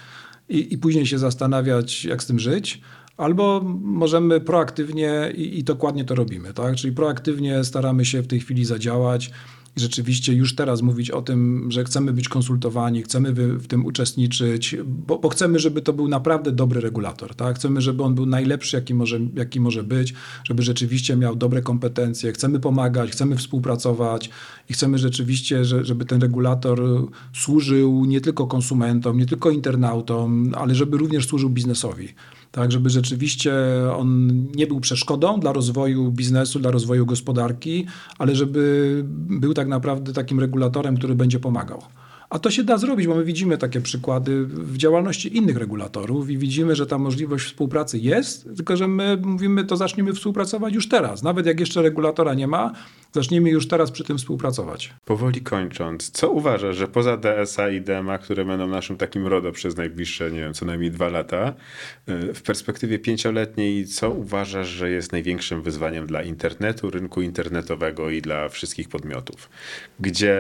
i, 0.49 0.75
i 0.75 0.79
później 0.79 1.07
się 1.07 1.19
zastanawiać, 1.19 2.05
jak 2.05 2.23
z 2.23 2.27
tym 2.27 2.39
żyć, 2.39 2.83
Albo 3.19 3.61
możemy 3.83 4.41
proaktywnie 4.41 5.33
i, 5.35 5.59
i, 5.59 5.65
dokładnie 5.65 6.05
to 6.05 6.15
robimy, 6.15 6.55
tak? 6.55 6.77
Czyli 6.77 6.93
proaktywnie 6.95 7.65
staramy 7.65 8.05
się 8.05 8.23
w 8.23 8.27
tej 8.27 8.41
chwili 8.41 8.65
zadziałać 8.65 9.31
rzeczywiście 9.79 10.33
już 10.33 10.55
teraz 10.55 10.83
mówić 10.83 11.11
o 11.11 11.23
tym, 11.23 11.71
że 11.71 11.85
chcemy 11.85 12.13
być 12.13 12.29
konsultowani, 12.29 13.03
chcemy 13.03 13.33
w 13.33 13.67
tym 13.67 13.87
uczestniczyć, 13.87 14.77
bo, 14.85 15.19
bo, 15.19 15.29
chcemy, 15.29 15.59
żeby 15.59 15.83
to 15.83 15.93
był 15.93 16.09
naprawdę 16.09 16.53
dobry 16.53 16.81
regulator. 16.81 17.35
Tak? 17.35 17.57
Chcemy, 17.57 17.81
żeby 17.81 18.03
on 18.03 18.15
był 18.15 18.27
najlepszy, 18.27 18.77
jaki 18.77 18.95
może, 18.95 19.21
jaki 19.35 19.61
może 19.61 19.83
być, 19.83 20.15
żeby 20.45 20.63
rzeczywiście 20.63 21.17
miał 21.17 21.37
dobre 21.37 21.63
kompetencje, 21.63 22.33
chcemy 22.33 22.61
pomagać, 22.61 23.11
chcemy 23.11 23.37
współpracować 23.37 24.31
i 24.69 24.73
chcemy 24.73 24.99
rzeczywiście, 24.99 25.65
że, 25.65 25.85
żeby 25.85 26.05
ten 26.05 26.21
regulator 26.21 26.81
służył 27.33 28.05
nie 28.05 28.21
tylko 28.21 28.47
konsumentom, 28.47 29.19
nie 29.19 29.27
tylko 29.27 29.51
internautom, 29.51 30.55
ale 30.57 30.75
żeby 30.75 30.97
również 30.97 31.27
służył 31.27 31.51
biznesowi 31.51 32.09
tak, 32.51 32.73
żeby 32.73 32.91
rzeczywiście 32.91 33.53
on 33.97 34.29
nie 34.55 34.67
był 34.67 34.81
przeszkodą 34.81 35.41
dla 35.41 35.53
rozwoju 35.53 36.13
biznesu, 36.13 36.59
dla 36.59 36.71
rozwoju 36.71 37.07
gospodarki, 37.07 37.87
ale 38.19 38.35
żeby 38.35 39.03
był 39.29 39.55
tak 39.55 39.69
naprawdę 39.69 40.13
takim 40.13 40.41
regulatorem, 40.41 40.97
który 40.97 41.15
będzie 41.15 41.41
pomagał. 41.41 41.83
A 42.31 42.39
to 42.39 42.51
się 42.51 42.65
da 42.65 42.79
zrobić, 42.79 43.07
bo 43.07 43.15
my 43.15 43.25
widzimy 43.25 43.59
takie 43.59 43.81
przykłady 43.81 44.45
w 44.47 44.77
działalności 44.77 45.37
innych 45.37 45.57
regulatorów 45.57 46.31
i 46.31 46.39
widzimy, 46.39 46.77
że 46.77 46.87
ta 46.87 46.99
możliwość 46.99 47.47
współpracy 47.47 47.99
jest, 47.99 48.49
tylko 48.57 48.77
że 48.77 48.89
my 48.89 49.19
mówimy, 49.23 49.65
to 49.65 49.77
zaczniemy 49.77 50.13
współpracować 50.13 50.75
już 50.75 50.89
teraz. 50.89 51.23
Nawet 51.23 51.47
jak 51.47 51.61
jeszcze 51.61 51.83
regulatora 51.83 52.35
nie 52.35 52.47
ma, 52.47 52.73
zaczniemy 53.13 53.51
już 53.51 53.69
teraz 53.69 53.91
przy 53.91 54.05
tym 54.05 54.19
współpracować. 54.19 54.95
Powoli 55.05 55.41
kończąc, 55.41 56.11
co 56.11 56.31
uważasz, 56.31 56.77
że 56.77 56.89
poza 56.89 57.17
DSA 57.17 57.71
i 57.71 57.81
DMA, 57.81 58.19
które 58.19 58.45
będą 58.45 58.67
naszym 58.67 58.97
takim 58.97 59.27
RODO 59.27 59.53
przez 59.53 59.77
najbliższe, 59.77 60.31
nie 60.31 60.41
wiem, 60.41 60.55
co 60.55 60.67
najmniej 60.67 60.91
dwa 60.91 61.09
lata, 61.09 61.55
y, 62.09 62.35
w 62.35 62.43
perspektywie 62.43 62.99
pięcioletniej, 62.99 63.87
co 63.87 64.11
uważasz, 64.11 64.69
że 64.69 64.91
jest 64.91 65.13
największym 65.13 65.63
wyzwaniem 65.63 66.07
dla 66.07 66.23
internetu, 66.23 66.91
rynku 66.91 67.23
internetowego 67.23 68.11
i 68.11 68.23
dla 68.23 68.49
wszystkich 68.49 68.89
podmiotów? 68.89 69.49
Gdzie 70.01 70.39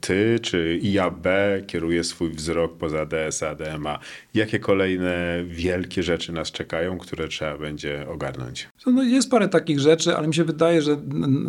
ty 0.00 0.38
czy 0.42 0.80
IAB 0.82 1.26
kieruje 1.66 2.04
swój 2.04 2.30
wzrok 2.30 2.76
poza 2.76 3.06
DSA, 3.06 3.54
DMA? 3.54 3.98
Jakie 4.34 4.58
kolejne 4.58 5.44
wielkie 5.46 6.02
rzeczy 6.02 6.32
nas 6.32 6.52
czekają, 6.52 6.98
które 6.98 7.28
trzeba 7.28 7.58
będzie 7.58 8.06
ogarnąć? 8.08 8.68
No 8.86 9.02
jest 9.02 9.30
parę 9.30 9.48
takich 9.48 9.80
rzeczy, 9.80 10.16
ale 10.16 10.28
mi 10.28 10.34
się 10.34 10.44
wydaje, 10.44 10.82
że 10.82 10.96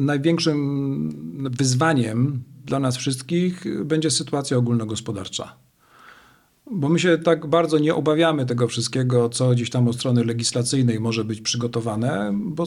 największym 0.06 1.50
wyzwaniem 1.58 2.44
dla 2.66 2.80
nas 2.80 2.98
wszystkich 2.98 3.66
będzie 3.86 4.12
sytuacja 4.12 4.58
ogólnogospodarcza. 4.58 5.64
Bo 6.72 6.90
my 6.90 7.00
się 7.00 7.18
tak 7.18 7.48
bardzo 7.48 7.80
nie 7.80 7.96
obawiamy 7.96 8.46
tego 8.46 8.68
wszystkiego, 8.68 9.30
co 9.30 9.52
gdzieś 9.52 9.70
tam 9.70 9.88
od 9.88 9.96
strony 9.96 10.24
legislacyjnej 10.24 11.00
może 11.00 11.24
być 11.24 11.42
przygotowane, 11.42 12.34
bo 12.36 12.66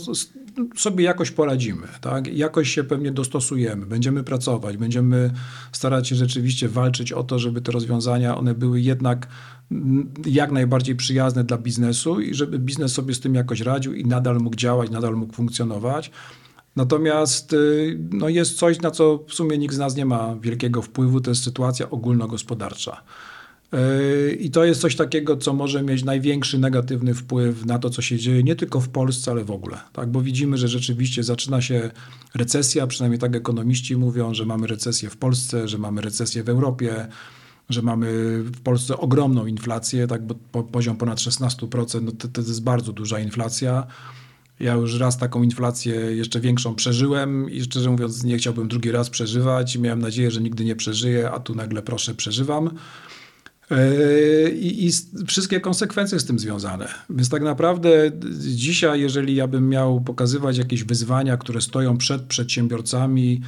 sobie 0.76 1.04
jakoś 1.04 1.30
poradzimy, 1.30 1.86
tak? 2.00 2.26
jakoś 2.26 2.70
się 2.70 2.84
pewnie 2.84 3.12
dostosujemy, 3.12 3.86
będziemy 3.86 4.24
pracować, 4.24 4.76
będziemy 4.76 5.30
starać 5.72 6.08
się 6.08 6.16
rzeczywiście 6.16 6.68
walczyć 6.68 7.12
o 7.12 7.24
to, 7.24 7.38
żeby 7.38 7.60
te 7.60 7.72
rozwiązania 7.72 8.38
one 8.38 8.54
były 8.54 8.80
jednak 8.80 9.28
jak 10.26 10.52
najbardziej 10.52 10.96
przyjazne 10.96 11.44
dla 11.44 11.58
biznesu 11.58 12.20
i 12.20 12.34
żeby 12.34 12.58
biznes 12.58 12.92
sobie 12.92 13.14
z 13.14 13.20
tym 13.20 13.34
jakoś 13.34 13.60
radził 13.60 13.94
i 13.94 14.04
nadal 14.04 14.38
mógł 14.38 14.56
działać, 14.56 14.90
nadal 14.90 15.16
mógł 15.16 15.34
funkcjonować. 15.34 16.10
Natomiast 16.76 17.52
y, 17.52 17.98
no 18.10 18.28
jest 18.28 18.58
coś, 18.58 18.80
na 18.80 18.90
co 18.90 19.24
w 19.28 19.34
sumie 19.34 19.58
nikt 19.58 19.74
z 19.74 19.78
nas 19.78 19.96
nie 19.96 20.06
ma 20.06 20.36
wielkiego 20.40 20.82
wpływu, 20.82 21.20
to 21.20 21.30
jest 21.30 21.44
sytuacja 21.44 21.90
ogólnogospodarcza. 21.90 23.02
Y, 23.74 24.36
I 24.40 24.50
to 24.50 24.64
jest 24.64 24.80
coś 24.80 24.96
takiego, 24.96 25.36
co 25.36 25.52
może 25.52 25.82
mieć 25.82 26.04
największy 26.04 26.58
negatywny 26.58 27.14
wpływ 27.14 27.66
na 27.66 27.78
to, 27.78 27.90
co 27.90 28.02
się 28.02 28.18
dzieje 28.18 28.42
nie 28.42 28.56
tylko 28.56 28.80
w 28.80 28.88
Polsce, 28.88 29.30
ale 29.30 29.44
w 29.44 29.50
ogóle. 29.50 29.78
Tak? 29.92 30.10
Bo 30.10 30.20
widzimy, 30.22 30.58
że 30.58 30.68
rzeczywiście 30.68 31.22
zaczyna 31.22 31.62
się 31.62 31.90
recesja, 32.34 32.86
przynajmniej 32.86 33.18
tak 33.18 33.36
ekonomiści 33.36 33.96
mówią, 33.96 34.34
że 34.34 34.46
mamy 34.46 34.66
recesję 34.66 35.10
w 35.10 35.16
Polsce, 35.16 35.68
że 35.68 35.78
mamy 35.78 36.00
recesję 36.00 36.42
w 36.42 36.48
Europie, 36.48 37.06
że 37.68 37.82
mamy 37.82 38.06
w 38.42 38.60
Polsce 38.60 38.96
ogromną 38.96 39.46
inflację, 39.46 40.06
tak, 40.06 40.22
bo 40.26 40.62
poziom 40.62 40.96
ponad 40.96 41.18
16%, 41.18 42.02
no 42.02 42.12
to, 42.12 42.28
to 42.28 42.40
jest 42.40 42.62
bardzo 42.62 42.92
duża 42.92 43.20
inflacja. 43.20 43.86
Ja 44.60 44.74
już 44.74 44.98
raz 44.98 45.18
taką 45.18 45.42
inflację 45.42 45.94
jeszcze 45.94 46.40
większą 46.40 46.74
przeżyłem 46.74 47.50
i 47.50 47.62
szczerze 47.62 47.90
mówiąc 47.90 48.24
nie 48.24 48.36
chciałbym 48.36 48.68
drugi 48.68 48.90
raz 48.90 49.10
przeżywać. 49.10 49.78
Miałem 49.78 50.02
nadzieję, 50.02 50.30
że 50.30 50.40
nigdy 50.40 50.64
nie 50.64 50.76
przeżyję, 50.76 51.30
a 51.30 51.40
tu 51.40 51.54
nagle 51.54 51.82
proszę 51.82 52.14
przeżywam. 52.14 52.70
Yy, 53.70 54.50
I, 54.50 54.86
I, 54.86 54.90
wszystkie 55.26 55.60
konsekwencje 55.60 56.20
z 56.20 56.24
tym 56.24 56.38
związane. 56.38 56.88
Więc 57.10 57.28
tak 57.28 57.42
naprawdę 57.42 58.10
dzisiaj, 58.40 59.00
jeżeli 59.00 59.34
ja 59.34 59.46
bym 59.46 59.68
miał 59.68 60.00
pokazywać 60.00 60.58
jakieś 60.58 60.84
wyzwania, 60.84 61.36
które 61.36 61.60
stoją 61.60 61.98
przed 61.98 62.22
przedsiębiorcami 62.22 63.40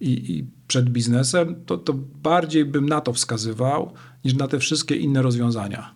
i, 0.00 0.10
i 0.10 0.46
przed 0.66 0.90
biznesem, 0.90 1.64
to, 1.66 1.78
to 1.78 1.92
bardziej 2.22 2.64
bym 2.64 2.88
na 2.88 3.00
to 3.00 3.12
wskazywał 3.12 3.92
niż 4.24 4.34
na 4.34 4.48
te 4.48 4.58
wszystkie 4.58 4.96
inne 4.96 5.22
rozwiązania 5.22 5.95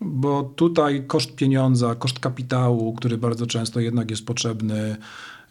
bo 0.00 0.42
tutaj 0.56 1.04
koszt 1.06 1.34
pieniądza, 1.34 1.94
koszt 1.94 2.18
kapitału, 2.18 2.94
który 2.94 3.18
bardzo 3.18 3.46
często 3.46 3.80
jednak 3.80 4.10
jest 4.10 4.26
potrzebny, 4.26 4.96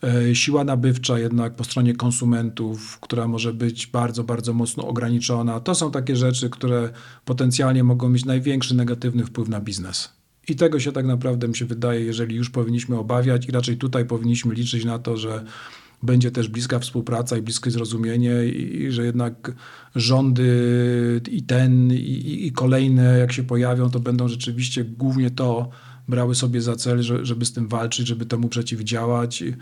e, 0.04 0.36
siła 0.36 0.64
nabywcza 0.64 1.20
jednak 1.20 1.56
po 1.56 1.64
stronie 1.64 1.96
konsumentów, 1.96 3.00
która 3.00 3.28
może 3.28 3.54
być 3.54 3.88
bardzo, 3.88 4.24
bardzo 4.24 4.54
mocno 4.54 4.88
ograniczona. 4.88 5.60
To 5.60 5.76
są 5.76 5.92
takie 5.92 6.16
rzeczy, 6.16 6.50
które 6.50 6.90
potencjalnie 7.26 7.84
mogą 7.84 8.10
mieć 8.10 8.26
największy 8.26 8.76
negatywny 8.76 9.26
wpływ 9.26 9.50
na 9.50 9.62
biznes. 9.62 10.14
I 10.48 10.56
tego 10.56 10.80
się 10.80 10.92
tak 10.92 11.06
naprawdę 11.06 11.48
mi 11.48 11.56
się 11.56 11.66
wydaje, 11.66 12.02
jeżeli 12.02 12.36
już 12.36 12.50
powinniśmy 12.50 13.00
obawiać 13.00 13.46
i 13.50 13.52
raczej 13.52 13.78
tutaj 13.78 14.06
powinniśmy 14.06 14.56
liczyć 14.56 14.86
na 14.86 15.00
to, 15.00 15.18
że 15.18 15.46
będzie 16.04 16.32
też 16.32 16.48
bliska 16.48 16.80
współpraca 16.80 17.38
i 17.38 17.42
bliskie 17.42 17.72
zrozumienie 17.72 18.46
i, 18.46 18.82
i 18.82 18.92
że 18.92 19.06
jednak 19.06 19.52
rządy 19.96 21.22
i 21.32 21.44
ten 21.44 21.92
i, 21.94 22.46
i, 22.48 22.52
kolejne 22.52 23.20
jak 23.20 23.32
się 23.32 23.44
pojawią, 23.44 23.90
to 23.90 24.00
będą 24.00 24.28
rzeczywiście 24.28 24.84
głównie 24.84 25.32
to 25.32 25.70
brały 26.08 26.36
sobie 26.36 26.62
za 26.62 26.76
cel, 26.76 27.02
że, 27.02 27.26
żeby 27.26 27.46
z 27.46 27.54
tym 27.54 27.68
walczyć, 27.68 28.08
żeby 28.08 28.26
temu 28.26 28.50
przeciwdziałać 28.50 29.42
i 29.42 29.56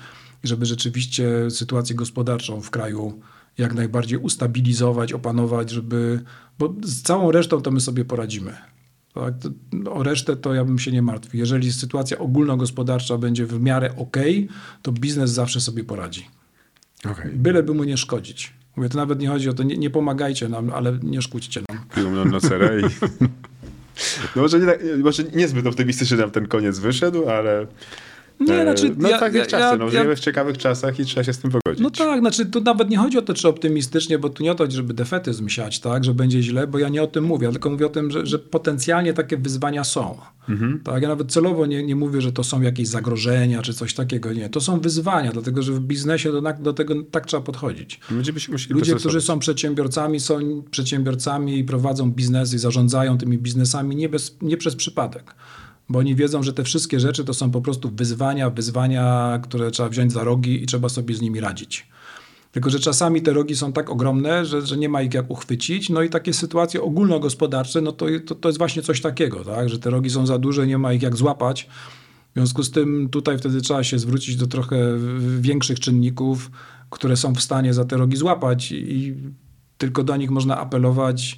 żeby 0.44 0.66
rzeczywiście 0.66 1.52
sytuację 1.52 1.96
gospodarczą 1.96 2.62
w 2.62 2.70
kraju 2.70 3.20
jak 3.58 3.74
najbardziej 3.74 4.20
ustabilizować, 4.20 5.14
opanować, 5.14 5.70
żeby, 5.70 6.22
bo 6.60 6.74
z 6.84 7.02
całą 7.02 7.32
resztą 7.32 7.62
to 7.62 7.72
my 7.72 7.80
sobie 7.80 8.06
poradzimy. 8.06 8.58
Tak? 9.14 9.34
O 9.90 10.04
resztę 10.04 10.36
to 10.36 10.54
ja 10.54 10.66
bym 10.66 10.80
się 10.80 10.92
nie 10.92 11.02
martwił. 11.02 11.40
Jeżeli 11.40 11.74
sytuacja 11.74 12.18
ogólnogospodarcza 12.18 13.18
będzie 13.18 13.46
w 13.46 13.62
miarę 13.62 13.96
ok, 13.98 14.18
to 14.82 14.92
biznes 14.92 15.32
zawsze 15.32 15.62
sobie 15.62 15.84
poradzi. 15.84 16.28
Okay. 17.12 17.32
Byleby 17.34 17.74
mu 17.74 17.84
nie 17.84 17.98
szkodzić. 17.98 18.54
Mówię, 18.76 18.90
to 18.90 18.98
nawet 18.98 19.20
nie 19.20 19.28
chodzi 19.28 19.50
o 19.50 19.54
to, 19.54 19.64
nie, 19.64 19.78
nie 19.78 19.90
pomagajcie 19.90 20.50
nam, 20.50 20.70
ale 20.70 21.00
nie 21.04 21.22
szkódźcie 21.22 21.62
nam. 21.70 21.80
Piją 21.96 22.26
na 22.26 22.40
cerę 22.40 22.82
i... 22.82 22.84
No 24.36 24.42
może, 24.42 24.60
nie, 24.60 24.98
może 25.04 25.24
niezbyt 25.24 25.68
optymistycznie 25.68 26.18
nam 26.18 26.32
ten 26.32 26.48
koniec 26.48 26.80
wyszedł, 26.80 27.30
ale... 27.30 27.68
Nie, 28.46 28.62
znaczy, 28.64 28.96
no 28.98 29.10
ja- 29.10 29.20
takie 29.20 29.38
ja- 29.38 29.46
czasy, 29.46 29.78
no, 29.78 29.90
ja- 29.90 30.16
w 30.16 30.20
ciekawych 30.20 30.58
czasach 30.58 31.00
i 31.00 31.06
trzeba 31.06 31.24
się 31.24 31.34
z 31.34 31.40
tym 31.40 31.52
pogodzić. 31.52 31.84
No 31.84 31.90
tak, 31.90 32.20
znaczy 32.20 32.46
tu 32.46 32.62
nawet 32.62 32.90
nie 32.90 32.98
chodzi 32.98 33.18
o 33.18 33.22
to, 33.22 33.34
czy 33.34 33.48
optymistycznie, 33.48 34.20
bo 34.20 34.30
tu 34.30 34.44
nie 34.44 34.52
o 34.52 34.56
to, 34.56 34.72
żeby 34.72 34.94
defetyzm 34.94 35.50
siać, 35.50 35.80
tak, 35.80 36.04
że 36.04 36.14
będzie 36.14 36.44
źle, 36.44 36.68
bo 36.68 36.80
ja 36.80 36.90
nie 36.90 37.04
o 37.04 37.08
tym 37.08 37.24
mówię, 37.24 37.52
tylko 37.52 37.70
mówię 37.70 37.86
o 37.86 37.90
tym, 37.90 38.12
że, 38.12 38.26
że 38.26 38.40
potencjalnie 38.40 39.14
takie 39.14 39.38
wyzwania 39.38 39.84
są. 39.84 40.18
Tak, 40.84 41.02
ja 41.04 41.10
nawet 41.10 41.32
celowo 41.32 41.66
nie, 41.66 41.84
nie 41.84 41.96
mówię, 41.96 42.22
że 42.22 42.32
to 42.32 42.44
są 42.44 42.62
jakieś 42.62 42.88
zagrożenia 42.88 43.62
czy 43.62 43.74
coś 43.74 43.94
takiego. 43.94 44.34
Nie, 44.34 44.50
to 44.50 44.62
są 44.62 44.80
wyzwania, 44.80 45.32
dlatego 45.32 45.62
że 45.62 45.74
w 45.74 45.80
biznesie 45.80 46.32
do, 46.32 46.42
do 46.60 46.74
tego 46.74 46.96
tak 47.12 47.26
trzeba 47.26 47.44
podchodzić. 47.44 48.00
Ludzie, 48.70 48.92
dostosować. 48.92 49.00
którzy 49.02 49.22
są 49.22 49.40
przedsiębiorcami, 49.40 50.20
są 50.20 50.64
przedsiębiorcami 50.72 51.58
i 51.60 51.64
prowadzą 51.64 52.12
biznesy 52.12 52.56
i 52.56 52.60
zarządzają 52.60 53.18
tymi 53.18 53.38
biznesami 53.38 53.96
nie, 53.96 54.10
bez, 54.10 54.38
nie 54.42 54.58
przez 54.58 54.76
przypadek. 54.76 55.36
Bo 55.92 56.00
oni 56.00 56.16
wiedzą, 56.16 56.44
że 56.44 56.54
te 56.54 56.64
wszystkie 56.64 57.00
rzeczy 57.00 57.24
to 57.24 57.34
są 57.34 57.52
po 57.52 57.62
prostu 57.62 57.92
wyzwania, 57.96 58.50
wyzwania, 58.50 59.40
które 59.44 59.72
trzeba 59.72 59.90
wziąć 59.90 60.14
za 60.14 60.24
rogi 60.24 60.64
i 60.64 60.66
trzeba 60.66 60.90
sobie 60.90 61.16
z 61.16 61.22
nimi 61.22 61.40
radzić. 61.40 61.88
Tylko, 62.52 62.70
że 62.70 62.80
czasami 62.80 63.22
te 63.22 63.34
rogi 63.34 63.56
są 63.56 63.74
tak 63.74 63.90
ogromne, 63.90 64.46
że, 64.46 64.62
że 64.62 64.78
nie 64.78 64.90
ma 64.90 65.02
ich 65.02 65.14
jak 65.14 65.32
uchwycić. 65.32 65.90
No 65.90 66.02
i 66.02 66.10
takie 66.10 66.34
sytuacje 66.34 66.82
ogólnogospodarcze, 66.82 67.82
no 67.82 67.92
to, 67.92 68.06
to, 68.26 68.36
to 68.36 68.50
jest 68.50 68.58
właśnie 68.58 68.82
coś 68.82 69.02
takiego, 69.02 69.44
tak? 69.44 69.70
że 69.70 69.80
te 69.80 69.90
rogi 69.90 70.10
są 70.10 70.26
za 70.26 70.38
duże, 70.38 70.68
nie 70.68 70.78
ma 70.78 70.94
ich 70.94 71.02
jak 71.02 71.16
złapać. 71.16 71.70
W 72.32 72.34
związku 72.34 72.64
z 72.64 72.72
tym 72.72 73.10
tutaj 73.10 73.38
wtedy 73.38 73.62
trzeba 73.62 73.84
się 73.84 74.00
zwrócić 74.00 74.36
do 74.36 74.48
trochę 74.48 74.78
większych 75.40 75.80
czynników, 75.80 76.52
które 76.90 77.18
są 77.18 77.34
w 77.34 77.42
stanie 77.42 77.74
za 77.74 77.86
te 77.86 77.98
rogi 77.98 78.18
złapać 78.18 78.72
i 78.72 79.16
tylko 79.78 80.04
do 80.04 80.16
nich 80.16 80.32
można 80.32 80.58
apelować 80.58 81.38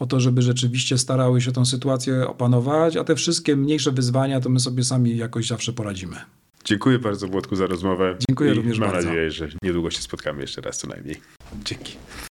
o 0.00 0.06
to, 0.06 0.20
żeby 0.20 0.42
rzeczywiście 0.42 0.98
starały 0.98 1.40
się 1.40 1.52
tą 1.52 1.64
sytuację 1.64 2.28
opanować, 2.28 2.96
a 2.96 3.04
te 3.04 3.14
wszystkie 3.14 3.56
mniejsze 3.56 3.92
wyzwania 3.92 4.40
to 4.40 4.48
my 4.48 4.60
sobie 4.60 4.84
sami 4.84 5.16
jakoś 5.16 5.46
zawsze 5.46 5.72
poradzimy. 5.72 6.16
Dziękuję 6.64 6.98
bardzo 6.98 7.28
Włodku 7.28 7.56
za 7.56 7.66
rozmowę. 7.66 8.16
Dziękuję 8.28 8.50
I 8.50 8.54
również 8.54 8.78
mam 8.78 8.90
bardzo. 8.90 9.08
nadzieję, 9.08 9.30
że 9.30 9.48
niedługo 9.62 9.90
się 9.90 10.02
spotkamy 10.02 10.40
jeszcze 10.40 10.60
raz 10.60 10.78
co 10.78 10.86
najmniej. 10.86 11.20
Dzięki. 11.64 11.96